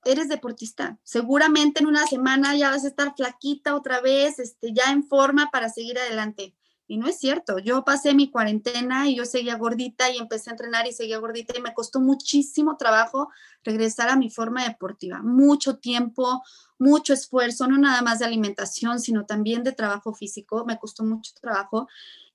eres 0.03 0.29
deportista, 0.29 0.99
seguramente 1.03 1.81
en 1.81 1.87
una 1.87 2.05
semana 2.07 2.55
ya 2.55 2.69
vas 2.71 2.85
a 2.85 2.87
estar 2.87 3.13
flaquita 3.15 3.75
otra 3.75 4.01
vez, 4.01 4.39
este, 4.39 4.73
ya 4.73 4.91
en 4.91 5.03
forma 5.03 5.49
para 5.51 5.69
seguir 5.69 5.99
adelante. 5.99 6.55
Y 6.89 6.97
no 6.97 7.07
es 7.07 7.19
cierto, 7.19 7.59
yo 7.59 7.83
pasé 7.83 8.13
mi 8.13 8.31
cuarentena 8.31 9.09
y 9.09 9.15
yo 9.17 9.25
seguía 9.25 9.57
gordita 9.57 10.09
y 10.09 10.17
empecé 10.17 10.49
a 10.49 10.53
entrenar 10.53 10.87
y 10.87 10.93
seguía 10.93 11.17
gordita 11.17 11.53
y 11.57 11.61
me 11.61 11.73
costó 11.73 11.99
muchísimo 11.99 12.77
trabajo 12.77 13.29
regresar 13.65 14.07
a 14.07 14.15
mi 14.15 14.29
forma 14.29 14.63
deportiva, 14.63 15.21
mucho 15.21 15.79
tiempo, 15.79 16.41
mucho 16.79 17.13
esfuerzo, 17.13 17.67
no 17.67 17.77
nada 17.77 18.01
más 18.03 18.19
de 18.19 18.25
alimentación, 18.25 19.01
sino 19.01 19.25
también 19.25 19.63
de 19.63 19.73
trabajo 19.73 20.13
físico, 20.13 20.63
me 20.65 20.79
costó 20.79 21.03
mucho 21.03 21.33
trabajo. 21.41 21.89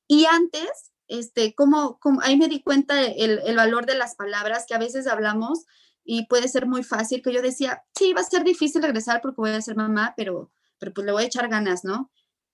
Y 0.07 0.27
antes, 0.27 0.92
este, 1.19 1.55
como, 1.55 1.99
como 1.99 2.21
ahí 2.23 2.37
me 2.37 2.49
di 2.49 2.63
cuenta 2.63 3.03
el, 3.03 3.41
el 3.45 3.57
valor 3.57 3.87
de 3.87 3.97
las 3.97 4.15
palabras 4.15 4.65
que 4.67 4.75
a 4.75 4.79
veces 4.79 5.07
hablamos 5.07 5.67
y 6.05 6.27
puede 6.27 6.49
ser 6.49 6.67
muy 6.67 6.83
fácil, 6.83 7.23
que 7.23 7.33
yo 7.33 7.43
decía, 7.43 7.85
sí, 7.97 8.13
va 8.13 8.23
a 8.23 8.25
ser 8.25 8.45
difícil 8.45 8.83
regresar 8.83 9.21
porque 9.21 9.41
voy 9.41 9.51
a 9.51 9.63
ser 9.63 9.77
mamá, 9.77 10.15
pero, 10.17 10.51
pero 10.79 10.93
pues 10.93 11.07
le 11.07 11.13
voy 11.13 11.25
a 11.25 11.27
echar 11.27 11.49
ganas, 11.49 11.85
¿no? 11.85 12.11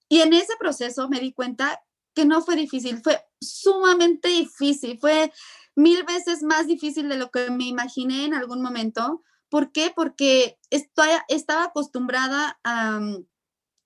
Y 0.09 0.21
en 0.21 0.33
ese 0.33 0.55
proceso 0.59 1.09
me 1.09 1.21
di 1.21 1.33
cuenta 1.33 1.81
que 2.15 2.25
no 2.25 2.43
fue 2.43 2.57
difícil, 2.57 3.01
fue 3.03 3.25
sumamente 3.41 4.29
difícil, 4.29 4.99
fue 4.99 5.33
mil 5.77 6.03
veces 6.03 6.43
más 6.43 6.67
difícil 6.67 7.09
de 7.09 7.17
lo 7.17 7.31
que 7.31 7.51
me 7.51 7.65
imaginé 7.65 8.25
en 8.25 8.35
algún 8.35 8.61
momento. 8.61 9.23
¿Por 9.49 9.71
qué? 9.71 9.93
Porque 9.95 10.59
estaba 10.71 11.65
acostumbrada 11.65 12.59
a, 12.65 13.01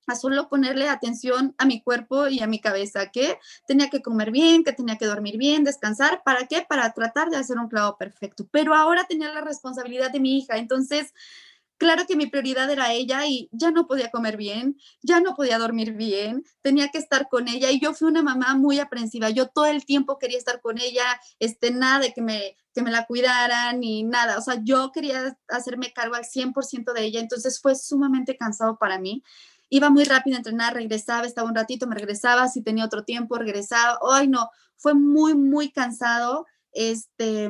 a 0.07 0.17
solo 0.17 0.49
ponerle 0.49 0.89
atención 0.89 1.55
a 1.59 1.65
mi 1.65 1.83
cuerpo 1.83 2.29
y 2.29 2.41
a 2.41 2.47
mi 2.47 2.61
cabeza, 2.61 3.11
que 3.11 3.39
tenía 3.67 3.91
que 3.91 4.03
comer 4.03 4.31
bien, 4.31 4.65
que 4.65 4.73
tenía 4.73 4.97
que 4.97 5.07
dormir 5.07 5.39
bien, 5.39 5.65
descansar, 5.65 6.23
¿para 6.25 6.47
qué? 6.47 6.65
Para 6.69 6.93
tratar 6.93 7.31
de 7.31 7.37
hacer 7.37 7.59
un 7.59 7.69
clavo 7.69 7.97
perfecto. 7.97 8.47
Pero 8.51 8.75
ahora 8.75 9.05
tenía 9.05 9.33
la 9.33 9.41
responsabilidad 9.41 10.11
de 10.11 10.21
mi 10.21 10.39
hija, 10.39 10.57
entonces 10.57 11.13
Claro 11.83 12.07
que 12.07 12.15
mi 12.15 12.27
prioridad 12.29 12.71
era 12.71 12.93
ella 12.93 13.27
y 13.27 13.49
ya 13.51 13.73
no 13.73 13.89
podía 13.89 14.13
comer 14.13 14.37
bien, 14.37 14.77
ya 15.03 15.19
no 15.19 15.35
podía 15.35 15.59
dormir 15.59 15.95
bien, 15.95 16.45
tenía 16.61 16.91
que 16.91 16.99
estar 16.99 17.29
con 17.29 17.49
ella 17.49 17.73
y 17.73 17.81
yo 17.81 17.93
fui 17.93 18.07
una 18.07 18.23
mamá 18.23 18.55
muy 18.55 18.79
aprensiva. 18.79 19.31
Yo 19.31 19.49
todo 19.49 19.67
el 19.67 19.85
tiempo 19.85 20.17
quería 20.17 20.39
estar 20.39 20.61
con 20.61 20.79
ella, 20.79 21.03
este, 21.41 21.73
nada 21.73 21.99
de 21.99 22.13
que 22.13 22.23
me, 22.23 22.57
que 22.73 22.83
me 22.83 22.93
la 22.93 23.05
cuidaran 23.05 23.81
ni 23.81 24.05
nada. 24.05 24.39
O 24.39 24.43
sea, 24.43 24.61
yo 24.63 24.93
quería 24.93 25.37
hacerme 25.49 25.93
cargo 25.93 26.15
al 26.15 26.25
100% 26.25 26.93
de 26.93 27.03
ella, 27.03 27.19
entonces 27.19 27.61
fue 27.61 27.75
sumamente 27.75 28.37
cansado 28.37 28.79
para 28.79 29.01
mí. 29.01 29.25
Iba 29.75 29.89
muy 29.89 30.05
rápido 30.05 30.37
a 30.37 30.41
entrenar, 30.41 30.75
regresaba, 30.75 31.27
estaba 31.27 31.49
un 31.49 31.55
ratito, 31.55 31.87
me 31.87 31.95
regresaba, 31.95 32.47
si 32.47 32.61
tenía 32.61 32.85
otro 32.85 33.05
tiempo, 33.05 33.39
regresaba. 33.39 33.99
Ay, 34.13 34.29
no, 34.29 34.51
fue 34.77 34.93
muy, 34.93 35.35
muy 35.35 35.73
cansado. 35.73 36.45
Este, 36.73 37.49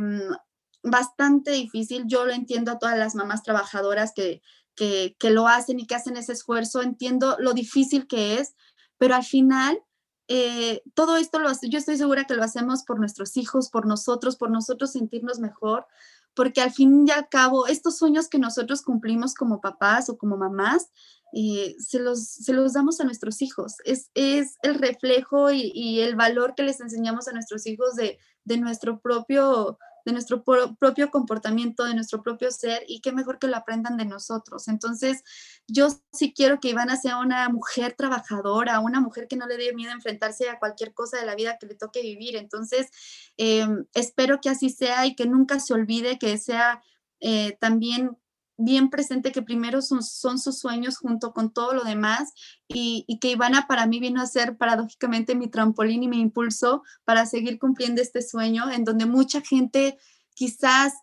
bastante 0.84 1.50
difícil. 1.50 2.04
Yo 2.06 2.24
lo 2.24 2.32
entiendo 2.32 2.70
a 2.70 2.78
todas 2.78 2.96
las 2.96 3.16
mamás 3.16 3.42
trabajadoras 3.42 4.12
que, 4.14 4.40
que, 4.76 5.30
lo 5.30 5.48
hacen 5.48 5.80
y 5.80 5.86
que 5.88 5.96
hacen 5.96 6.16
ese 6.16 6.34
esfuerzo. 6.34 6.80
Entiendo 6.80 7.34
lo 7.40 7.54
difícil 7.54 8.06
que 8.06 8.38
es, 8.38 8.54
pero 8.98 9.16
al 9.16 9.24
final 9.24 9.82
eh, 10.28 10.80
todo 10.94 11.16
esto 11.16 11.40
lo 11.40 11.50
yo 11.68 11.76
estoy 11.76 11.96
segura 11.96 12.24
que 12.24 12.36
lo 12.36 12.44
hacemos 12.44 12.84
por 12.84 13.00
nuestros 13.00 13.36
hijos, 13.36 13.68
por 13.68 13.84
nosotros, 13.84 14.36
por 14.36 14.52
nosotros 14.52 14.92
sentirnos 14.92 15.40
mejor, 15.40 15.88
porque 16.34 16.60
al 16.60 16.70
fin 16.70 17.04
y 17.08 17.10
al 17.10 17.28
cabo, 17.28 17.66
estos 17.66 17.98
sueños 17.98 18.28
que 18.28 18.38
nosotros 18.38 18.82
cumplimos 18.82 19.34
como 19.34 19.60
papás 19.60 20.08
o 20.08 20.16
como 20.16 20.36
mamás, 20.36 20.88
eh, 21.32 21.74
se, 21.78 21.98
los, 21.98 22.26
se 22.26 22.52
los 22.52 22.74
damos 22.74 23.00
a 23.00 23.04
nuestros 23.04 23.42
hijos. 23.42 23.74
Es, 23.84 24.10
es 24.14 24.56
el 24.62 24.74
reflejo 24.74 25.50
y, 25.50 26.00
el 26.00 26.16
valor 26.16 26.54
que 26.54 26.62
les 26.62 26.80
enseñamos 26.80 27.28
a 27.28 27.32
nuestros 27.32 27.66
hijos 27.66 27.94
de, 27.96 28.18
de 28.44 28.58
nuestro 28.58 29.00
propio 29.00 29.78
de 30.04 30.12
nuestro 30.12 30.42
propio 30.42 31.10
comportamiento, 31.10 31.84
de 31.84 31.94
nuestro 31.94 32.22
propio 32.22 32.50
ser 32.50 32.82
y 32.88 33.00
qué 33.00 33.12
mejor 33.12 33.38
que 33.38 33.46
lo 33.46 33.56
aprendan 33.56 33.96
de 33.96 34.04
nosotros. 34.04 34.68
Entonces, 34.68 35.22
yo 35.68 35.88
sí 36.12 36.32
quiero 36.34 36.60
que 36.60 36.70
Ivana 36.70 36.96
sea 36.96 37.18
una 37.18 37.48
mujer 37.48 37.94
trabajadora, 37.96 38.80
una 38.80 39.00
mujer 39.00 39.28
que 39.28 39.36
no 39.36 39.46
le 39.46 39.56
dé 39.56 39.72
miedo 39.74 39.92
enfrentarse 39.92 40.48
a 40.48 40.58
cualquier 40.58 40.92
cosa 40.92 41.18
de 41.18 41.26
la 41.26 41.36
vida 41.36 41.56
que 41.58 41.66
le 41.66 41.74
toque 41.74 42.02
vivir. 42.02 42.36
Entonces, 42.36 42.88
em, 43.36 43.86
espero 43.94 44.40
que 44.40 44.48
así 44.48 44.70
sea 44.70 45.06
y 45.06 45.14
que 45.14 45.26
nunca 45.26 45.60
se 45.60 45.74
olvide 45.74 46.18
que 46.18 46.36
sea 46.38 46.82
eh, 47.20 47.56
también 47.60 48.18
bien 48.56 48.90
presente 48.90 49.32
que 49.32 49.42
primero 49.42 49.82
son, 49.82 50.02
sus 50.02 50.58
sueños 50.58 50.98
junto 50.98 51.32
con 51.32 51.52
todo 51.52 51.72
lo 51.74 51.84
demás 51.84 52.32
y, 52.68 53.04
y, 53.08 53.18
que 53.18 53.30
Ivana 53.30 53.66
para 53.66 53.86
mí 53.86 53.98
vino 53.98 54.20
a 54.20 54.26
ser 54.26 54.56
paradójicamente 54.56 55.34
mi 55.34 55.48
trampolín 55.48 56.02
y 56.02 56.08
mi 56.08 56.20
impulso 56.20 56.82
para 57.04 57.26
seguir 57.26 57.58
cumpliendo 57.58 58.02
este 58.02 58.22
sueño 58.22 58.70
en 58.70 58.84
donde 58.84 59.06
mucha 59.06 59.40
gente 59.40 59.98
quizás 60.34 60.94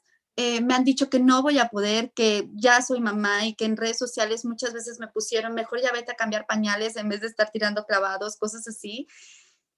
eh, 0.41 0.61
me 0.61 0.73
han 0.73 0.85
dicho 0.85 1.09
que 1.09 1.19
no 1.19 1.41
voy 1.41 1.59
a 1.59 1.67
poder, 1.67 2.13
que 2.13 2.49
ya 2.53 2.81
soy 2.81 3.01
mamá 3.01 3.45
y 3.45 3.55
que 3.55 3.65
en 3.65 3.75
redes 3.75 3.97
sociales 3.97 4.45
muchas 4.45 4.71
veces 4.71 4.97
me 4.97 5.09
pusieron 5.09 5.53
mejor 5.53 5.81
ya 5.81 5.91
vete 5.91 6.13
a 6.13 6.15
cambiar 6.15 6.47
pañales 6.47 6.95
en 6.95 7.09
vez 7.09 7.19
de 7.19 7.27
estar 7.27 7.51
tirando 7.51 7.83
clavados, 7.83 8.37
cosas 8.37 8.65
así. 8.65 9.05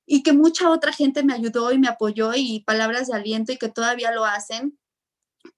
Y 0.05 0.21
que 0.21 0.33
mucha 0.33 0.69
otra 0.69 0.93
gente 0.93 1.23
me 1.23 1.33
ayudó 1.33 1.71
y 1.71 1.79
me 1.79 1.87
apoyó 1.87 2.33
y 2.35 2.59
palabras 2.59 3.07
de 3.07 3.15
aliento 3.15 3.51
y 3.51 3.57
que 3.57 3.69
todavía 3.69 4.11
lo 4.11 4.23
hacen 4.23 4.77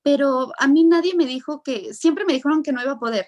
pero 0.01 0.51
a 0.59 0.67
mí 0.67 0.83
nadie 0.83 1.15
me 1.15 1.25
dijo 1.25 1.63
que, 1.63 1.93
siempre 1.93 2.25
me 2.25 2.33
dijeron 2.33 2.63
que 2.63 2.71
no 2.71 2.81
iba 2.81 2.93
a 2.93 2.99
poder. 2.99 3.27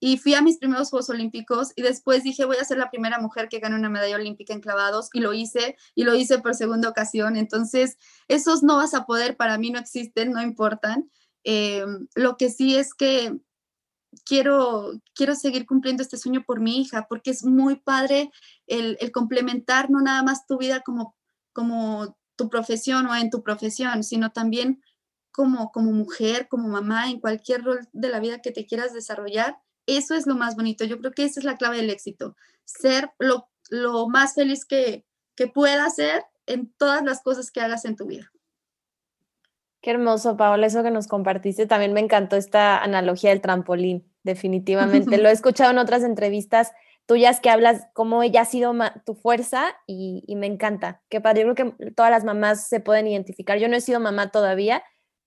Y 0.00 0.18
fui 0.18 0.34
a 0.34 0.42
mis 0.42 0.58
primeros 0.58 0.90
Juegos 0.90 1.10
Olímpicos 1.10 1.72
y 1.74 1.82
después 1.82 2.22
dije, 2.22 2.44
voy 2.44 2.56
a 2.56 2.64
ser 2.64 2.78
la 2.78 2.90
primera 2.90 3.18
mujer 3.18 3.48
que 3.48 3.58
gane 3.58 3.74
una 3.74 3.88
medalla 3.88 4.14
olímpica 4.14 4.52
en 4.52 4.60
clavados 4.60 5.10
y 5.12 5.20
lo 5.20 5.34
hice 5.34 5.76
y 5.96 6.04
lo 6.04 6.14
hice 6.14 6.38
por 6.38 6.54
segunda 6.54 6.88
ocasión. 6.88 7.36
Entonces, 7.36 7.98
esos 8.28 8.62
no 8.62 8.76
vas 8.76 8.94
a 8.94 9.06
poder, 9.06 9.36
para 9.36 9.58
mí 9.58 9.70
no 9.70 9.78
existen, 9.80 10.30
no 10.30 10.40
importan. 10.40 11.10
Eh, 11.42 11.84
lo 12.14 12.36
que 12.36 12.48
sí 12.48 12.76
es 12.76 12.94
que 12.94 13.40
quiero, 14.24 14.92
quiero 15.14 15.34
seguir 15.34 15.66
cumpliendo 15.66 16.02
este 16.02 16.16
sueño 16.16 16.44
por 16.46 16.60
mi 16.60 16.80
hija, 16.80 17.06
porque 17.08 17.30
es 17.30 17.44
muy 17.44 17.76
padre 17.76 18.30
el, 18.66 18.96
el 19.00 19.10
complementar 19.10 19.90
no 19.90 20.00
nada 20.00 20.22
más 20.22 20.46
tu 20.46 20.58
vida 20.58 20.80
como, 20.82 21.16
como 21.52 22.16
tu 22.36 22.48
profesión 22.48 23.06
o 23.06 23.16
en 23.16 23.30
tu 23.30 23.42
profesión, 23.42 24.04
sino 24.04 24.30
también 24.30 24.80
como, 25.38 25.70
como 25.70 25.92
mujer, 25.92 26.48
como 26.48 26.66
mamá, 26.66 27.08
en 27.08 27.20
cualquier 27.20 27.62
rol 27.62 27.86
de 27.92 28.08
la 28.08 28.18
vida 28.18 28.42
que 28.42 28.50
te 28.50 28.66
quieras 28.66 28.92
desarrollar, 28.92 29.56
eso 29.86 30.16
es 30.16 30.26
lo 30.26 30.34
más 30.34 30.56
bonito. 30.56 30.84
Yo 30.84 30.98
creo 30.98 31.12
que 31.12 31.22
esa 31.22 31.38
es 31.38 31.44
la 31.44 31.56
clave 31.56 31.76
del 31.76 31.90
éxito, 31.90 32.34
ser 32.64 33.12
lo, 33.20 33.48
lo 33.70 34.08
más 34.08 34.34
feliz 34.34 34.64
que, 34.64 35.06
que 35.36 35.46
puedas 35.46 35.94
ser 35.94 36.24
en 36.46 36.72
todas 36.76 37.04
las 37.04 37.22
cosas 37.22 37.52
que 37.52 37.60
hagas 37.60 37.84
en 37.84 37.94
tu 37.94 38.06
vida. 38.06 38.32
Qué 39.80 39.92
hermoso, 39.92 40.36
Paola, 40.36 40.66
eso 40.66 40.82
que 40.82 40.90
nos 40.90 41.06
compartiste. 41.06 41.66
También 41.66 41.92
me 41.92 42.00
encantó 42.00 42.34
esta 42.34 42.82
analogía 42.82 43.30
del 43.30 43.40
trampolín, 43.40 44.12
definitivamente. 44.24 45.18
Lo 45.22 45.28
he 45.28 45.32
escuchado 45.32 45.70
en 45.70 45.78
otras 45.78 46.02
entrevistas 46.02 46.72
tuyas 47.06 47.38
que 47.38 47.48
hablas 47.48 47.86
cómo 47.92 48.24
ella 48.24 48.40
ha 48.40 48.44
sido 48.44 48.74
tu 49.06 49.14
fuerza 49.14 49.66
y, 49.86 50.24
y, 50.26 50.34
me 50.34 50.48
encanta. 50.48 51.00
Qué 51.08 51.20
padre, 51.20 51.42
yo 51.42 51.54
creo 51.54 51.76
que 51.78 51.92
todas 51.92 52.10
las 52.10 52.24
mamás 52.24 52.66
se 52.66 52.80
pueden 52.80 53.06
identificar. 53.06 53.56
Yo 53.58 53.68
no 53.68 53.76
he 53.76 53.80
sido 53.80 54.00
mamá 54.00 54.32
todavía, 54.32 54.82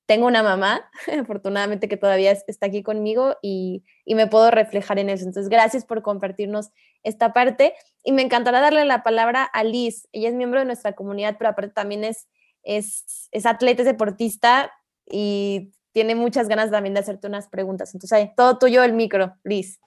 tengo 0.05 0.27
una 0.27 0.43
mamá, 0.43 0.89
afortunadamente 1.21 1.87
que 1.87 1.97
todavía 1.97 2.31
está 2.31 2.67
aquí 2.67 2.83
conmigo 2.83 3.37
y, 3.41 3.83
me 4.05 4.27
puedo 4.27 4.51
reflejar 4.51 4.99
en 4.99 5.09
eso. 5.09 5.25
Entonces, 5.25 5.49
gracias 5.49 5.85
por 5.85 6.01
compartirnos 6.01 6.71
esta 7.03 7.31
parte. 7.31 7.73
Y 8.03 8.11
me 8.11 8.21
encantará 8.21 8.59
darle 8.59 8.83
la 8.83 9.03
palabra 9.03 9.43
a 9.43 9.63
Liz. 9.63 10.07
Ella 10.11 10.27
es 10.27 10.35
miembro 10.35 10.59
de 10.59 10.65
nuestra 10.65 10.93
comunidad, 10.93 11.37
pero 11.37 11.51
aparte 11.51 11.73
también 11.73 12.03
es, 12.03 12.27
es, 12.63 13.29
es 13.31 13.45
atleta, 13.45 13.83
es 13.83 13.87
deportista 13.87 14.71
y 15.09 15.71
tiene 15.93 16.15
muchas 16.15 16.49
ganas 16.49 16.71
también 16.71 16.93
de 16.93 16.99
hacerte 16.99 17.27
unas 17.27 17.47
preguntas. 17.47 17.93
Entonces, 17.93 18.29
todo 18.35 18.57
tuyo 18.57 18.83
el 18.83 18.93
micro, 18.93 19.35
Liz. 19.43 19.79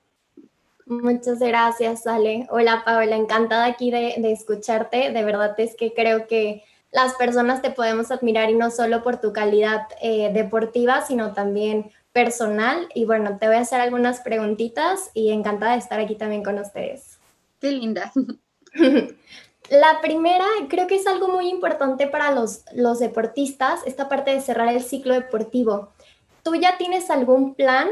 Muchas 0.87 1.39
gracias, 1.39 2.07
Ale. 2.07 2.47
Hola, 2.51 2.83
Paola, 2.85 3.17
encantada 3.17 3.67
aquí 3.67 3.91
de, 3.91 4.15
de 4.19 4.33
escucharte. 4.33 5.11
De 5.11 5.25
verdad 5.25 5.55
es 5.59 5.77
que 5.77 5.93
creo 5.95 6.27
que 6.27 6.63
las 6.95 7.15
personas 7.15 7.61
te 7.61 7.73
podemos 7.73 8.13
admirar 8.13 8.49
y 8.51 8.55
no 8.55 8.71
solo 8.71 9.03
por 9.03 9.21
tu 9.21 9.33
calidad 9.33 9.89
eh, 10.01 10.31
deportiva, 10.33 11.05
sino 11.05 11.33
también 11.33 11.91
personal. 12.13 12.89
Y 12.95 13.05
bueno, 13.05 13.37
te 13.37 13.49
voy 13.49 13.57
a 13.57 13.63
hacer 13.63 13.81
algunas 13.81 14.21
preguntitas 14.21 15.11
y 15.13 15.33
encantada 15.33 15.73
de 15.73 15.79
estar 15.79 15.99
aquí 15.99 16.15
también 16.15 16.45
con 16.45 16.57
ustedes. 16.57 17.19
Qué 17.61 17.73
linda. 17.73 18.13
La 19.71 20.01
primera, 20.03 20.45
creo 20.69 20.87
que 20.87 20.95
es 20.95 21.07
algo 21.09 21.27
muy 21.27 21.49
importante 21.49 22.07
para 22.07 22.31
los, 22.31 22.63
los 22.73 23.01
deportistas, 23.01 23.81
esta 23.87 24.09
parte 24.09 24.31
de 24.31 24.41
cerrar 24.41 24.69
el 24.69 24.81
ciclo 24.81 25.15
deportivo. 25.15 25.89
¿Tú 26.45 26.55
ya 26.55 26.77
tienes 26.77 27.11
algún 27.11 27.55
plan 27.55 27.89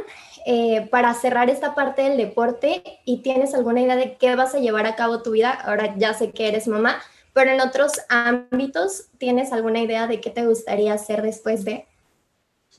eh, 0.46 0.86
para 0.92 1.12
cerrar 1.14 1.50
esta 1.50 1.74
parte 1.74 2.02
del 2.02 2.18
deporte 2.18 3.00
y 3.04 3.22
tienes 3.22 3.52
alguna 3.52 3.80
idea 3.80 3.96
de 3.96 4.16
qué 4.16 4.36
vas 4.36 4.54
a 4.54 4.60
llevar 4.60 4.86
a 4.86 4.94
cabo 4.94 5.22
tu 5.22 5.32
vida? 5.32 5.50
Ahora 5.50 5.96
ya 5.96 6.14
sé 6.14 6.30
que 6.30 6.46
eres 6.46 6.68
mamá, 6.68 7.02
pero 7.32 7.50
en 7.50 7.60
otros 7.60 7.92
ámbitos, 8.08 9.06
¿tienes 9.18 9.52
alguna 9.52 9.80
idea 9.80 10.06
de 10.06 10.20
qué 10.20 10.30
te 10.30 10.46
gustaría 10.46 10.94
hacer 10.94 11.22
después 11.22 11.64
de? 11.64 11.86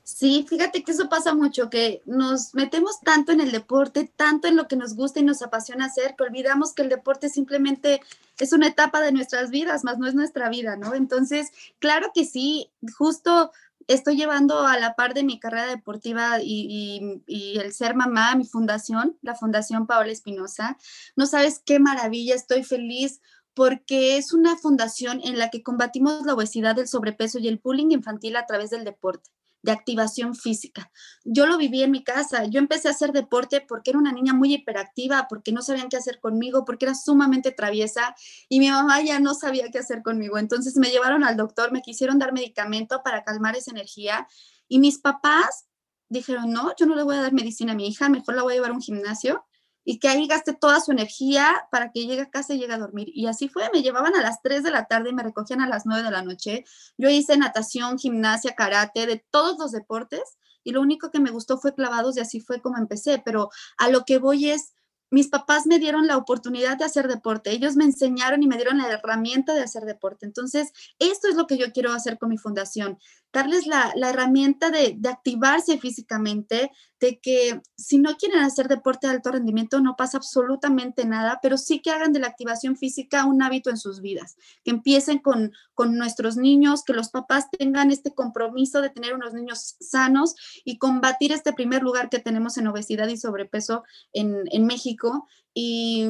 Sí, 0.03 0.45
fíjate 0.49 0.83
que 0.83 0.91
eso 0.91 1.07
pasa 1.07 1.33
mucho, 1.33 1.69
que 1.69 2.01
nos 2.05 2.53
metemos 2.53 2.99
tanto 2.99 3.31
en 3.31 3.39
el 3.39 3.51
deporte, 3.51 4.11
tanto 4.15 4.47
en 4.47 4.57
lo 4.57 4.67
que 4.67 4.75
nos 4.75 4.95
gusta 4.95 5.21
y 5.21 5.23
nos 5.23 5.41
apasiona 5.41 5.85
hacer, 5.85 6.15
que 6.15 6.23
olvidamos 6.23 6.73
que 6.73 6.81
el 6.81 6.89
deporte 6.89 7.29
simplemente 7.29 8.01
es 8.37 8.51
una 8.51 8.67
etapa 8.67 8.99
de 8.99 9.13
nuestras 9.13 9.49
vidas, 9.49 9.85
más 9.85 9.99
no 9.99 10.07
es 10.07 10.13
nuestra 10.13 10.49
vida, 10.49 10.75
¿no? 10.75 10.93
Entonces, 10.93 11.51
claro 11.79 12.11
que 12.13 12.25
sí, 12.25 12.69
justo 12.97 13.51
estoy 13.87 14.17
llevando 14.17 14.65
a 14.67 14.77
la 14.77 14.95
par 14.95 15.13
de 15.13 15.23
mi 15.23 15.39
carrera 15.39 15.67
deportiva 15.67 16.39
y, 16.41 17.21
el 17.27 17.73
ser 17.73 17.95
mamá, 17.95 18.35
mi 18.35 18.45
fundación, 18.45 19.17
la 19.21 19.35
Fundación 19.35 19.87
Paola 19.87 20.11
Espinosa. 20.11 20.77
No 21.15 21.25
sabes 21.25 21.61
qué 21.63 21.79
maravilla, 21.79 22.35
estoy 22.35 22.63
feliz 22.63 23.21
porque 23.53 24.17
es 24.17 24.33
una 24.33 24.57
fundación 24.57 25.21
en 25.23 25.37
la 25.37 25.49
que 25.49 25.63
combatimos 25.63 26.25
la 26.25 26.33
obesidad, 26.33 26.77
el 26.79 26.87
sobrepeso 26.87 27.39
y 27.39 27.47
el 27.47 27.59
bullying 27.63 27.91
infantil 27.91 28.35
a 28.35 28.45
través 28.45 28.69
del 28.69 28.83
deporte 28.83 29.29
de 29.63 29.71
activación 29.71 30.35
física. 30.35 30.91
Yo 31.23 31.45
lo 31.45 31.57
viví 31.57 31.83
en 31.83 31.91
mi 31.91 32.03
casa. 32.03 32.45
Yo 32.45 32.59
empecé 32.59 32.89
a 32.89 32.91
hacer 32.91 33.13
deporte 33.13 33.61
porque 33.61 33.91
era 33.91 33.99
una 33.99 34.11
niña 34.11 34.33
muy 34.33 34.53
hiperactiva, 34.53 35.27
porque 35.29 35.53
no 35.53 35.61
sabían 35.61 35.87
qué 35.87 35.95
hacer 35.95 36.19
conmigo, 36.19 36.65
porque 36.65 36.85
era 36.85 36.95
sumamente 36.95 37.51
traviesa 37.51 38.13
y 38.49 38.59
mi 38.59 38.69
mamá 38.69 39.01
ya 39.01 39.19
no 39.19 39.33
sabía 39.33 39.71
qué 39.71 39.79
hacer 39.79 40.03
conmigo. 40.03 40.37
Entonces 40.37 40.75
me 40.75 40.89
llevaron 40.89 41.23
al 41.23 41.37
doctor, 41.37 41.71
me 41.71 41.81
quisieron 41.81 42.19
dar 42.19 42.33
medicamento 42.33 43.01
para 43.03 43.23
calmar 43.23 43.55
esa 43.55 43.71
energía 43.71 44.27
y 44.67 44.79
mis 44.79 44.99
papás 44.99 45.65
dijeron, 46.09 46.51
no, 46.51 46.73
yo 46.77 46.85
no 46.85 46.95
le 46.95 47.03
voy 47.03 47.15
a 47.15 47.21
dar 47.21 47.33
medicina 47.33 47.71
a 47.71 47.75
mi 47.75 47.87
hija, 47.87 48.09
mejor 48.09 48.35
la 48.35 48.43
voy 48.43 48.53
a 48.53 48.55
llevar 48.57 48.71
a 48.71 48.75
un 48.75 48.81
gimnasio 48.81 49.45
y 49.85 49.99
que 49.99 50.07
ahí 50.07 50.27
gaste 50.27 50.53
toda 50.53 50.79
su 50.79 50.91
energía 50.91 51.67
para 51.71 51.91
que 51.91 52.05
llegue 52.05 52.21
a 52.21 52.29
casa 52.29 52.53
y 52.53 52.59
llegue 52.59 52.73
a 52.73 52.77
dormir. 52.77 53.09
Y 53.13 53.27
así 53.27 53.49
fue, 53.49 53.69
me 53.73 53.81
llevaban 53.81 54.15
a 54.15 54.21
las 54.21 54.41
3 54.41 54.63
de 54.63 54.71
la 54.71 54.85
tarde 54.85 55.09
y 55.09 55.13
me 55.13 55.23
recogían 55.23 55.61
a 55.61 55.67
las 55.67 55.85
9 55.85 56.03
de 56.03 56.11
la 56.11 56.23
noche. 56.23 56.65
Yo 56.97 57.09
hice 57.09 57.37
natación, 57.37 57.97
gimnasia, 57.97 58.55
karate, 58.55 59.05
de 59.05 59.25
todos 59.29 59.57
los 59.59 59.71
deportes 59.71 60.37
y 60.63 60.71
lo 60.71 60.81
único 60.81 61.11
que 61.11 61.19
me 61.19 61.31
gustó 61.31 61.57
fue 61.57 61.75
clavados 61.75 62.17
y 62.17 62.21
así 62.21 62.39
fue 62.39 62.61
como 62.61 62.77
empecé, 62.77 63.21
pero 63.23 63.49
a 63.77 63.89
lo 63.89 64.05
que 64.05 64.17
voy 64.17 64.49
es 64.49 64.73
mis 65.13 65.27
papás 65.27 65.67
me 65.67 65.77
dieron 65.77 66.07
la 66.07 66.17
oportunidad 66.17 66.75
de 66.75 66.85
hacer 66.85 67.07
deporte, 67.07 67.51
ellos 67.51 67.75
me 67.75 67.83
enseñaron 67.83 68.41
y 68.41 68.47
me 68.47 68.55
dieron 68.55 68.79
la 68.79 68.87
herramienta 68.87 69.53
de 69.53 69.61
hacer 69.61 69.83
deporte. 69.83 70.25
Entonces, 70.25 70.71
esto 70.97 71.27
es 71.27 71.35
lo 71.35 71.45
que 71.45 71.59
yo 71.59 71.71
quiero 71.71 71.93
hacer 71.93 72.17
con 72.17 72.29
mi 72.29 72.39
fundación, 72.39 72.97
darles 73.33 73.65
la, 73.65 73.91
herramienta 74.07 74.69
de, 74.69 74.97
activarse 75.09 75.79
físicamente, 75.79 76.71
de 76.99 77.19
que 77.19 77.61
si 77.75 77.97
no 77.97 78.15
quieren 78.15 78.39
hacer 78.41 78.67
deporte 78.67 79.07
de 79.07 79.13
alto 79.13 79.31
rendimiento 79.31 79.81
no 79.81 79.95
pasa 79.97 80.17
absolutamente 80.17 81.03
nada, 81.05 81.39
pero 81.41 81.57
sí 81.57 81.81
que 81.81 81.89
hagan 81.89 82.13
de 82.13 82.19
la 82.19 82.27
activación 82.27 82.77
física 82.77 83.25
un 83.25 83.41
hábito 83.41 83.71
en 83.71 83.77
sus 83.77 84.01
vidas, 84.01 84.37
que 84.63 84.69
empiecen 84.69 85.17
con, 85.17 85.51
nuestros 85.75 86.37
niños, 86.37 86.83
que 86.83 86.93
los 86.93 87.09
papás 87.09 87.47
tengan 87.57 87.89
este 87.89 88.13
compromiso 88.13 88.81
de 88.81 88.91
tener 88.91 89.15
unos 89.15 89.33
niños 89.33 89.75
sanos 89.79 90.35
y 90.63 90.77
combatir 90.77 91.31
este 91.31 91.53
primer 91.53 91.81
lugar 91.81 92.09
que 92.09 92.19
tenemos 92.19 92.57
en 92.57 92.67
obesidad 92.67 93.07
y 93.07 93.17
sobrepeso 93.17 93.83
en, 94.13 94.65
México. 94.65 95.27
Y 95.55 96.05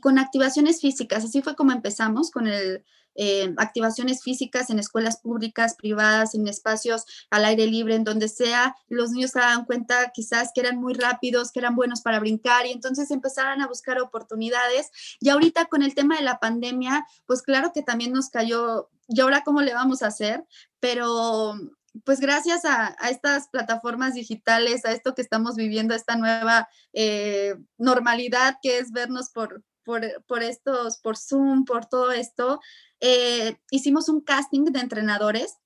con 0.00 0.18
activaciones 0.18 0.80
físicas, 0.80 1.24
así 1.24 1.42
fue 1.42 1.56
como 1.56 1.72
empezamos 1.72 2.30
con 2.30 2.46
el 2.46 2.84
eh, 3.14 3.54
activaciones 3.56 4.22
físicas 4.22 4.70
en 4.70 4.78
escuelas 4.78 5.20
públicas, 5.20 5.76
privadas, 5.76 6.34
en 6.34 6.48
espacios 6.48 7.04
al 7.30 7.44
aire 7.44 7.66
libre, 7.66 7.94
en 7.94 8.04
donde 8.04 8.28
sea, 8.28 8.74
los 8.88 9.10
niños 9.10 9.32
se 9.32 9.40
daban 9.40 9.64
cuenta 9.64 10.10
quizás 10.12 10.50
que 10.54 10.60
eran 10.60 10.78
muy 10.78 10.94
rápidos, 10.94 11.52
que 11.52 11.60
eran 11.60 11.76
buenos 11.76 12.00
para 12.00 12.20
brincar 12.20 12.66
y 12.66 12.72
entonces 12.72 13.10
empezaron 13.10 13.60
a 13.62 13.68
buscar 13.68 14.00
oportunidades. 14.00 14.90
Y 15.20 15.28
ahorita 15.28 15.66
con 15.66 15.82
el 15.82 15.94
tema 15.94 16.16
de 16.16 16.22
la 16.22 16.38
pandemia, 16.38 17.06
pues 17.26 17.42
claro 17.42 17.72
que 17.72 17.82
también 17.82 18.12
nos 18.12 18.30
cayó, 18.30 18.90
¿y 19.08 19.20
ahora 19.20 19.42
cómo 19.44 19.62
le 19.62 19.74
vamos 19.74 20.02
a 20.02 20.08
hacer? 20.08 20.44
Pero 20.80 21.56
pues 22.02 22.18
gracias 22.18 22.64
a, 22.64 22.96
estas 23.08 23.48
plataformas 23.48 24.14
digitales, 24.14 24.84
a 24.84 24.92
esto 24.92 25.14
que 25.14 25.22
estamos 25.22 25.54
viviendo, 25.54 25.94
a 25.94 25.96
esta 25.96 26.16
nueva 26.16 26.68
eh, 26.92 27.54
normalidad 27.78 28.58
que 28.60 28.78
es 28.78 28.90
vernos 28.90 29.30
por, 29.30 29.62
por, 29.84 30.24
por, 30.24 30.42
estos, 30.42 30.98
por 30.98 31.16
Zoom, 31.16 31.64
por 31.64 31.86
todo 31.86 32.12
esto, 32.12 32.60
eh, 33.00 33.56
hicimos 33.70 34.08
un 34.08 34.20
casting 34.20 34.64
de 34.64 34.80
entrenadores. 34.80 35.58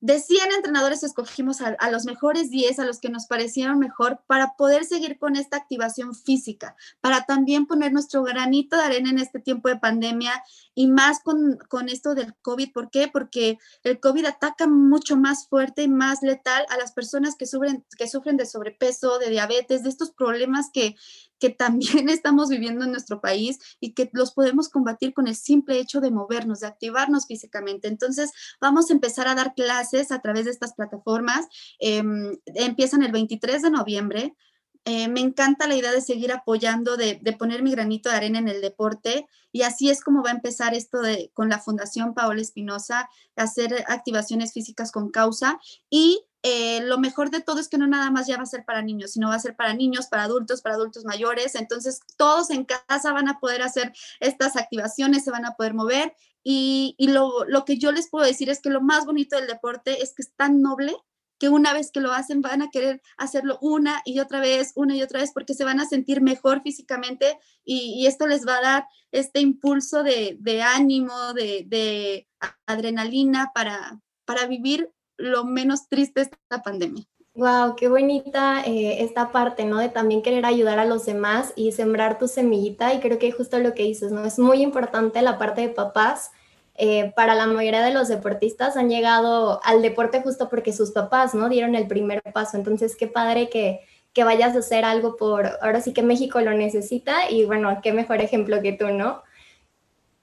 De 0.00 0.18
100 0.18 0.50
entrenadores 0.56 1.04
escogimos 1.04 1.60
a, 1.60 1.76
a, 1.78 1.90
los 1.92 2.04
mejores 2.06 2.50
10, 2.50 2.80
a 2.80 2.84
los 2.84 2.98
que 2.98 3.08
nos 3.08 3.26
parecieron 3.26 3.78
mejor, 3.78 4.20
para 4.26 4.56
poder 4.56 4.84
seguir 4.84 5.16
con 5.16 5.36
esta 5.36 5.56
activación 5.56 6.12
física, 6.16 6.74
para 7.00 7.24
también 7.24 7.66
poner 7.66 7.92
nuestro 7.92 8.24
granito 8.24 8.76
de 8.76 8.82
arena 8.82 9.10
en 9.10 9.20
este 9.20 9.38
tiempo 9.38 9.68
de 9.68 9.78
pandemia 9.78 10.42
y 10.74 10.88
más 10.88 11.20
con, 11.20 11.56
con 11.68 11.88
esto 11.88 12.16
del 12.16 12.34
COVID. 12.42 12.72
¿Por 12.72 12.90
qué? 12.90 13.08
Porque 13.12 13.58
el 13.84 14.00
COVID 14.00 14.26
ataca 14.26 14.66
mucho 14.66 15.16
más 15.16 15.46
fuerte 15.46 15.84
y 15.84 15.88
más 15.88 16.20
letal 16.22 16.66
a 16.68 16.76
las 16.78 16.90
personas 16.90 17.36
que 17.36 17.46
sufren, 17.46 17.86
que 17.96 18.08
sufren 18.08 18.36
de 18.36 18.46
sobrepeso, 18.46 19.20
de 19.20 19.30
diabetes, 19.30 19.84
de 19.84 19.88
estos 19.88 20.10
problemas 20.10 20.70
que, 20.72 20.96
que 21.42 21.50
también 21.50 22.08
estamos 22.08 22.50
viviendo 22.50 22.84
en 22.84 22.92
nuestro 22.92 23.20
país 23.20 23.58
y 23.80 23.94
que 23.94 24.08
los 24.12 24.30
podemos 24.30 24.68
combatir 24.68 25.12
con 25.12 25.26
el 25.26 25.34
simple 25.34 25.80
hecho 25.80 26.00
de 26.00 26.12
movernos, 26.12 26.60
de 26.60 26.68
activarnos 26.68 27.26
físicamente. 27.26 27.88
Entonces, 27.88 28.30
vamos 28.60 28.88
a 28.88 28.92
empezar 28.92 29.26
a 29.26 29.34
dar 29.34 29.52
clases 29.52 30.12
a 30.12 30.20
través 30.20 30.44
de 30.44 30.52
estas 30.52 30.74
plataformas. 30.74 31.48
Em, 31.80 32.38
empiezan 32.46 33.02
el 33.02 33.10
23 33.10 33.60
de 33.60 33.70
noviembre. 33.72 34.36
Eh, 34.84 35.08
me 35.08 35.18
encanta 35.18 35.66
la 35.66 35.74
idea 35.74 35.90
de 35.90 36.00
seguir 36.00 36.30
apoyando, 36.30 36.96
de, 36.96 37.18
poner 37.36 37.64
mi 37.64 37.72
granito 37.72 38.08
de 38.08 38.16
arena 38.16 38.38
en 38.38 38.46
el 38.46 38.60
deporte 38.60 39.26
y 39.50 39.62
así 39.62 39.90
es 39.90 40.00
como 40.00 40.22
va 40.22 40.30
a 40.30 40.34
empezar 40.34 40.74
esto 40.74 41.00
de, 41.00 41.32
con 41.34 41.48
la 41.48 41.58
Fundación 41.58 42.14
Paola 42.14 42.40
Espinosa, 42.40 43.08
hacer 43.34 43.84
activaciones 43.88 44.52
físicas 44.52 44.92
con 44.92 45.10
causa 45.10 45.60
y 45.90 46.24
eh, 46.42 46.80
lo 46.82 46.98
mejor 46.98 47.30
de 47.30 47.40
todo 47.40 47.60
es 47.60 47.68
que 47.68 47.78
no 47.78 47.86
nada 47.86 48.10
más 48.10 48.26
ya 48.26 48.36
va 48.36 48.42
a 48.42 48.46
ser 48.46 48.64
para 48.64 48.82
niños, 48.82 49.12
sino 49.12 49.28
va 49.28 49.36
a 49.36 49.40
ser 49.40 49.54
para 49.54 49.74
niños, 49.74 50.06
para 50.06 50.24
adultos, 50.24 50.60
para 50.60 50.74
adultos 50.74 51.04
mayores. 51.04 51.54
Entonces, 51.54 52.00
todos 52.16 52.50
en 52.50 52.64
casa 52.64 53.12
van 53.12 53.28
a 53.28 53.38
poder 53.38 53.62
hacer 53.62 53.92
estas 54.18 54.56
activaciones, 54.56 55.24
se 55.24 55.30
van 55.30 55.46
a 55.46 55.54
poder 55.54 55.74
mover. 55.74 56.14
Y, 56.42 56.96
lo, 56.98 57.44
lo, 57.44 57.64
que 57.64 57.78
yo 57.78 57.92
les 57.92 58.10
puedo 58.10 58.26
decir 58.26 58.50
es 58.50 58.60
que 58.60 58.70
lo 58.70 58.80
más 58.80 59.06
bonito 59.06 59.36
del 59.36 59.46
deporte 59.46 60.02
es 60.02 60.12
que 60.14 60.22
es 60.22 60.34
tan 60.34 60.60
noble 60.60 60.96
que 61.38 61.48
una 61.48 61.72
vez 61.72 61.90
que 61.92 62.00
lo 62.00 62.12
hacen 62.12 62.40
van 62.40 62.62
a 62.62 62.70
querer 62.70 63.02
hacerlo 63.16 63.58
una 63.60 64.02
y 64.04 64.18
otra 64.20 64.40
vez, 64.40 64.72
una 64.74 64.96
y 64.96 65.02
otra 65.02 65.20
vez, 65.20 65.32
porque 65.32 65.54
se 65.54 65.64
van 65.64 65.80
a 65.80 65.86
sentir 65.86 66.20
mejor 66.20 66.62
físicamente 66.62 67.38
y, 67.64 68.06
esto 68.06 68.26
les 68.26 68.46
va 68.46 68.58
a 68.58 68.62
dar 68.62 68.86
este 69.12 69.40
impulso 69.40 70.02
de, 70.02 70.36
de 70.40 70.62
ánimo, 70.62 71.34
de, 71.34 71.64
de 71.66 72.28
adrenalina 72.66 73.52
para, 73.54 74.00
para 74.24 74.46
vivir 74.46 74.92
lo 75.22 75.44
menos 75.44 75.88
triste 75.88 76.22
esta 76.22 76.62
pandemia. 76.62 77.04
Wow, 77.34 77.76
qué 77.76 77.88
bonita 77.88 78.62
eh, 78.66 79.02
esta 79.02 79.32
parte, 79.32 79.64
¿no? 79.64 79.78
De 79.78 79.88
también 79.88 80.20
querer 80.20 80.44
ayudar 80.44 80.78
a 80.78 80.84
los 80.84 81.06
demás 81.06 81.54
y 81.56 81.72
sembrar 81.72 82.18
tu 82.18 82.28
semillita. 82.28 82.92
Y 82.92 83.00
creo 83.00 83.18
que 83.18 83.32
justo 83.32 83.58
lo 83.58 83.72
que 83.72 83.84
dices, 83.84 84.12
¿no? 84.12 84.24
Es 84.26 84.38
muy 84.38 84.62
importante 84.62 85.22
la 85.22 85.38
parte 85.38 85.62
de 85.62 85.68
papás. 85.70 86.30
Eh, 86.74 87.12
para 87.16 87.34
la 87.34 87.46
mayoría 87.46 87.82
de 87.82 87.92
los 87.92 88.08
deportistas 88.08 88.76
han 88.76 88.88
llegado 88.90 89.60
al 89.64 89.82
deporte 89.82 90.22
justo 90.22 90.48
porque 90.50 90.72
sus 90.72 90.90
papás, 90.90 91.34
¿no? 91.34 91.48
Dieron 91.48 91.74
el 91.74 91.86
primer 91.86 92.22
paso. 92.34 92.58
Entonces, 92.58 92.96
qué 92.96 93.06
padre 93.06 93.48
que, 93.48 93.80
que 94.12 94.24
vayas 94.24 94.54
a 94.54 94.58
hacer 94.58 94.84
algo 94.84 95.16
por, 95.16 95.46
ahora 95.62 95.80
sí 95.80 95.94
que 95.94 96.02
México 96.02 96.40
lo 96.40 96.52
necesita 96.52 97.30
y 97.30 97.46
bueno, 97.46 97.80
qué 97.82 97.92
mejor 97.92 98.20
ejemplo 98.20 98.60
que 98.60 98.72
tú, 98.72 98.88
¿no? 98.88 99.22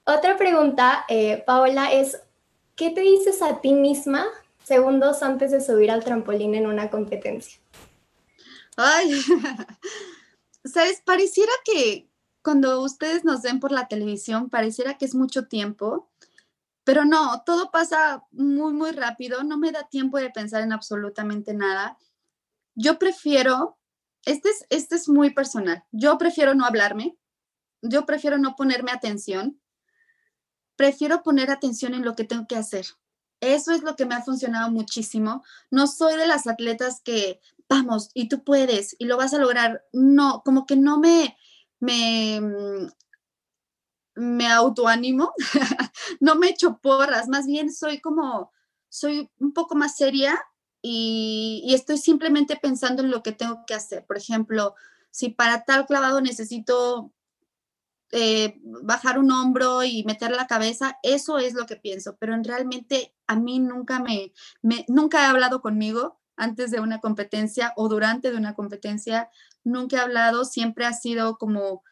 Otra 0.04 0.36
pregunta, 0.36 1.04
eh, 1.08 1.42
Paola, 1.44 1.92
es, 1.92 2.22
¿qué 2.76 2.90
te 2.90 3.00
dices 3.00 3.42
a 3.42 3.60
ti 3.60 3.72
misma 3.72 4.26
segundos 4.70 5.24
antes 5.24 5.50
de 5.50 5.60
subir 5.60 5.90
al 5.90 6.04
trampolín 6.04 6.54
en 6.54 6.68
una 6.68 6.90
competencia? 6.90 7.60
Ay, 8.76 9.20
sabes, 10.64 11.02
pareciera 11.04 11.50
que 11.64 12.08
cuando 12.40 12.80
ustedes 12.80 13.24
nos 13.24 13.42
ven 13.42 13.58
por 13.58 13.72
la 13.72 13.88
televisión, 13.88 14.48
pareciera 14.48 14.96
que 14.96 15.06
es 15.06 15.16
mucho 15.16 15.48
tiempo, 15.48 16.08
pero 16.84 17.04
no, 17.04 17.42
todo 17.44 17.72
pasa 17.72 18.24
muy, 18.30 18.72
muy 18.72 18.92
rápido, 18.92 19.42
no 19.42 19.58
me 19.58 19.72
da 19.72 19.88
tiempo 19.88 20.18
de 20.18 20.30
pensar 20.30 20.62
en 20.62 20.72
absolutamente 20.72 21.52
nada. 21.52 21.98
Yo 22.76 22.96
prefiero, 22.96 23.76
este 24.24 24.50
es, 24.50 24.66
este 24.70 24.94
es 24.94 25.08
muy 25.08 25.30
personal, 25.30 25.82
yo 25.90 26.16
prefiero 26.16 26.54
no 26.54 26.64
hablarme, 26.64 27.18
yo 27.82 28.06
prefiero 28.06 28.38
no 28.38 28.54
ponerme 28.54 28.92
atención, 28.92 29.60
prefiero 30.76 31.24
poner 31.24 31.50
atención 31.50 31.92
en 31.94 32.04
lo 32.04 32.14
que 32.14 32.22
tengo 32.22 32.46
que 32.46 32.56
hacer. 32.56 32.86
Eso 33.40 33.72
es 33.72 33.82
lo 33.82 33.96
que 33.96 34.06
me 34.06 34.14
ha 34.14 34.22
funcionado 34.22 34.70
muchísimo. 34.70 35.44
No 35.70 35.86
soy 35.86 36.16
de 36.16 36.26
las 36.26 36.46
atletas 36.46 37.00
que, 37.02 37.40
vamos, 37.68 38.10
y 38.14 38.28
tú 38.28 38.44
puedes, 38.44 38.96
y 38.98 39.06
lo 39.06 39.16
vas 39.16 39.34
a 39.34 39.38
lograr. 39.38 39.84
No, 39.92 40.42
como 40.44 40.66
que 40.66 40.76
no 40.76 40.98
me, 40.98 41.36
me, 41.80 42.40
mm, 42.40 42.88
me 44.20 44.46
autoanimo, 44.48 45.32
no 46.20 46.36
me 46.36 46.48
echo 46.48 46.78
porras, 46.78 47.28
más 47.28 47.46
bien 47.46 47.72
soy 47.72 48.00
como, 48.00 48.52
soy 48.88 49.30
un 49.38 49.52
poco 49.52 49.74
más 49.74 49.96
seria 49.96 50.40
y, 50.82 51.72
estoy 51.74 51.98
simplemente 51.98 52.56
pensando 52.56 53.02
en 53.02 53.10
lo 53.10 53.22
que 53.22 53.32
tengo 53.32 53.64
que 53.66 53.74
hacer. 53.74 54.06
Por 54.06 54.16
ejemplo, 54.16 54.74
si 55.10 55.30
para 55.30 55.64
tal 55.64 55.86
clavado 55.86 56.20
necesito 56.20 57.12
eh, 58.12 58.58
bajar 58.62 59.18
un 59.18 59.30
hombro 59.30 59.84
y 59.84 60.04
meter 60.04 60.32
la 60.32 60.46
cabeza, 60.46 60.98
eso 61.02 61.38
es 61.38 61.54
lo 61.54 61.66
que 61.66 61.76
pienso, 61.76 62.16
pero 62.18 62.34
en 62.34 62.44
realmente 62.44 63.14
a 63.30 63.36
mí 63.36 63.60
nunca 63.60 64.00
me, 64.00 64.32
nunca 64.88 65.22
he 65.22 65.26
hablado 65.26 65.62
conmigo 65.62 66.20
antes 66.36 66.72
de 66.72 66.80
una 66.80 66.98
competencia 66.98 67.72
o 67.76 67.88
durante 67.88 68.32
de 68.32 68.36
una 68.36 68.54
competencia, 68.54 69.30
nunca 69.62 69.96
he 69.96 70.00
hablado, 70.00 70.44
siempre 70.44 70.84
ha 70.84 70.92
sido 70.92 71.38
como, 71.38 71.84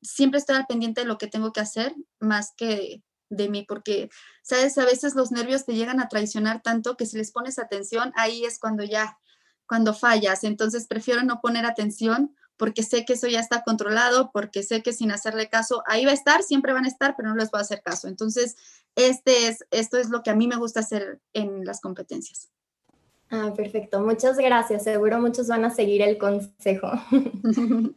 siempre 0.00 0.38
estoy 0.38 0.54
al 0.54 0.66
pendiente 0.66 1.00
de 1.00 1.08
lo 1.08 1.18
que 1.18 1.26
tengo 1.26 1.52
que 1.52 1.58
hacer 1.58 1.96
más 2.20 2.52
que 2.56 3.02
de 3.30 3.48
mí, 3.48 3.64
porque, 3.66 4.10
sabes, 4.44 4.78
a 4.78 4.84
veces 4.84 5.16
los 5.16 5.32
nervios 5.32 5.66
te 5.66 5.74
llegan 5.74 5.98
a 5.98 6.08
traicionar 6.08 6.62
tanto 6.62 6.96
que 6.96 7.06
si 7.06 7.16
les 7.16 7.32
pones 7.32 7.58
atención, 7.58 8.12
ahí 8.14 8.44
es 8.44 8.60
cuando 8.60 8.84
ya, 8.84 9.18
cuando 9.66 9.92
fallas, 9.92 10.44
entonces 10.44 10.86
prefiero 10.86 11.24
no 11.24 11.40
poner 11.40 11.66
atención 11.66 12.36
porque 12.60 12.82
sé 12.82 13.06
que 13.06 13.14
eso 13.14 13.26
ya 13.26 13.40
está 13.40 13.62
controlado, 13.62 14.30
porque 14.32 14.62
sé 14.62 14.82
que 14.82 14.92
sin 14.92 15.10
hacerle 15.10 15.48
caso, 15.48 15.82
ahí 15.86 16.04
va 16.04 16.10
a 16.10 16.14
estar, 16.14 16.42
siempre 16.42 16.74
van 16.74 16.84
a 16.84 16.88
estar, 16.88 17.16
pero 17.16 17.30
no 17.30 17.34
les 17.34 17.50
voy 17.50 17.58
a 17.58 17.62
hacer 17.62 17.80
caso. 17.80 18.06
Entonces, 18.06 18.54
este 18.96 19.48
es, 19.48 19.64
esto 19.70 19.96
es 19.96 20.10
lo 20.10 20.22
que 20.22 20.28
a 20.28 20.34
mí 20.34 20.46
me 20.46 20.58
gusta 20.58 20.80
hacer 20.80 21.20
en 21.32 21.64
las 21.64 21.80
competencias. 21.80 22.50
Ah, 23.30 23.54
perfecto. 23.56 24.00
Muchas 24.00 24.36
gracias. 24.36 24.84
Seguro 24.84 25.18
muchos 25.18 25.48
van 25.48 25.64
a 25.64 25.70
seguir 25.70 26.02
el 26.02 26.18
consejo. 26.18 26.90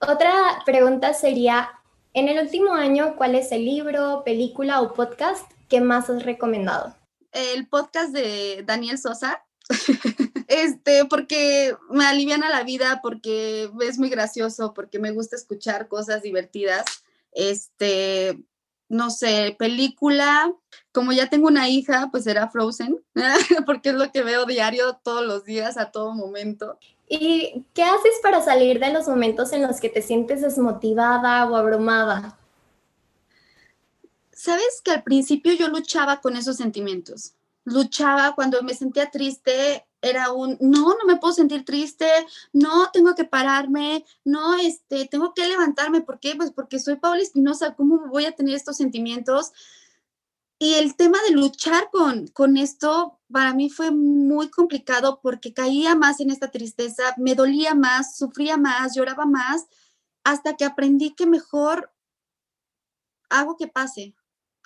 Otra 0.00 0.34
pregunta 0.66 1.14
sería, 1.14 1.70
en 2.12 2.28
el 2.28 2.44
último 2.44 2.74
año, 2.74 3.16
¿cuál 3.16 3.34
es 3.34 3.52
el 3.52 3.64
libro, 3.64 4.20
película 4.22 4.82
o 4.82 4.92
podcast 4.92 5.50
que 5.70 5.80
más 5.80 6.10
has 6.10 6.24
recomendado? 6.24 6.94
El 7.32 7.66
podcast 7.68 8.12
de 8.12 8.64
Daniel 8.66 8.98
Sosa, 8.98 9.43
este, 10.48 11.04
porque 11.06 11.76
me 11.90 12.04
aliviana 12.06 12.48
la 12.48 12.62
vida, 12.62 13.00
porque 13.02 13.70
es 13.80 13.98
muy 13.98 14.10
gracioso, 14.10 14.74
porque 14.74 14.98
me 14.98 15.12
gusta 15.12 15.36
escuchar 15.36 15.88
cosas 15.88 16.22
divertidas. 16.22 16.84
Este, 17.32 18.38
no 18.88 19.10
sé, 19.10 19.56
película, 19.58 20.52
como 20.92 21.12
ya 21.12 21.28
tengo 21.28 21.48
una 21.48 21.68
hija, 21.68 22.08
pues 22.10 22.24
será 22.24 22.48
Frozen, 22.48 23.02
porque 23.66 23.90
es 23.90 23.94
lo 23.94 24.12
que 24.12 24.22
veo 24.22 24.44
diario 24.44 25.00
todos 25.02 25.26
los 25.26 25.44
días, 25.44 25.76
a 25.76 25.90
todo 25.90 26.12
momento. 26.12 26.78
¿Y 27.08 27.64
qué 27.74 27.82
haces 27.82 28.14
para 28.22 28.42
salir 28.42 28.80
de 28.80 28.92
los 28.92 29.08
momentos 29.08 29.52
en 29.52 29.62
los 29.62 29.80
que 29.80 29.90
te 29.90 30.02
sientes 30.02 30.42
desmotivada 30.42 31.46
o 31.50 31.56
abrumada? 31.56 32.38
Sabes 34.32 34.80
que 34.82 34.90
al 34.90 35.02
principio 35.02 35.52
yo 35.54 35.68
luchaba 35.68 36.20
con 36.20 36.36
esos 36.36 36.56
sentimientos 36.56 37.34
luchaba 37.64 38.34
cuando 38.34 38.62
me 38.62 38.74
sentía 38.74 39.10
triste, 39.10 39.86
era 40.02 40.32
un, 40.32 40.58
no, 40.60 40.90
no 40.90 41.04
me 41.06 41.16
puedo 41.16 41.32
sentir 41.32 41.64
triste, 41.64 42.06
no, 42.52 42.90
tengo 42.92 43.14
que 43.14 43.24
pararme, 43.24 44.04
no, 44.24 44.54
este, 44.56 45.06
tengo 45.06 45.32
que 45.32 45.46
levantarme, 45.46 46.02
¿por 46.02 46.20
qué? 46.20 46.34
Pues 46.36 46.50
porque 46.50 46.78
soy 46.78 46.96
Paula 46.96 47.22
Espinosa, 47.22 47.74
¿cómo 47.74 48.06
voy 48.08 48.26
a 48.26 48.32
tener 48.32 48.54
estos 48.54 48.76
sentimientos? 48.76 49.52
Y 50.58 50.74
el 50.74 50.94
tema 50.94 51.18
de 51.26 51.34
luchar 51.34 51.88
con, 51.90 52.28
con 52.28 52.56
esto 52.56 53.18
para 53.32 53.54
mí 53.54 53.70
fue 53.70 53.90
muy 53.90 54.50
complicado 54.50 55.20
porque 55.22 55.52
caía 55.52 55.94
más 55.94 56.20
en 56.20 56.30
esta 56.30 56.50
tristeza, 56.50 57.14
me 57.16 57.34
dolía 57.34 57.74
más, 57.74 58.16
sufría 58.16 58.56
más, 58.56 58.94
lloraba 58.94 59.24
más, 59.24 59.66
hasta 60.22 60.56
que 60.56 60.64
aprendí 60.64 61.14
que 61.14 61.26
mejor 61.26 61.92
hago 63.30 63.56
que 63.56 63.68
pase, 63.68 64.14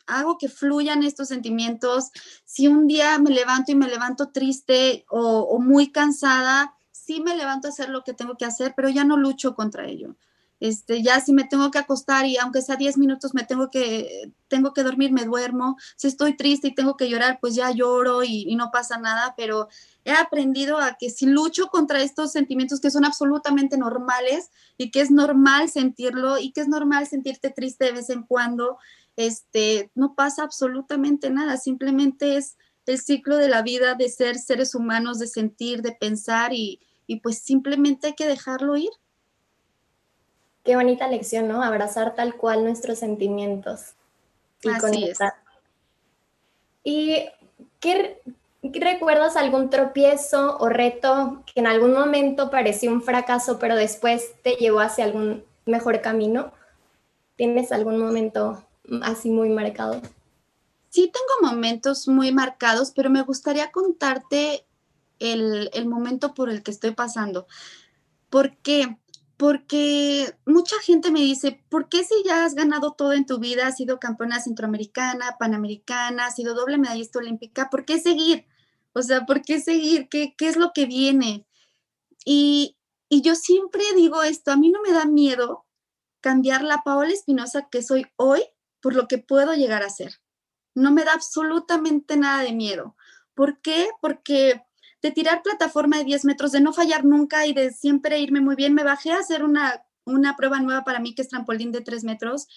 hago 0.08 0.38
que 0.38 0.48
fluyan 0.48 1.02
estos 1.02 1.28
sentimientos. 1.28 2.10
Si 2.44 2.66
un 2.66 2.86
día 2.86 3.18
me 3.18 3.30
levanto 3.30 3.70
y 3.70 3.76
me 3.76 3.88
levanto 3.88 4.30
triste 4.30 5.04
o, 5.08 5.58
muy 5.60 5.92
cansada, 5.92 6.74
sí 6.90 7.20
me 7.20 7.36
levanto 7.36 7.68
a 7.68 7.70
hacer 7.70 7.90
lo 7.90 8.02
que 8.02 8.14
tengo 8.14 8.36
que 8.36 8.44
hacer, 8.44 8.74
pero 8.76 8.88
ya 8.88 9.04
no 9.04 9.16
lucho 9.16 9.54
contra 9.54 9.86
ello. 9.86 10.16
Este, 10.60 11.02
ya 11.04 11.20
si 11.20 11.32
me 11.32 11.44
tengo 11.44 11.70
que 11.70 11.78
acostar 11.78 12.26
y 12.26 12.36
aunque 12.36 12.62
sea 12.62 12.74
10 12.74 12.98
minutos 12.98 13.32
me 13.32 13.44
tengo 13.44 13.70
que, 13.70 14.32
tengo 14.48 14.72
que 14.72 14.82
dormir, 14.82 15.12
me 15.12 15.24
duermo. 15.24 15.76
Si 15.94 16.08
estoy 16.08 16.36
triste 16.36 16.68
y 16.68 16.74
tengo 16.74 16.96
que 16.96 17.08
llorar, 17.08 17.38
pues 17.40 17.54
ya 17.54 17.70
lloro 17.70 18.24
y, 18.24 18.44
y, 18.48 18.56
no 18.56 18.72
pasa 18.72 18.98
nada, 18.98 19.34
pero 19.36 19.68
he 20.04 20.12
aprendido 20.12 20.78
a 20.78 20.96
que 20.98 21.10
si 21.10 21.26
lucho 21.26 21.68
contra 21.68 22.02
estos 22.02 22.32
sentimientos 22.32 22.80
que 22.80 22.90
son 22.90 23.04
absolutamente 23.04 23.78
normales 23.78 24.50
y 24.76 24.90
que 24.90 25.00
es 25.00 25.12
normal 25.12 25.68
sentirlo 25.68 26.38
y 26.38 26.50
que 26.50 26.62
es 26.62 26.68
normal 26.68 27.06
sentirte 27.06 27.50
triste 27.50 27.84
de 27.84 27.92
vez 27.92 28.10
en 28.10 28.24
cuando 28.24 28.78
este, 29.18 29.90
no 29.96 30.14
pasa 30.14 30.44
absolutamente 30.44 31.28
nada, 31.28 31.56
simplemente 31.56 32.36
es 32.36 32.56
el 32.86 32.98
ciclo 33.00 33.36
de 33.36 33.48
la 33.48 33.62
vida 33.62 33.94
de 33.94 34.08
ser 34.08 34.38
seres 34.38 34.76
humanos, 34.76 35.18
de 35.18 35.26
sentir, 35.26 35.82
de 35.82 35.90
pensar 35.90 36.52
y, 36.54 36.80
pues 37.20 37.40
simplemente 37.40 38.06
hay 38.06 38.12
que 38.14 38.28
dejarlo 38.28 38.76
ir. 38.76 38.90
Qué 40.62 40.76
bonita 40.76 41.08
lección, 41.08 41.48
¿no? 41.48 41.64
Abrazar 41.64 42.14
tal 42.14 42.36
cual 42.36 42.62
nuestros 42.62 43.00
sentimientos. 43.00 43.94
Y 44.62 44.68
Así 44.68 45.04
es. 45.04 45.18
¿Y 46.84 47.28
qué, 47.80 48.22
recuerdas 48.62 49.36
algún 49.36 49.68
tropiezo 49.68 50.58
o 50.58 50.68
reto 50.68 51.42
que 51.44 51.58
en 51.58 51.66
algún 51.66 51.92
momento 51.92 52.52
pareció 52.52 52.92
un 52.92 53.02
fracaso, 53.02 53.58
pero 53.58 53.74
después 53.74 54.40
te 54.42 54.52
llevó 54.52 54.78
hacia 54.78 55.06
algún 55.06 55.44
mejor 55.66 56.02
camino? 56.02 56.52
¿Tienes 57.34 57.72
algún 57.72 57.98
momento 57.98 58.62
así 59.02 59.30
muy 59.30 59.48
marcado? 59.48 60.00
Sí, 60.90 61.12
tengo 61.12 61.52
momentos 61.52 62.08
muy 62.08 62.32
marcados, 62.32 62.92
pero 62.92 63.10
me 63.10 63.22
gustaría 63.22 63.70
contarte 63.70 64.66
el, 65.18 65.86
momento 65.86 66.34
por 66.34 66.50
el 66.50 66.62
que 66.62 66.70
estoy 66.70 66.92
pasando. 66.92 67.46
¿Por 68.30 68.56
qué? 68.58 68.98
Porque 69.36 70.34
mucha 70.46 70.76
gente 70.80 71.10
me 71.10 71.20
dice, 71.20 71.62
¿por 71.68 71.88
qué 71.88 72.04
si 72.04 72.14
ya 72.24 72.44
has 72.44 72.54
ganado 72.54 72.92
todo 72.92 73.12
en 73.12 73.26
tu 73.26 73.38
vida, 73.38 73.66
has 73.66 73.76
sido 73.76 74.00
campeona 74.00 74.40
centroamericana, 74.40 75.36
panamericana, 75.38 76.26
has 76.26 76.36
sido 76.36 76.54
doble 76.54 76.78
medallista 76.78 77.18
olímpica, 77.18 77.70
¿por 77.70 77.84
qué 77.84 78.00
seguir? 78.00 78.46
O 78.94 79.02
sea, 79.02 79.26
¿por 79.26 79.42
qué 79.42 79.60
seguir? 79.60 80.08
¿Qué, 80.08 80.34
qué 80.36 80.48
es 80.48 80.56
lo 80.56 80.72
que 80.72 80.86
viene? 80.86 81.46
Y, 82.24 82.76
y 83.08 83.22
yo 83.22 83.34
siempre 83.34 83.82
digo 83.94 84.22
esto, 84.22 84.50
a 84.50 84.56
mí 84.56 84.70
no 84.70 84.80
me 84.82 84.92
da 84.92 85.04
miedo 85.04 85.66
cambiar 86.20 86.64
la 86.64 86.82
Paola 86.82 87.12
Espinosa 87.12 87.68
que 87.70 87.82
soy 87.82 88.06
hoy 88.16 88.42
por 88.80 88.94
lo 88.94 89.08
que 89.08 89.18
puedo 89.18 89.54
llegar 89.54 89.82
a 89.82 89.90
ser. 89.90 90.20
No 90.74 90.92
me 90.92 91.04
da 91.04 91.12
absolutamente 91.12 92.16
nada 92.16 92.42
de 92.42 92.52
miedo. 92.52 92.96
¿Por 93.34 93.60
qué? 93.60 93.88
Porque 94.00 94.62
de 95.02 95.10
tirar 95.10 95.42
plataforma 95.42 95.98
de 95.98 96.04
10 96.04 96.24
metros, 96.24 96.52
de 96.52 96.60
no 96.60 96.72
fallar 96.72 97.04
nunca 97.04 97.46
y 97.46 97.52
de 97.52 97.72
siempre 97.72 98.18
irme 98.20 98.40
muy 98.40 98.56
bien, 98.56 98.74
me 98.74 98.84
bajé 98.84 99.12
a 99.12 99.18
hacer 99.18 99.44
una, 99.44 99.84
una 100.04 100.36
prueba 100.36 100.60
nueva 100.60 100.84
para 100.84 100.98
mí 100.98 101.14
que 101.14 101.22
es 101.22 101.28
trampolín 101.28 101.70
de 101.70 101.80
3 101.80 102.04
metros 102.04 102.48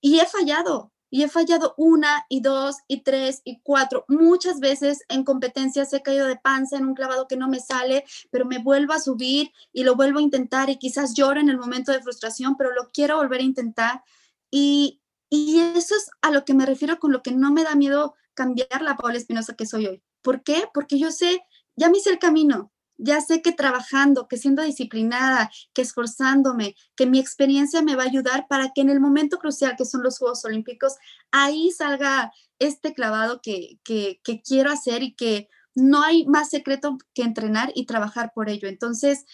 y 0.00 0.20
he 0.20 0.26
fallado. 0.26 0.92
Y 1.08 1.22
he 1.22 1.28
fallado 1.28 1.74
una 1.76 2.26
y 2.28 2.40
dos 2.40 2.76
y 2.88 3.02
tres 3.04 3.40
y 3.44 3.60
cuatro. 3.62 4.04
Muchas 4.08 4.58
veces 4.58 5.04
en 5.08 5.22
competencias 5.22 5.92
he 5.92 6.02
caído 6.02 6.26
de 6.26 6.34
panza 6.36 6.76
en 6.76 6.86
un 6.86 6.94
clavado 6.94 7.28
que 7.28 7.36
no 7.36 7.48
me 7.48 7.60
sale, 7.60 8.04
pero 8.32 8.44
me 8.46 8.58
vuelvo 8.58 8.94
a 8.94 8.98
subir 8.98 9.52
y 9.72 9.84
lo 9.84 9.94
vuelvo 9.94 10.18
a 10.18 10.22
intentar 10.22 10.70
y 10.70 10.76
quizás 10.76 11.14
lloro 11.14 11.40
en 11.40 11.48
el 11.48 11.56
momento 11.56 11.92
de 11.92 12.02
frustración, 12.02 12.56
pero 12.56 12.72
lo 12.72 12.90
quiero 12.90 13.16
volver 13.16 13.40
a 13.40 13.44
intentar. 13.44 14.02
Y, 14.50 15.00
y 15.36 15.58
eso 15.58 15.96
es 15.96 16.10
a 16.22 16.30
lo 16.30 16.44
que 16.44 16.54
me 16.54 16.64
refiero 16.64 17.00
con 17.00 17.10
lo 17.10 17.20
que 17.20 17.32
no 17.32 17.50
me 17.50 17.64
da 17.64 17.74
miedo 17.74 18.14
cambiar 18.34 18.82
la 18.82 18.96
Paula 18.96 19.16
Espinosa 19.16 19.54
que 19.54 19.66
soy 19.66 19.86
hoy. 19.86 20.02
¿Por 20.22 20.44
qué? 20.44 20.68
Porque 20.72 20.96
yo 20.96 21.10
sé, 21.10 21.42
ya 21.74 21.88
me 21.88 21.98
hice 21.98 22.10
el 22.10 22.20
camino, 22.20 22.72
ya 22.98 23.20
sé 23.20 23.42
que 23.42 23.50
trabajando, 23.50 24.28
que 24.28 24.36
siendo 24.36 24.62
disciplinada, 24.62 25.50
que 25.72 25.82
esforzándome, 25.82 26.76
que 26.94 27.06
mi 27.06 27.18
experiencia 27.18 27.82
me 27.82 27.96
va 27.96 28.04
a 28.04 28.06
ayudar 28.06 28.46
para 28.48 28.70
que 28.72 28.82
en 28.82 28.90
el 28.90 29.00
momento 29.00 29.38
crucial 29.38 29.74
que 29.76 29.84
son 29.84 30.04
los 30.04 30.18
Juegos 30.18 30.44
Olímpicos, 30.44 30.94
ahí 31.32 31.72
salga 31.72 32.32
este 32.60 32.94
clavado 32.94 33.40
que, 33.42 33.80
que, 33.82 34.20
que 34.22 34.40
quiero 34.40 34.70
hacer 34.70 35.02
y 35.02 35.16
que 35.16 35.48
no 35.74 36.00
hay 36.00 36.26
más 36.26 36.50
secreto 36.50 36.96
que 37.12 37.22
entrenar 37.22 37.72
y 37.74 37.86
trabajar 37.86 38.30
por 38.32 38.48
ello. 38.48 38.68
Entonces, 38.68 39.24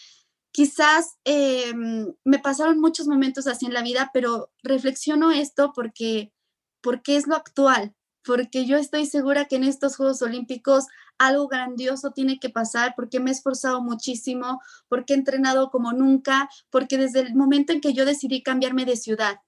quizás 0.52 1.16
em, 1.24 2.12
me 2.24 2.38
pasaron 2.38 2.80
muchos 2.80 3.06
momentos 3.06 3.46
así 3.46 3.66
en 3.66 3.74
la 3.74 3.82
vida, 3.82 4.10
pero 4.12 4.50
reflexiono 4.62 5.30
esto 5.30 5.72
porque, 5.74 6.32
porque 6.80 7.16
es 7.16 7.26
lo 7.26 7.36
actual. 7.36 7.94
porque 8.22 8.66
yo 8.66 8.76
estoy 8.76 9.06
segura 9.06 9.46
que 9.46 9.56
en 9.56 9.64
estos 9.64 9.96
Juegos 9.96 10.20
Olímpicos 10.20 10.86
algo 11.18 11.48
grandioso 11.48 12.12
tiene 12.12 12.38
que 12.38 12.50
pasar, 12.50 12.94
porque 12.96 13.20
me 13.20 13.30
he 13.30 13.32
esforzado 13.32 13.82
muchísimo, 13.82 14.60
porque 14.88 15.14
he 15.14 15.16
entrenado 15.16 15.70
como 15.70 15.92
nunca, 15.92 16.48
porque 16.70 16.98
desde 16.98 17.20
el 17.20 17.34
momento 17.34 17.72
en 17.72 17.80
que 17.80 17.92
yo 17.92 18.04
decidí 18.04 18.42
cambiarme 18.42 18.84
de 18.84 18.96
ciudad, 18.96 19.40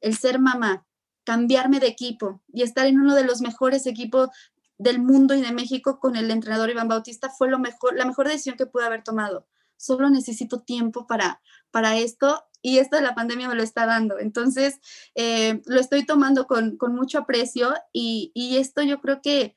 el 0.00 0.16
ser 0.16 0.38
mamá, 0.38 0.86
cambiarme 1.24 1.80
de 1.80 1.88
equipo 1.88 2.42
y 2.52 2.62
estar 2.62 2.86
en 2.86 3.00
uno 3.00 3.14
de 3.14 3.24
los 3.24 3.40
mejores 3.40 3.86
equipos 3.86 4.28
del 4.78 5.00
mundo 5.00 5.34
y 5.34 5.40
de 5.40 5.52
México 5.52 5.98
con 6.00 6.16
el 6.16 6.30
entrenador 6.30 6.70
Iván 6.70 6.88
Bautista 6.88 7.30
fue 7.30 7.48
lo 7.48 7.58
mejor, 7.58 7.96
la 7.96 8.04
mejor 8.04 8.28
decisión 8.28 8.56
que 8.56 8.66
pude 8.66 8.84
haber 8.84 9.02
tomado. 9.02 9.46
Solo 9.76 10.10
necesito 10.10 10.60
tiempo 10.60 11.06
para, 11.06 11.40
para 11.70 11.96
esto 11.96 12.44
y 12.62 12.78
esto 12.78 12.96
de 12.96 13.02
la 13.02 13.14
pandemia 13.14 13.48
me 13.48 13.54
lo 13.54 13.62
está 13.62 13.86
dando. 13.86 14.18
Entonces, 14.18 14.80
eh, 15.14 15.62
lo 15.66 15.78
estoy 15.78 16.04
tomando 16.04 16.46
con, 16.46 16.76
mucho 16.88 17.18
aprecio 17.18 17.74
y, 17.92 18.32
esto 18.58 18.82
yo 18.82 19.00
creo 19.00 19.20
que, 19.22 19.56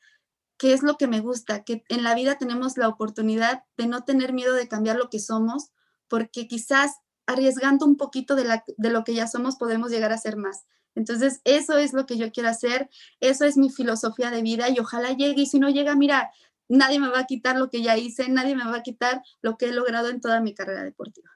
que 0.58 0.74
es 0.74 0.84
lo 0.84 0.96
que 0.98 1.08
me 1.08 1.20
gusta, 1.20 1.64
que 1.64 1.84
en 1.90 2.04
la 2.04 2.14
vida 2.14 2.38
tenemos 2.38 2.78
la 2.78 2.88
oportunidad 2.88 3.64
de 3.78 3.88
no 3.88 4.04
tener 4.04 4.34
miedo 4.34 4.54
de 4.54 4.68
cambiar 4.68 4.98
lo 4.98 5.10
que 5.10 5.20
somos, 5.20 5.72
porque 6.08 6.48
quizás 6.48 6.98
arriesgando 7.26 7.86
un 7.86 7.98
poquito 7.98 8.36
de, 8.36 8.44
la, 8.44 8.64
de 8.78 8.90
lo 8.90 9.04
que 9.04 9.14
ya 9.14 9.28
somos 9.28 9.56
podemos 9.56 9.90
llegar 9.90 10.12
a 10.12 10.18
ser 10.18 10.36
más. 10.36 10.66
Entonces, 10.96 11.42
eso 11.46 11.78
es 11.78 11.94
lo 11.94 12.06
que 12.06 12.18
yo 12.18 12.32
quiero 12.32 12.50
hacer, 12.50 12.90
eso 13.22 13.46
es 13.46 13.58
mi 13.58 13.70
filosofía 13.70 14.32
de 14.32 14.42
vida 14.42 14.70
y 14.70 14.80
ojalá 14.80 15.14
llegue 15.14 15.44
y 15.44 15.46
si 15.46 15.60
no 15.60 15.70
llega, 15.70 15.96
mira, 15.96 16.32
nadie 16.70 17.00
me 17.00 17.10
va 17.10 17.20
a 17.20 17.26
quitar 17.26 17.58
lo 17.58 17.70
que 17.70 17.82
ya 17.82 17.98
hice, 17.98 18.30
nadie 18.30 18.56
me 18.56 18.64
va 18.64 18.78
a 18.78 18.84
quitar 18.84 19.22
lo 19.42 19.58
que 19.58 19.66
he 19.66 19.74
logrado 19.74 20.10
en 20.10 20.22
toda 20.22 20.40
mi 20.40 20.54
carrera 20.54 20.84
deportiva. 20.84 21.30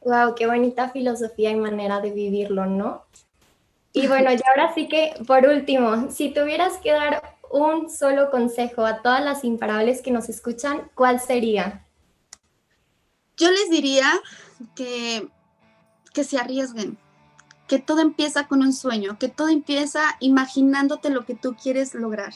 Wow, 0.00 0.34
qué 0.34 0.46
bonita 0.46 0.88
filosofía 0.88 1.50
y 1.50 1.56
manera 1.56 2.00
de 2.00 2.10
vivirlo, 2.10 2.66
¿no? 2.66 3.04
Y 3.92 4.06
bueno, 4.08 4.32
y 4.32 4.38
ahora 4.48 4.74
sí 4.74 4.88
que, 4.88 5.12
por 5.26 5.46
último, 5.46 6.10
si 6.10 6.30
tuvieras 6.30 6.78
que 6.78 6.92
dar 6.92 7.36
un 7.50 7.90
solo 7.90 8.30
consejo 8.30 8.84
a 8.84 9.02
todas 9.02 9.22
las 9.22 9.44
imparables 9.44 10.02
que 10.02 10.10
nos 10.10 10.28
escuchan, 10.28 10.90
¿cuál 10.94 11.20
sería? 11.20 11.86
Yo 13.36 13.50
les 13.50 13.70
diría 13.70 14.10
que, 14.74 15.28
que 16.12 16.24
se 16.24 16.38
arriesguen, 16.38 16.98
que 17.66 17.78
todo 17.78 18.00
empieza 18.00 18.48
con 18.48 18.62
un 18.62 18.72
sueño, 18.72 19.18
que 19.18 19.28
todo 19.28 19.48
empieza 19.48 20.00
imaginándote 20.20 21.10
lo 21.10 21.24
que 21.24 21.34
tú 21.34 21.54
quieres 21.54 21.94
lograr. 21.94 22.32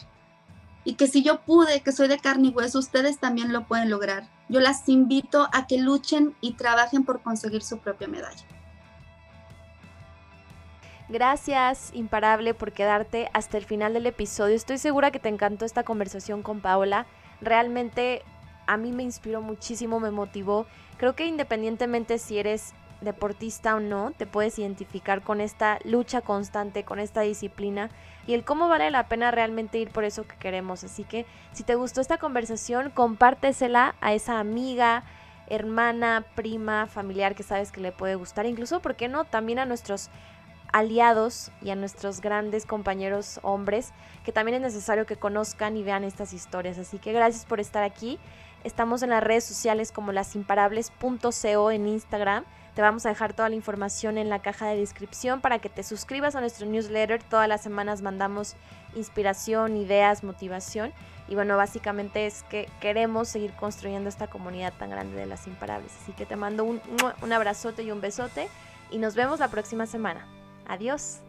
Y 0.85 0.95
que 0.95 1.07
si 1.07 1.23
yo 1.23 1.43
pude, 1.43 1.81
que 1.81 1.93
soy 1.93 2.09
de 2.09 2.19
carne 2.19 2.49
y 2.49 2.51
hueso, 2.51 2.79
ustedes 2.79 3.19
también 3.19 3.53
lo 3.53 3.67
pueden 3.67 3.91
lograr 3.91 4.29
yo 4.53 4.61
las 4.61 4.87
invito 4.87 5.49
a 5.53 5.67
que 5.67 5.79
luchen 5.79 6.35
y 6.43 6.53
trabajen 6.53 7.05
por 7.05 7.23
conseguir 7.23 7.63
su 7.63 7.79
propia 7.79 8.07
medalla. 8.07 8.45
Gracias, 11.09 11.91
Imparable, 11.95 12.53
por 12.53 12.73
quedarte 12.73 13.31
hasta 13.33 13.57
el 13.57 13.65
final 13.65 13.95
del 13.95 14.07
episodio. 14.07 14.55
Estoy 14.55 14.77
segura 14.77 15.11
que 15.11 15.19
te 15.19 15.31
encantó 15.31 15.65
esta 15.65 15.85
conversación 15.85 16.43
con 16.43 16.61
Paola. 16.61 17.07
Realmente 17.41 18.23
a 18.67 18.77
mí 18.77 18.93
me 18.93 19.03
inspiró 19.03 19.41
muchísimo, 19.41 20.01
me 20.01 20.11
motivó. 20.11 20.67
Creo 20.99 21.17
que 21.17 21.25
independientemente 21.25 22.19
si 22.19 22.39
eres 22.39 22.75
deportista 23.03 23.75
o 23.77 23.81
no, 23.81 24.13
te 24.17 24.27
puedes 24.27 24.59
identificar 24.59 25.23
con 25.23 25.41
esta 25.41 25.79
lucha 25.85 26.21
constante, 26.21 26.85
con 26.85 26.99
esta 26.99 27.21
disciplina 27.21 27.91
y 28.27 28.35
el 28.35 28.45
cómo 28.45 28.69
vale 28.69 28.91
la 28.91 29.09
pena 29.09 29.31
realmente 29.31 29.79
ir 29.79 29.91
por 29.91 30.05
eso 30.05 30.27
que 30.27 30.37
queremos. 30.37 30.85
Así 30.85 31.05
que 31.05 31.27
si 31.53 31.65
te 31.65 31.75
gustó 31.75 32.01
esta 32.01 32.19
conversación, 32.19 32.91
compártesela 32.91 33.95
a 34.01 34.15
esa 34.15 34.39
amiga, 34.39 35.05
hermana, 35.49 36.25
prima, 36.35 36.87
familiar 36.87 37.35
que 37.35 37.43
sabes 37.43 37.73
que 37.73 37.81
le 37.81 37.93
puede 37.93 38.15
gustar, 38.15 38.47
incluso, 38.47 38.81
¿por 38.81 38.97
qué 38.97 39.09
no? 39.09 39.25
También 39.25 39.59
a 39.59 39.67
nuestros 39.67 40.11
aliados 40.73 41.53
y 41.61 41.71
a 41.71 41.77
nuestros 41.77 42.21
grandes 42.21 42.65
compañeros 42.65 43.39
hombres, 43.43 43.93
que 44.25 44.33
también 44.33 44.57
es 44.57 44.63
necesario 44.63 45.05
que 45.05 45.17
conozcan 45.17 45.77
y 45.77 45.83
vean 45.83 46.05
estas 46.05 46.33
historias. 46.33 46.79
Así 46.79 46.99
que 46.99 47.13
gracias 47.13 47.45
por 47.45 47.61
estar 47.61 47.83
aquí. 47.83 48.19
Estamos 48.65 49.03
en 49.03 49.11
las 49.11 49.23
redes 49.23 49.45
sociales 49.45 49.93
como 49.93 50.13
lasimparables.co 50.13 51.71
en 51.71 51.89
Instagram 51.89 52.45
te 52.75 52.81
vamos 52.83 53.05
a 53.05 53.11
dejar 53.11 53.35
toda 53.35 53.49
la 53.49 53.55
información 53.55 54.17
en 54.17 54.31
la 54.31 54.41
caja 54.41 54.67
de 54.67 54.77
descripción 54.77 55.41
para 55.41 55.59
que 55.59 55.69
te 55.69 55.83
suscribas 55.83 56.35
a 56.35 56.41
nuestro 56.41 56.67
newsletter. 56.67 57.23
Todas 57.23 57.47
las 57.47 57.63
semanas 57.63 58.01
mandamos 58.01 58.57
inspiración, 58.95 59.77
ideas, 59.77 60.25
motivación. 60.25 60.93
Y 61.29 61.35
bueno, 61.35 61.57
básicamente 61.57 62.27
es 62.27 62.43
que 62.45 62.69
queremos 62.81 63.29
seguir 63.29 63.53
construyendo 63.53 64.09
esta 64.09 64.27
comunidad 64.27 64.73
tan 64.79 64.91
grande 64.91 65.17
de 65.17 65.27
las 65.27 65.47
imparables. 65.47 65.93
Así 66.03 66.13
que 66.13 66.25
te 66.27 66.37
mando 66.37 66.65
un, 66.65 66.81
abrazote 67.33 67.83
y 67.83 67.91
un 67.91 68.01
besote 68.01 68.49
y 68.91 68.99
nos 68.99 69.15
vemos 69.15 69.41
la 69.41 69.49
próxima 69.49 69.87
semana. 69.87 70.27
Adiós. 70.67 71.21